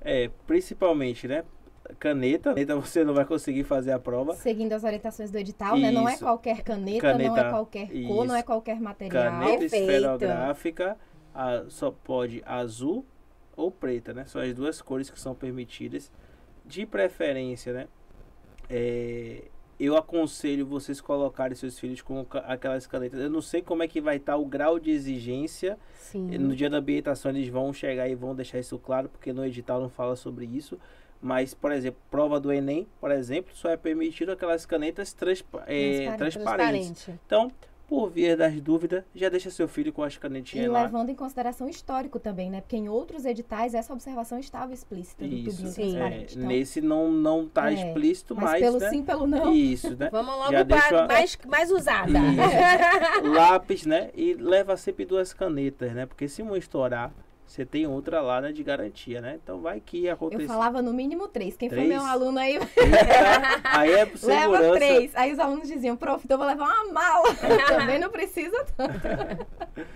[0.00, 1.44] É, principalmente, né?
[1.98, 4.34] Caneta, caneta você não vai conseguir fazer a prova.
[4.34, 5.90] Seguindo as orientações do edital, né?
[5.90, 6.24] Não é Isso.
[6.24, 8.46] qualquer caneta, não é Caneta, qualquer cor, não é isso.
[8.46, 9.24] qualquer material.
[9.40, 9.90] Caneta Perfeito.
[9.90, 10.96] esferográfica,
[11.34, 13.04] a- só pode azul
[13.56, 14.24] ou preta, né?
[14.26, 16.10] São as duas cores que são permitidas.
[16.64, 17.88] De preferência, né?
[18.68, 19.44] É,
[19.80, 23.18] eu aconselho vocês colocarem seus filhos com aquelas canetas.
[23.20, 25.78] Eu não sei como é que vai estar o grau de exigência.
[25.98, 26.36] Sim.
[26.38, 29.80] No dia da habilitação eles vão chegar e vão deixar isso claro, porque no edital
[29.80, 30.78] não fala sobre isso.
[31.20, 36.12] Mas, por exemplo, prova do Enem, por exemplo, só é permitido aquelas canetas transpa é,
[36.16, 36.16] Transparente.
[36.18, 36.88] transparentes.
[37.04, 37.20] Transparente.
[37.26, 37.52] Então,
[37.88, 40.82] por via das dúvidas, já deixa seu filho com as E canetinhas lá.
[40.82, 42.60] levando em consideração o histórico também, né?
[42.60, 45.56] Porque em outros editais essa observação estava explícita do Isso.
[45.56, 45.82] tubinho Sim.
[45.82, 46.36] É, transparente.
[46.36, 48.90] Então, nesse não, não tá É, explícito, mas mas, pelo né?
[48.90, 49.52] sim, pelo não.
[49.54, 50.10] Isso, né?
[50.12, 52.12] Vamos logo Já para deixa- mais, mais usada.
[53.24, 54.10] Lápis, né?
[54.14, 56.06] E leva sempre duas canetas, né?
[56.06, 57.10] Porque se uma estourar,
[57.48, 58.52] você tem outra lá, né?
[58.52, 59.38] De garantia, né?
[59.42, 60.46] Então vai que Eu aconteça.
[60.46, 61.56] falava no mínimo três.
[61.56, 61.88] Quem for Três?
[61.88, 62.58] meu aluno aí,
[63.64, 64.74] Aí é por leva segurança.
[64.74, 65.16] três.
[65.16, 67.34] Aí os alunos diziam, prof, então eu vou levar uma mala.
[67.66, 69.46] Também não precisa tanto.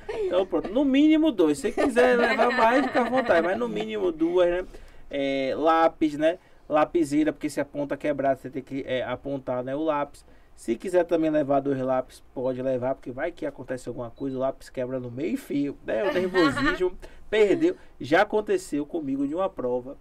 [0.08, 0.68] Então, pronto.
[0.70, 1.58] No mínimo dois.
[1.58, 3.46] Se quiser levar mais, fica à vontade.
[3.46, 4.64] Mas no mínimo duas, né?
[5.10, 6.38] É, lápis, né?
[6.68, 10.24] Lapiseira, porque se a ponta quebrar, você tem que é, apontar né, o lápis.
[10.54, 14.40] Se quiser também levar dois lápis, pode levar, porque vai que acontece alguma coisa, o
[14.40, 16.02] lápis quebra no meio e fio, né?
[16.04, 16.96] O nervosismo
[17.32, 17.74] perdeu.
[17.98, 19.96] Já aconteceu comigo de uma prova,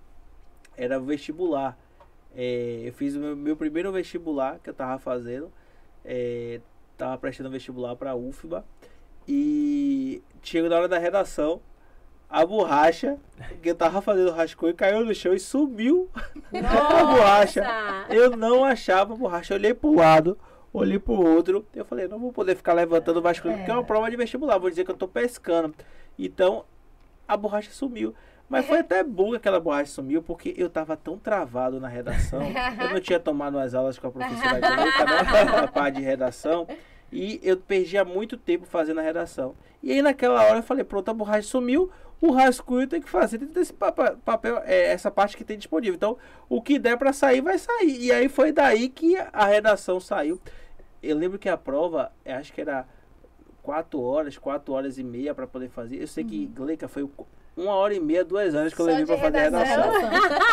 [0.76, 1.78] era vestibular.
[2.36, 5.50] É, eu fiz o meu, meu primeiro vestibular que eu tava fazendo,
[6.04, 6.60] é,
[6.98, 8.66] tava prestando vestibular para UFBA
[9.26, 11.62] e chegou na hora da redação,
[12.30, 13.18] a borracha
[13.62, 16.10] que eu tava fazendo rascunho caiu no chão e sumiu
[16.54, 17.64] a borracha.
[18.10, 19.54] Eu não achava a borracha.
[19.54, 20.38] Eu olhei pro lado,
[20.74, 21.66] olhei pro outro.
[21.74, 24.58] Eu falei, não vou poder ficar levantando o vasculho, porque é uma prova de vestibular.
[24.58, 25.74] Vou dizer que eu tô pescando.
[26.20, 26.66] Então,
[27.32, 28.14] a borracha sumiu.
[28.50, 32.42] Mas foi até bom que aquela borracha sumiu, porque eu tava tão travado na redação.
[32.82, 35.44] Eu não tinha tomado as aulas com a professora né?
[35.46, 36.68] Na parte de redação.
[37.10, 39.56] E eu perdia muito tempo fazendo a redação.
[39.82, 41.90] E aí naquela hora eu falei, pronto, a borracha sumiu,
[42.20, 45.96] o rascunho tem que fazer dentro desse papel, é, essa parte que tem disponível.
[45.96, 46.18] Então,
[46.50, 47.98] o que der pra sair, vai sair.
[48.02, 50.42] E aí foi daí que a redação saiu.
[51.02, 52.86] Eu lembro que a prova, acho que era
[53.62, 56.02] quatro horas, quatro horas e meia pra poder fazer.
[56.02, 57.12] Eu sei que Gleica foi o-
[57.56, 59.94] uma hora e meia, duas horas que eu Só levei pra fazer a redação.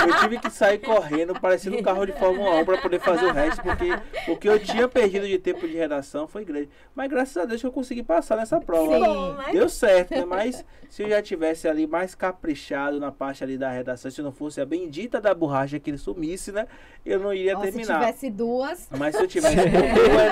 [0.08, 3.32] Eu tive que sair correndo, parecendo um carro de Fórmula 1 para poder fazer o
[3.32, 3.86] resto, porque
[4.30, 6.68] o que eu tinha perdido de tempo de redação foi grande.
[6.94, 8.94] Mas graças a Deus que eu consegui passar nessa prova.
[8.98, 9.36] Sim.
[9.36, 9.44] Né?
[9.52, 10.24] Deu certo, né?
[10.24, 14.32] Mas se eu já tivesse ali mais caprichado na parte ali da redação, se não
[14.32, 16.66] fosse a bendita da borracha que ele sumisse, né?
[17.06, 18.00] Eu não iria se terminar.
[18.00, 19.68] tivesse duas, Mas se eu tivesse duas,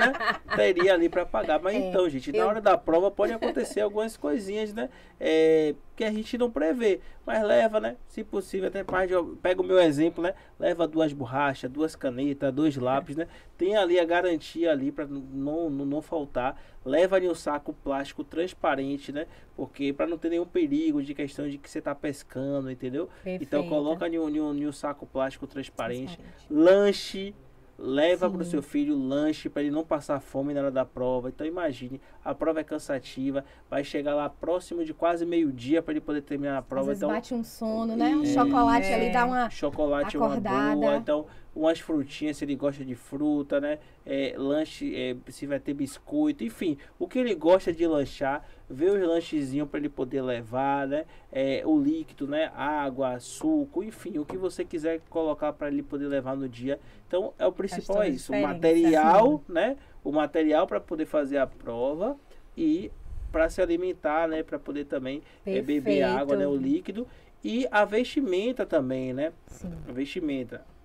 [0.01, 0.13] né?
[0.57, 1.61] Teria ali pra pagar.
[1.61, 4.89] Mas É, então, gente, na eu- hora da prova pode acontecer algumas coisinhas, né?
[5.19, 7.01] É, que a gente não prevê.
[7.25, 7.97] Mas leva, né?
[8.07, 9.09] Se possível, até mais.
[9.09, 10.35] de- Pega o meu exemplo, né?
[10.61, 13.27] Leva duas borrachas, duas canetas, dois lápis, né?
[13.57, 16.61] Tem ali a garantia ali pra não, não, não faltar.
[16.85, 19.27] Leva ali um saco plástico transparente, né?
[19.57, 23.09] Porque para não ter nenhum perigo de questão de que você tá pescando, entendeu?
[23.43, 26.47] Então coloca em um, um- um saco plástico transparente transparente.
[26.51, 27.35] lanche,
[27.79, 31.29] leva para o seu filho lanche para ele não passar fome na hora da prova.
[31.29, 36.01] Então imagine, a prova é cansativa, vai chegar lá próximo de quase meio-dia para ele
[36.01, 36.87] poder terminar a Às prova.
[36.89, 38.17] vezes Então bate um sono, né?
[38.17, 38.27] Um É.
[38.27, 38.95] chocolate É.
[38.95, 39.51] ali dá uma.
[39.51, 40.77] chocolate é uma acordada.
[40.77, 41.27] boa, então
[41.57, 43.79] umas frutinhas se ele gosta de fruta, né?
[44.05, 48.93] É, lanche, é, se vai ter biscoito, enfim, o que ele gosta de lanchar, ver
[48.93, 51.07] os lanchezinhos para ele poder levar, né?
[51.33, 52.53] É, o líquido, né?
[52.55, 56.79] Água, suco, enfim, o que você quiser colocar para ele poder levar no dia.
[57.09, 59.77] Então, é o principal é isso, o material, né?
[60.05, 62.17] O material para poder fazer a prova
[62.55, 62.93] e
[63.33, 64.43] para se alimentar, né?
[64.43, 66.47] Para poder também é, beber água, né?
[66.47, 67.07] O líquido
[67.43, 69.33] e a vestimenta também, né?
[69.47, 69.73] Sim.
[69.89, 70.76] A vestimenta.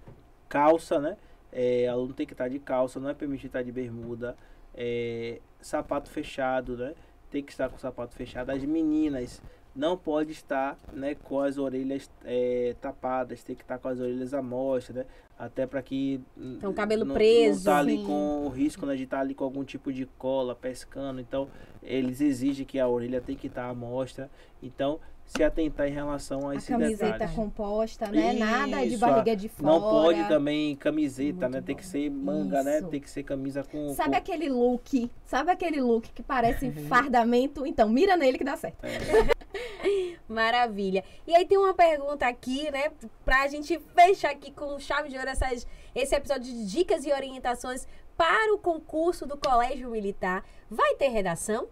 [0.51, 1.15] Calça, né?
[1.49, 4.35] É, aluno tem que estar de calça, não é permitido estar de bermuda.
[4.75, 6.93] É, sapato fechado, né?
[7.29, 8.49] Tem que estar com o sapato fechado.
[8.49, 9.41] As meninas
[9.73, 14.33] não pode estar né, com as orelhas é, tapadas, tem que estar com as orelhas
[14.33, 15.05] à mostra, né?
[15.39, 17.65] Até para que Então, cabelo não, preso.
[17.65, 18.05] não tá ali Sim.
[18.05, 21.21] com o risco né, de estar ali com algum tipo de cola, pescando.
[21.21, 21.47] Então,
[21.81, 24.29] eles exigem que a orelha tem que estar à mostra.
[24.61, 24.99] Então,
[25.31, 27.35] se atentar em relação a A esses camiseta detalhes.
[27.35, 28.33] composta, né?
[28.33, 29.71] Nada de Isso, barriga de fora.
[29.71, 31.57] Não pode também camiseta, né?
[31.57, 31.89] Muito Tem que bom.
[31.89, 32.79] ser manga, né?
[32.79, 32.87] Isso.
[32.89, 33.93] Tem que ser camisa com.
[33.93, 34.17] Sabe com...
[34.17, 35.09] aquele look?
[35.25, 37.65] Sabe aquele look que parece fardamento?
[37.65, 38.79] Então, mira nele que dá certo.
[40.27, 41.03] Maravilha.
[41.25, 42.91] E aí tem uma pergunta aqui, né?
[43.23, 47.87] Pra gente fechar aqui com chave de ouro essas, esse episódio de dicas e orientações
[48.17, 50.43] para o concurso do Colégio Militar.
[50.69, 51.69] Vai ter redação?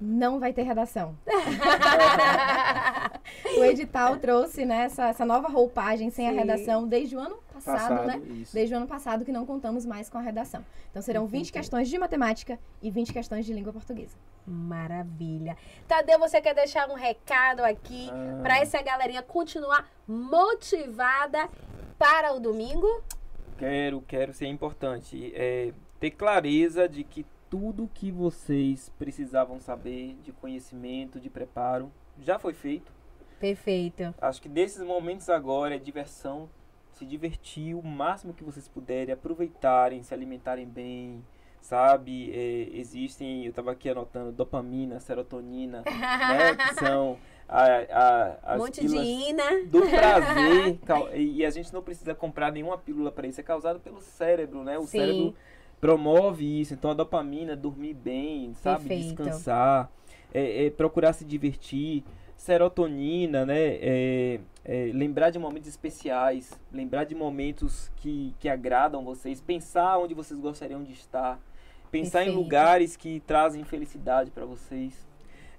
[0.00, 1.16] Não vai ter redação.
[3.58, 6.36] O edital trouxe né, essa, essa nova roupagem sem a Sim.
[6.38, 7.78] redação desde o ano passado.
[7.78, 8.34] passado, Passado, né?
[8.40, 8.52] isso.
[8.54, 10.64] Desde o ano passado que não contamos mais com a redação.
[10.90, 14.16] Então serão 20 questões de matemática e 20 questões de língua portuguesa.
[14.46, 15.56] Maravilha.
[15.88, 18.40] Tadeu, você quer deixar um recado aqui Ah.
[18.42, 21.48] para essa galerinha continuar motivada
[21.98, 23.02] para o domingo?
[23.56, 25.32] Quero, quero ser importante.
[25.34, 32.36] É, ter clareza de que tudo que vocês precisavam saber de conhecimento, de preparo, já
[32.36, 32.90] foi feito.
[33.38, 34.12] Perfeito.
[34.20, 36.50] Acho que desses momentos agora é diversão,
[36.90, 41.24] se divertir o máximo que vocês puderem, aproveitarem, se alimentarem bem,
[41.60, 42.32] sabe?
[42.32, 46.56] É, existem, eu estava aqui anotando, dopamina, serotonina, né?
[46.56, 47.16] Que são
[47.48, 49.64] a, a, Um as monte de pílulas ina.
[49.66, 50.78] do prazer.
[51.14, 53.40] e e a gente não precisa comprar nenhuma pílula para isso.
[53.40, 54.76] É causado pelo cérebro, né?
[54.76, 54.98] O Sim.
[54.98, 55.34] cérebro
[55.80, 56.74] promove isso.
[56.74, 58.88] Então a dopamina, dormir bem, sabe?
[58.88, 59.22] Perfeito.
[59.22, 59.90] Descansar,
[60.32, 62.04] é, é procurar se divertir.
[62.36, 63.78] Serotonina, né?
[63.80, 70.14] É, é, lembrar de momentos especiais, lembrar de momentos que, que agradam vocês, pensar onde
[70.14, 71.38] vocês gostariam de estar,
[71.90, 72.42] pensar em Perfeito.
[72.42, 74.92] lugares que trazem felicidade para vocês.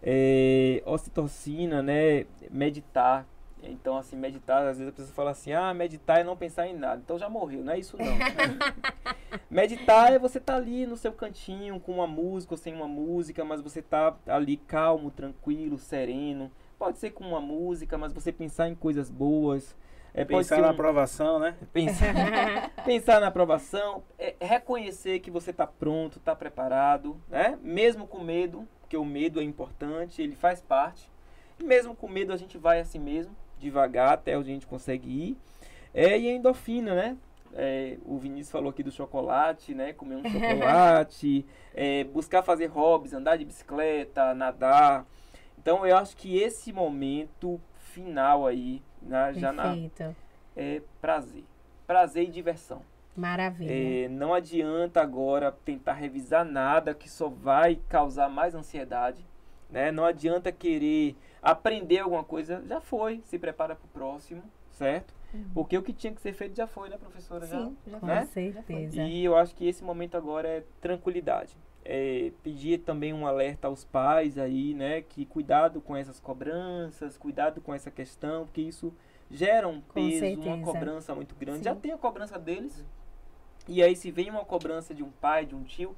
[0.04, 2.26] É, ocitocina, né?
[2.52, 3.26] Meditar.
[3.68, 6.74] Então, assim, meditar, às vezes a pessoa fala assim, ah, meditar é não pensar em
[6.76, 7.02] nada.
[7.04, 8.06] Então já morreu, não é isso não.
[9.50, 13.44] meditar é você estar ali no seu cantinho, com uma música ou sem uma música,
[13.44, 16.52] mas você tá ali calmo, tranquilo, sereno.
[16.78, 19.76] Pode ser com uma música, mas você pensar em coisas boas.
[20.14, 21.56] É, Pensar ser na um- aprovação, né?
[21.74, 22.14] Pensar,
[22.86, 27.58] pensar na aprovação, é reconhecer que você está pronto, está preparado, né?
[27.62, 31.10] Mesmo com medo, porque o medo é importante, ele faz parte.
[31.60, 33.36] E mesmo com medo a gente vai assim mesmo,
[33.66, 35.38] devagar até onde a gente consegue ir.
[35.94, 37.18] É, e a endorfina, né?
[37.54, 39.94] É, o Vinícius falou aqui do chocolate, né?
[39.94, 45.06] Comer um chocolate, é, buscar fazer hobbies, andar de bicicleta, nadar.
[45.58, 49.76] Então eu acho que esse momento final aí, né, já na,
[50.56, 51.44] é prazer.
[51.88, 52.82] Prazer e diversão.
[53.16, 53.72] Maravilha.
[53.72, 59.26] É, não adianta agora tentar revisar nada que só vai causar mais ansiedade.
[59.70, 59.92] Né?
[59.92, 61.16] Não adianta querer
[61.46, 64.42] aprender alguma coisa, já foi, se prepara para o próximo,
[64.72, 65.14] certo?
[65.54, 67.46] Porque o que tinha que ser feito já foi, né, professora?
[67.46, 67.60] Já?
[67.60, 68.26] Sim, já Com né?
[68.26, 69.02] certeza.
[69.04, 71.56] E eu acho que esse momento agora é tranquilidade.
[71.84, 75.02] É, pedir também um alerta aos pais aí, né?
[75.02, 78.94] Que cuidado com essas cobranças, cuidado com essa questão, porque isso
[79.30, 80.50] gera um Com peso, certeza.
[80.50, 81.60] uma cobrança muito grande.
[81.60, 81.64] Sim.
[81.66, 82.84] Já tem a cobrança deles.
[83.68, 85.96] E aí se vem uma cobrança de um pai, de um tio,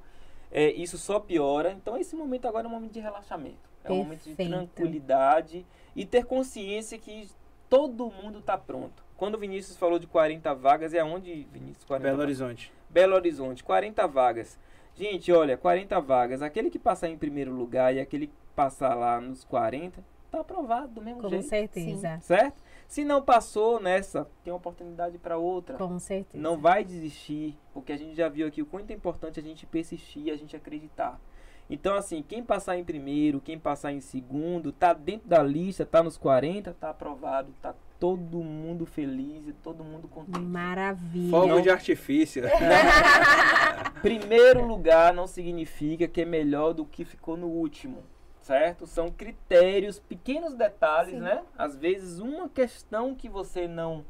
[0.50, 1.72] é, isso só piora.
[1.72, 3.67] Então esse momento agora é um momento de relaxamento.
[3.84, 7.28] É um momento de tranquilidade e ter consciência que
[7.68, 9.04] todo mundo está pronto.
[9.16, 11.84] Quando o Vinícius falou de 40 vagas, é aonde, Vinícius?
[11.84, 12.40] 40 Belo vagas?
[12.40, 12.72] Horizonte.
[12.88, 14.58] Belo Horizonte, 40 vagas.
[14.94, 16.42] Gente, olha, 40 vagas.
[16.42, 20.88] Aquele que passar em primeiro lugar e aquele que passar lá nos 40, tá aprovado
[20.88, 21.48] do mesmo Com jeito.
[21.48, 22.18] certeza.
[22.20, 22.62] Certo?
[22.86, 25.76] Se não passou nessa, tem uma oportunidade para outra.
[25.76, 26.42] Com certeza.
[26.42, 29.66] Não vai desistir, porque a gente já viu aqui o quanto é importante a gente
[29.66, 31.20] persistir, a gente acreditar.
[31.70, 36.02] Então, assim, quem passar em primeiro, quem passar em segundo, tá dentro da lista, tá
[36.02, 40.38] nos 40, tá aprovado, tá todo mundo feliz e todo mundo contente.
[40.38, 41.30] Maravilha.
[41.30, 42.42] Fogo de artifício.
[44.00, 48.02] Primeiro lugar não significa que é melhor do que ficou no último,
[48.40, 48.86] certo?
[48.86, 51.20] São critérios, pequenos detalhes, Sim.
[51.20, 51.42] né?
[51.56, 54.04] Às vezes uma questão que você não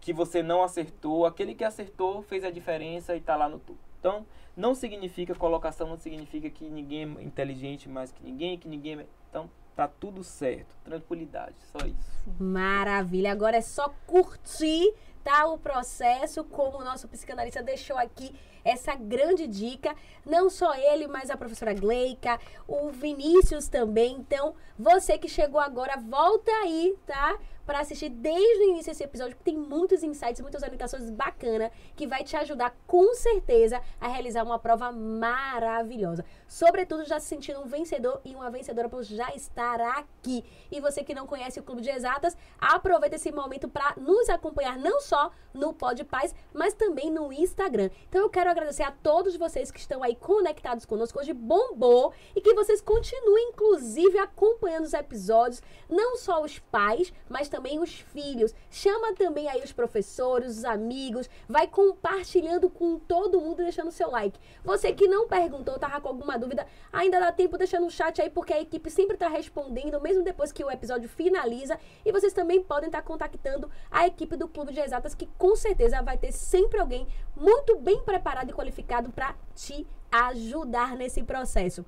[0.00, 3.78] que você não acertou, aquele que acertou fez a diferença e tá lá no topo.
[4.04, 9.00] Então, não significa colocação, não significa que ninguém é inteligente mais que ninguém, que ninguém
[9.00, 9.06] é...
[9.30, 10.76] Então, tá tudo certo.
[10.84, 12.12] Tranquilidade, só isso.
[12.38, 13.32] Maravilha.
[13.32, 14.92] Agora é só curtir,
[15.24, 15.46] tá?
[15.46, 19.96] O processo, como o nosso psicanalista deixou aqui essa grande dica.
[20.26, 24.16] Não só ele, mas a professora Gleica, o Vinícius também.
[24.16, 27.38] Então, você que chegou agora, volta aí, tá?
[27.66, 32.06] Para assistir desde o início desse episódio, porque tem muitos insights, muitas orientações bacanas que
[32.06, 36.24] vai te ajudar com certeza a realizar uma prova maravilhosa.
[36.46, 40.44] Sobretudo já se sentindo um vencedor e uma vencedora por já estar aqui.
[40.70, 44.78] E você que não conhece o Clube de Exatas, aproveita esse momento para nos acompanhar
[44.78, 47.90] não só no Pod Paz, mas também no Instagram.
[48.08, 51.18] Então eu quero agradecer a todos vocês que estão aí conectados conosco.
[51.18, 57.48] Hoje bombou e que vocês continuem, inclusive, acompanhando os episódios, não só os pais, mas
[57.48, 58.54] também os filhos.
[58.70, 64.38] Chama também aí os professores, os amigos, vai compartilhando com todo mundo, deixando seu like.
[64.64, 68.30] Você que não perguntou, tava com alguma dúvida, ainda dá tempo deixando no chat aí,
[68.30, 71.78] porque a equipe sempre tá respondendo, mesmo depois que o episódio finaliza.
[72.04, 76.02] E vocês também podem estar contactando a equipe do Clube de Exatas, que com certeza
[76.02, 77.06] vai ter sempre alguém
[77.36, 81.84] muito bem preparado e qualificado para te ajudar nesse processo.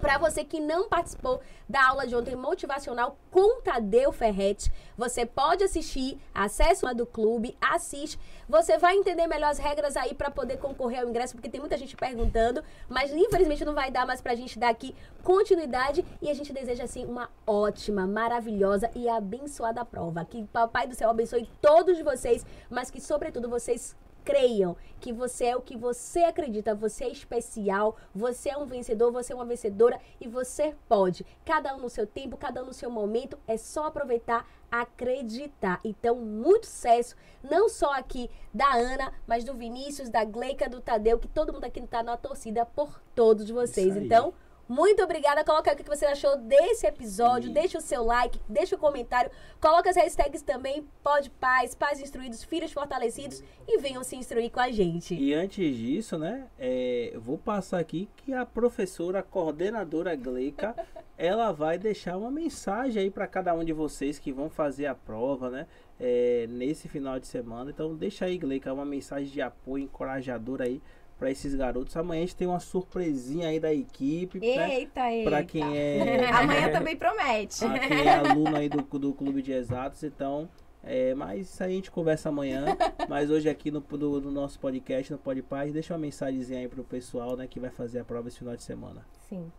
[0.00, 5.62] Para você que não participou da aula de ontem motivacional com Tadeu Ferretti, você pode
[5.62, 8.18] assistir, acesse a do clube, assiste.
[8.48, 11.76] Você vai entender melhor as regras aí para poder concorrer ao ingresso, porque tem muita
[11.76, 16.34] gente perguntando, mas infelizmente não vai dar mais pra gente dar aqui continuidade e a
[16.34, 20.24] gente deseja assim uma ótima, maravilhosa e abençoada prova.
[20.24, 23.94] Que Papai do Céu abençoe todos vocês, mas que sobretudo vocês
[24.30, 29.10] creiam que você é o que você acredita, você é especial, você é um vencedor,
[29.10, 31.26] você é uma vencedora e você pode.
[31.44, 35.80] Cada um no seu tempo, cada um no seu momento, é só aproveitar, acreditar.
[35.82, 41.18] Então, muito sucesso, não só aqui da Ana, mas do Vinícius, da Gleica, do Tadeu,
[41.18, 43.96] que todo mundo aqui está na torcida por todos vocês.
[43.96, 44.32] Então,
[44.70, 45.42] muito obrigada.
[45.42, 47.50] Coloca o que você achou desse episódio.
[47.50, 49.28] Deixa o seu like, deixa o comentário.
[49.60, 50.86] Coloca as hashtags também.
[51.02, 53.42] Pode pais, pais instruídos, filhos fortalecidos.
[53.66, 55.16] E venham se instruir com a gente.
[55.16, 56.46] E antes disso, né?
[56.56, 60.76] É, eu vou passar aqui que a professora, a coordenadora Gleica,
[61.18, 64.94] ela vai deixar uma mensagem aí para cada um de vocês que vão fazer a
[64.94, 65.66] prova, né?
[65.98, 67.72] É, nesse final de semana.
[67.72, 70.80] Então deixa aí, Gleica, uma mensagem de apoio encorajadora aí
[71.20, 71.94] para esses garotos.
[71.98, 74.40] Amanhã a gente tem uma surpresinha aí da equipe.
[74.40, 74.46] Né?
[74.46, 75.16] Eita, né?
[75.18, 75.30] eita.
[75.30, 76.26] Para quem é.
[76.32, 77.58] Amanhã também promete.
[77.58, 80.48] Pra quem é aluno aí do, do Clube de Exatos, então.
[80.82, 82.64] É, mas isso aí a gente conversa amanhã.
[83.06, 86.68] mas hoje aqui no, do, do nosso podcast, no Pode Paz, deixa uma mensagenzinha aí
[86.68, 89.04] pro pessoal, né, que vai fazer a prova esse final de semana.
[89.28, 89.52] Sim.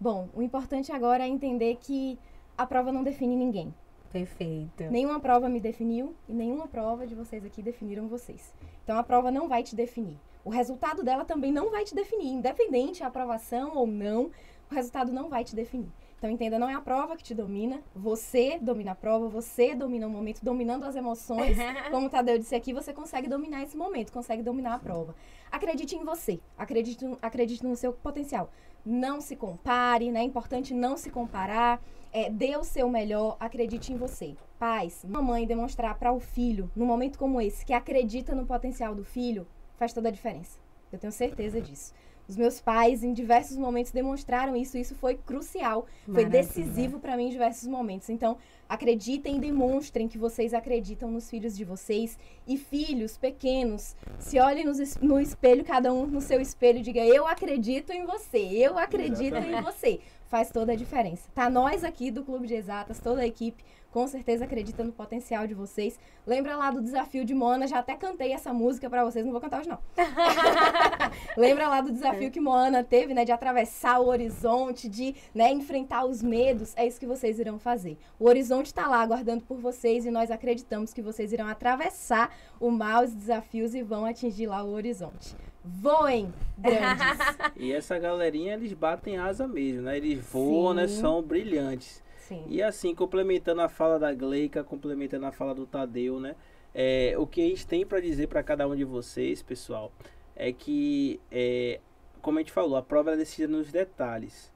[0.00, 2.18] Bom, o importante agora é entender que
[2.58, 3.72] a prova não define ninguém.
[4.18, 4.84] Perfeito.
[4.90, 8.54] Nenhuma prova me definiu e nenhuma prova de vocês aqui definiram vocês.
[8.82, 10.18] Então a prova não vai te definir.
[10.42, 14.30] O resultado dela também não vai te definir, independente a aprovação ou não,
[14.70, 15.90] o resultado não vai te definir.
[16.16, 20.06] Então entenda, não é a prova que te domina, você domina a prova, você domina
[20.06, 21.58] o momento, dominando as emoções.
[21.90, 25.14] Como o Tadeu disse aqui, você consegue dominar esse momento, consegue dominar a prova.
[25.52, 28.50] Acredite em você, acredite, acredite no seu potencial.
[28.84, 30.20] Não se compare, né?
[30.20, 31.82] É importante não se comparar.
[32.16, 34.38] É, dê o seu melhor, acredite em você.
[34.58, 39.04] Pais, mamãe demonstrar para o filho, num momento como esse, que acredita no potencial do
[39.04, 40.58] filho, faz toda a diferença.
[40.90, 41.92] Eu tenho certeza disso.
[42.28, 44.76] Os meus pais, em diversos momentos, demonstraram isso.
[44.76, 48.08] Isso foi crucial, foi decisivo para mim em diversos momentos.
[48.08, 48.36] Então,
[48.68, 52.18] acreditem e demonstrem que vocês acreditam nos filhos de vocês.
[52.46, 54.66] E filhos pequenos, se olhem
[55.00, 59.58] no espelho, cada um no seu espelho, diga: Eu acredito em você, eu acredito Exatamente.
[59.58, 60.00] em você.
[60.26, 61.28] Faz toda a diferença.
[61.34, 63.64] Tá nós aqui do Clube de Exatas, toda a equipe
[63.96, 65.98] com certeza acredita no potencial de vocês.
[66.26, 69.40] Lembra lá do desafio de Moana, já até cantei essa música para vocês, não vou
[69.40, 69.78] cantar hoje não.
[71.34, 76.04] Lembra lá do desafio que Moana teve, né, de atravessar o horizonte, de, né, enfrentar
[76.04, 76.74] os medos.
[76.76, 77.96] É isso que vocês irão fazer.
[78.18, 82.30] O horizonte está lá aguardando por vocês e nós acreditamos que vocês irão atravessar
[82.60, 85.34] o mal, os desafios e vão atingir lá o horizonte
[85.66, 87.36] voem grandes.
[87.56, 89.96] e essa galerinha, eles batem asa mesmo, né?
[89.96, 90.86] Eles voam, né?
[90.86, 90.94] Sim.
[90.94, 91.00] né?
[91.00, 92.02] São brilhantes.
[92.16, 92.44] Sim.
[92.48, 96.34] E assim, complementando a fala da Gleica, complementando a fala do Tadeu, né?
[96.74, 99.92] É, o que a gente tem para dizer para cada um de vocês, pessoal,
[100.34, 101.80] é que, é,
[102.20, 104.52] como a gente falou, a prova é decidida nos detalhes.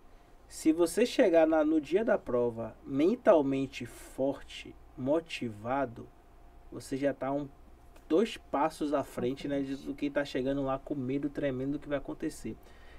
[0.47, 6.09] Se você chegar na, no dia da prova mentalmente forte, motivado,
[6.70, 7.49] você já está um,
[8.11, 11.89] dois passos à frente né, do que está chegando lá com medo tremendo do que
[11.89, 12.57] vai acontecer.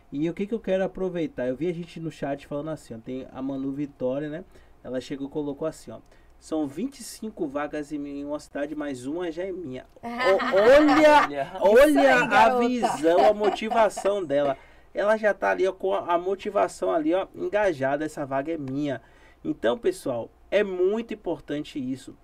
[0.10, 1.48] E o que, que eu quero aproveitar?
[1.48, 4.46] Eu vi a gente no chat falando assim, ó, tem a Manu Vitória, né?
[4.82, 6.00] Ela chegou e colocou assim, ó.
[6.40, 9.86] São 25 vagas em uma cidade, mas uma já é minha.
[10.02, 14.58] Olha, olha aí, a visão, a motivação dela.
[14.94, 18.06] Ela já tá ali ó, com a motivação ali, ó, engajada.
[18.06, 19.02] Essa vaga é minha.
[19.44, 22.18] Então, pessoal, é muito importante isso.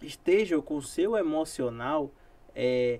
[0.00, 2.12] Esteja com o seu emocional
[2.56, 2.98] é,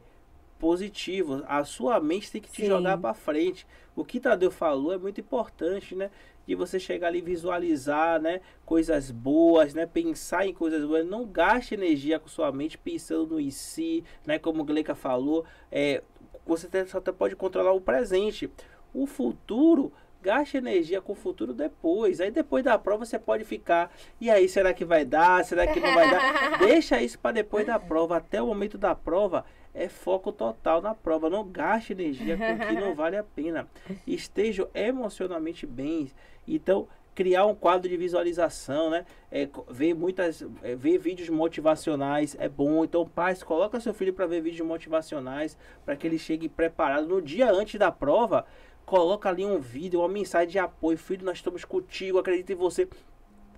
[0.58, 1.42] positivo.
[1.48, 2.68] A sua mente tem que te Sim.
[2.68, 3.66] jogar para frente.
[3.94, 6.10] O que Tadeu falou é muito importante, né?
[6.46, 8.40] De você chegar ali e visualizar, né?
[8.64, 9.86] Coisas boas, né?
[9.86, 11.06] Pensar em coisas boas.
[11.06, 14.38] Não gaste energia com sua mente pensando no si, né?
[14.38, 16.02] Como o Gleica falou, é,
[16.46, 18.50] você só pode controlar o presente.
[18.94, 19.92] O futuro
[20.26, 22.20] gaste energia com o futuro depois.
[22.20, 23.94] Aí depois da prova você pode ficar.
[24.20, 25.44] E aí, será que vai dar?
[25.44, 26.58] Será que não vai dar?
[26.66, 28.16] Deixa isso para depois da prova.
[28.16, 31.30] Até o momento da prova é foco total na prova.
[31.30, 33.68] Não gaste energia com o que não vale a pena.
[34.04, 36.10] Esteja emocionalmente bem.
[36.46, 39.06] Então, criar um quadro de visualização, né?
[39.32, 42.84] É, ver muitas, é, ver vídeos motivacionais é bom.
[42.84, 47.22] Então, pais, coloca seu filho para ver vídeos motivacionais, para que ele chegue preparado no
[47.22, 48.44] dia antes da prova.
[48.86, 52.88] Coloca ali um vídeo, uma mensagem de apoio, filho, nós estamos contigo, acredito em você.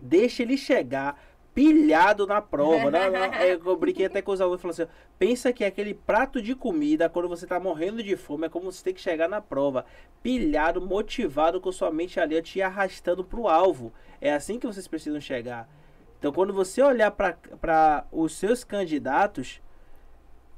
[0.01, 1.21] Deixa ele chegar
[1.55, 2.91] pilhado na prova.
[2.91, 3.01] né?
[3.65, 7.29] Eu brinquei até com os alunos falando assim: pensa que aquele prato de comida, quando
[7.29, 9.85] você tá morrendo de fome, é como você tem que chegar na prova.
[10.23, 13.93] Pilhado, motivado, com sua mente ali te arrastando pro alvo.
[14.21, 15.69] É assim que vocês precisam chegar.
[16.19, 19.61] Então, quando você olhar para os seus candidatos,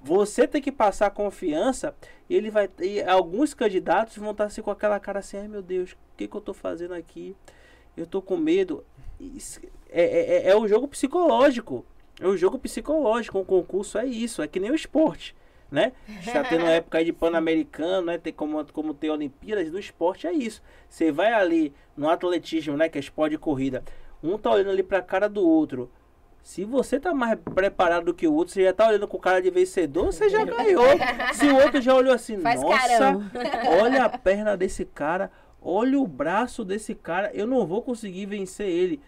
[0.02, 1.94] você tem que passar confiança.
[2.28, 2.68] E ele vai.
[2.80, 6.26] E alguns candidatos vão estar assim com aquela cara assim: ai meu Deus, o que,
[6.26, 7.36] que eu tô fazendo aqui?
[7.96, 8.84] Eu tô com medo.
[9.90, 11.84] É, é, é, é o jogo psicológico.
[12.20, 13.38] É o jogo psicológico.
[13.38, 14.42] O concurso é isso.
[14.42, 15.34] É que nem o esporte.
[15.70, 15.92] Né?
[16.20, 18.18] Está tendo uma época de Pan-Americano, né?
[18.18, 20.60] Tem como, como ter Olimpíadas, no esporte é isso.
[20.88, 22.88] Você vai ali no atletismo, né?
[22.88, 23.84] Que é esporte de corrida.
[24.22, 25.90] Um tá olhando ali pra cara do outro.
[26.42, 29.40] Se você tá mais preparado do que o outro, você já tá olhando com cara
[29.40, 30.84] de vencedor, você já ganhou.
[31.34, 33.18] Se o outro já olhou assim, Faz nossa,
[33.80, 35.30] olha a perna desse cara,
[35.60, 39.00] olha o braço desse cara, eu não vou conseguir vencer ele.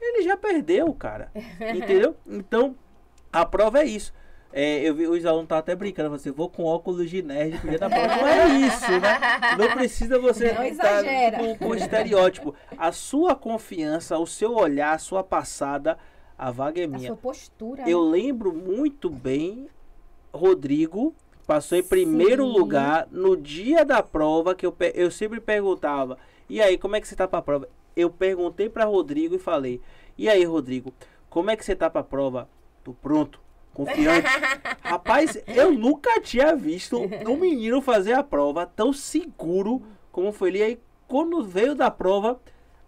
[0.00, 1.30] Ele já perdeu, cara.
[1.74, 2.16] Entendeu?
[2.26, 2.76] Então,
[3.32, 4.12] a prova é isso.
[4.52, 7.68] É, eu vi os alunos tá até brincando, você vou com óculos de nerd pro
[7.68, 8.06] dia da prova.
[8.06, 9.18] Não é isso, né?
[9.58, 11.02] Não precisa você não estar
[11.36, 12.54] com, com estereótipo.
[12.78, 15.98] A sua confiança, o seu olhar, a sua passada,
[16.38, 16.98] a vaga é minha.
[16.98, 17.88] A sua postura.
[17.88, 18.10] Eu né?
[18.10, 19.68] lembro muito bem,
[20.32, 21.14] Rodrigo
[21.46, 22.52] passou em primeiro Sim.
[22.58, 26.18] lugar no dia da prova que eu, eu sempre perguntava,
[26.48, 27.68] e aí, como é que você tá pra prova?
[27.94, 29.80] Eu perguntei para Rodrigo e falei,
[30.18, 30.92] e aí, Rodrigo,
[31.30, 32.48] como é que você tá pra prova?
[32.84, 33.40] Tô pronto
[33.72, 34.28] confiante.
[34.80, 36.98] Rapaz, eu nunca tinha visto
[37.28, 40.62] um menino fazer a prova tão seguro como foi ele.
[40.62, 42.40] Aí, quando veio da prova,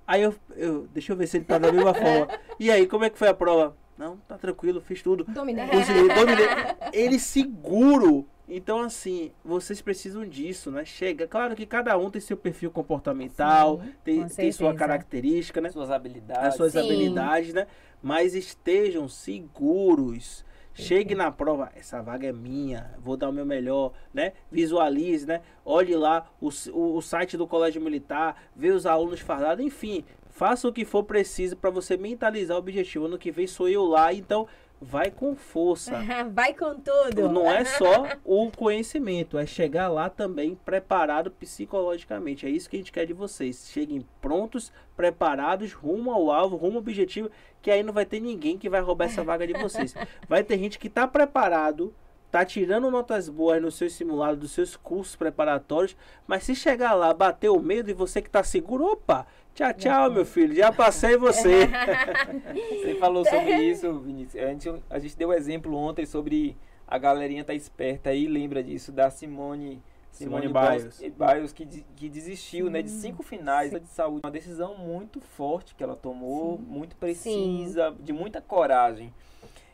[0.08, 2.28] aí eu, eu deixa eu ver se ele tá da mesma forma.
[2.58, 3.76] E aí, como é que foi a prova?
[3.98, 5.24] Não, tá tranquilo, fiz tudo.
[5.24, 5.66] Dominei.
[5.66, 6.46] dominei.
[6.92, 8.24] Ele seguro.
[8.48, 10.84] Então, assim, vocês precisam disso, né?
[10.84, 11.26] Chega.
[11.26, 15.68] Claro que cada um tem seu perfil comportamental, Sim, tem, tem sua característica, né?
[15.70, 16.46] Suas habilidades.
[16.46, 16.78] As suas Sim.
[16.78, 17.66] habilidades, né?
[18.00, 20.44] Mas estejam seguros
[20.80, 24.32] Chegue na prova, essa vaga é minha, vou dar o meu melhor, né?
[24.48, 25.42] Visualize, né?
[25.64, 30.68] Olhe lá o, o, o site do Colégio Militar, vê os alunos fardados, enfim, faça
[30.68, 33.06] o que for preciso para você mentalizar o objetivo.
[33.06, 34.46] Ano que vem sou eu lá, então
[34.80, 35.92] vai com força.
[36.32, 37.28] vai com tudo.
[37.28, 42.46] Não é só o conhecimento, é chegar lá também preparado psicologicamente.
[42.46, 43.68] É isso que a gente quer de vocês.
[43.70, 47.30] Cheguem prontos, preparados, rumo ao alvo, rumo ao objetivo,
[47.60, 49.94] que aí não vai ter ninguém que vai roubar essa vaga de vocês.
[50.28, 51.94] Vai ter gente que está preparado,
[52.30, 55.96] tá tirando notas boas no seu simulado dos seus cursos preparatórios,
[56.26, 59.26] mas se chegar lá, bater o medo e você que está seguro, opa,
[59.58, 60.54] Tchau, tchau, meu filho.
[60.54, 61.66] Já passei você.
[62.70, 64.40] você falou sobre isso, Vinícius.
[64.40, 66.56] A gente, a gente deu exemplo ontem sobre
[66.86, 69.82] a galerinha tá esperta aí, lembra disso, da Simone.
[70.12, 71.00] Simone, Simone Biles.
[71.00, 72.72] Biles que, que desistiu Sim.
[72.72, 73.80] né, de cinco finais Sim.
[73.80, 74.20] de saúde.
[74.22, 76.62] Uma decisão muito forte que ela tomou, Sim.
[76.62, 79.12] muito precisa, de muita coragem.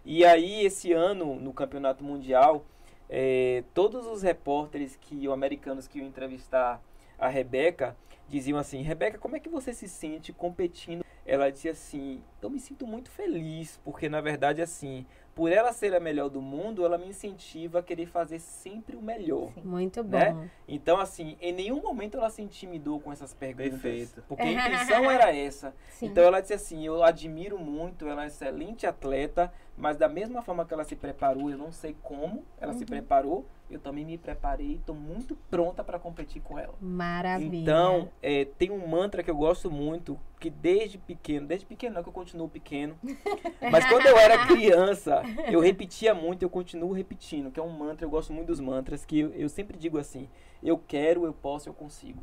[0.02, 2.64] E aí, esse ano, no Campeonato Mundial,
[3.10, 6.80] é, todos os repórteres que, americanos que iam entrevistar
[7.18, 7.94] a Rebeca,
[8.28, 11.04] diziam assim: Rebeca, como é que você se sente competindo?
[11.26, 15.94] Ela dizia assim: Eu me sinto muito feliz, porque na verdade, assim, por ela ser
[15.94, 19.52] a melhor do mundo, ela me incentiva a querer fazer sempre o melhor.
[19.54, 19.62] Sim.
[19.64, 20.32] Muito né?
[20.32, 20.46] bom.
[20.68, 23.80] Então, assim, em nenhum momento ela se intimidou com essas perguntas.
[23.80, 24.22] Perfeito.
[24.28, 25.74] Porque a intenção era essa.
[25.90, 26.06] Sim.
[26.06, 30.64] Então ela disse assim: Eu admiro muito, ela é excelente atleta, mas da mesma forma
[30.64, 32.78] que ela se preparou, eu não sei como ela uhum.
[32.78, 36.74] se preparou, eu também me preparei e estou muito pronta para competir com ela.
[36.80, 37.56] Maravilha.
[37.56, 42.02] Então, é, tem um mantra que eu gosto muito, que desde pequeno, desde pequeno não
[42.02, 42.96] que eu continuo pequeno,
[43.72, 48.06] mas quando eu era criança, eu repetia muito, eu continuo repetindo, que é um mantra,
[48.06, 50.28] eu gosto muito dos mantras, que eu, eu sempre digo assim,
[50.62, 52.22] eu quero, eu posso, eu consigo.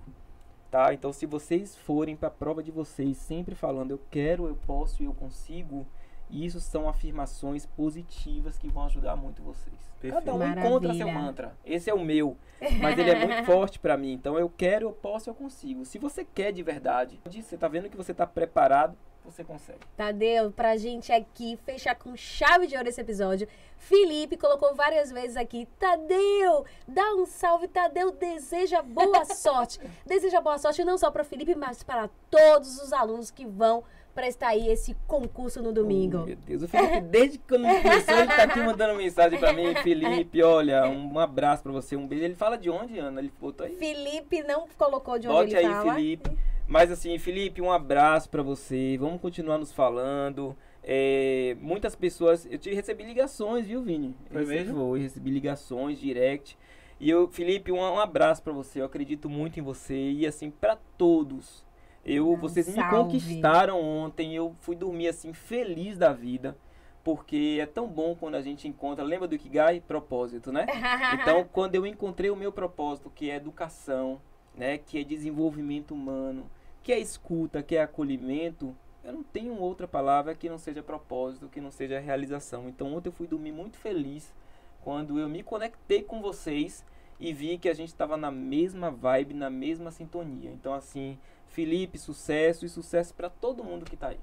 [0.70, 0.94] Tá?
[0.94, 5.04] Então, se vocês forem para a prova de vocês sempre falando eu quero, eu posso
[5.04, 5.86] e eu consigo,
[6.32, 9.76] isso são afirmações positivas que vão ajudar muito vocês.
[10.00, 10.26] Perfeito.
[10.26, 10.68] Cada um Maravilha.
[10.68, 11.58] encontra seu mantra.
[11.66, 12.38] Esse é o meu,
[12.80, 14.14] mas ele é muito forte para mim.
[14.14, 15.86] Então eu quero, eu posso, eu consigo.
[15.86, 19.80] Se você quer de verdade, você tá vendo que você tá preparado, você consegue.
[19.96, 23.48] Tadeu, pra gente aqui fechar com chave de ouro esse episódio,
[23.78, 29.80] Felipe colocou várias vezes aqui, Tadeu, dá um salve, Tadeu deseja boa sorte.
[30.08, 34.50] deseja boa sorte não só para Felipe, mas para todos os alunos que vão prestar
[34.50, 36.20] aí esse concurso no domingo.
[36.24, 39.54] Oh, meu Deus, o Felipe, desde que quando começou, ele tá aqui mandando mensagem pra
[39.54, 39.74] mim.
[39.82, 42.26] Felipe, olha, um abraço pra você, um beijo.
[42.26, 43.20] Ele fala de onde, Ana?
[43.20, 43.76] Ele botou aí?
[43.76, 45.94] Felipe não colocou de onde Bote ele aí, fala.
[45.96, 46.32] Felipe.
[46.68, 48.98] Mas assim, Felipe, um abraço pra você.
[48.98, 50.56] Vamos continuar nos falando.
[50.84, 52.48] É, muitas pessoas.
[52.50, 54.16] Eu te recebi ligações, viu, Vini?
[54.32, 54.76] Foi mesmo?
[54.76, 56.58] Foi, recebi ligações, direct.
[57.00, 58.82] E eu, Felipe, um, um abraço para você.
[58.82, 59.96] Eu acredito muito em você.
[59.96, 61.66] E assim, para todos
[62.06, 62.96] Eu, vocês me salve.
[62.96, 66.58] conquistaram ontem, eu fui dormir assim feliz da vida,
[67.04, 69.80] porque é tão bom quando a gente encontra, lembra do Ikigai?
[69.80, 70.66] Propósito, né?
[71.22, 74.20] Então, quando eu encontrei o meu propósito, que é educação,
[74.56, 76.50] né, que é desenvolvimento humano,
[76.82, 81.50] que é escuta, que é acolhimento, eu não tenho outra palavra que não seja propósito,
[81.50, 82.68] que não seja realização.
[82.68, 84.34] Então, ontem eu fui dormir muito feliz
[84.82, 86.84] quando eu me conectei com vocês
[87.20, 90.52] e vi que a gente estava na mesma vibe, na mesma sintonia.
[90.52, 91.18] Então, assim,
[91.52, 94.20] Felipe, sucesso e sucesso para todo mundo que tá aí.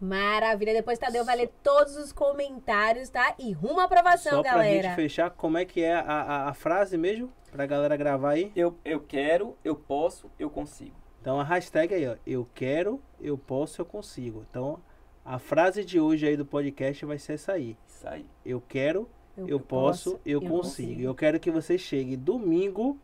[0.00, 0.72] Maravilha.
[0.72, 3.34] Depois Tadeu vai ler todos os comentários, tá?
[3.38, 4.88] E rumo à aprovação, Só pra galera.
[4.88, 7.32] gente fechar, como é que é a, a, a frase mesmo?
[7.52, 8.50] Pra galera gravar aí.
[8.56, 10.96] Eu, eu quero, eu posso, eu consigo.
[11.20, 12.16] Então a hashtag aí, ó.
[12.26, 14.44] Eu quero, eu posso, eu consigo.
[14.50, 14.80] Então
[15.24, 17.76] a frase de hoje aí do podcast vai ser essa aí.
[17.86, 18.26] Isso aí.
[18.44, 21.00] Eu quero, eu, posso, eu, consigo.
[21.00, 22.98] Eu quero que vocês cheguem domingo,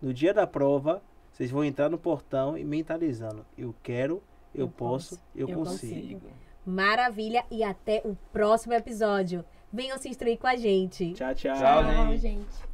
[0.00, 1.02] no dia da prova,
[1.38, 3.46] vocês vão entrar no portão e mentalizando.
[3.56, 4.20] Eu quero,
[4.52, 5.94] eu, Eu posso, posso, eu, eu consigo.
[5.94, 6.26] consigo.
[6.66, 7.44] Maravilha.
[7.48, 9.44] E até o próximo episódio.
[9.72, 11.12] Venham se instruir com a gente.
[11.12, 11.54] Tchau, tchau.
[11.56, 12.20] Tchau, Tchau, gente.
[12.20, 12.67] gente.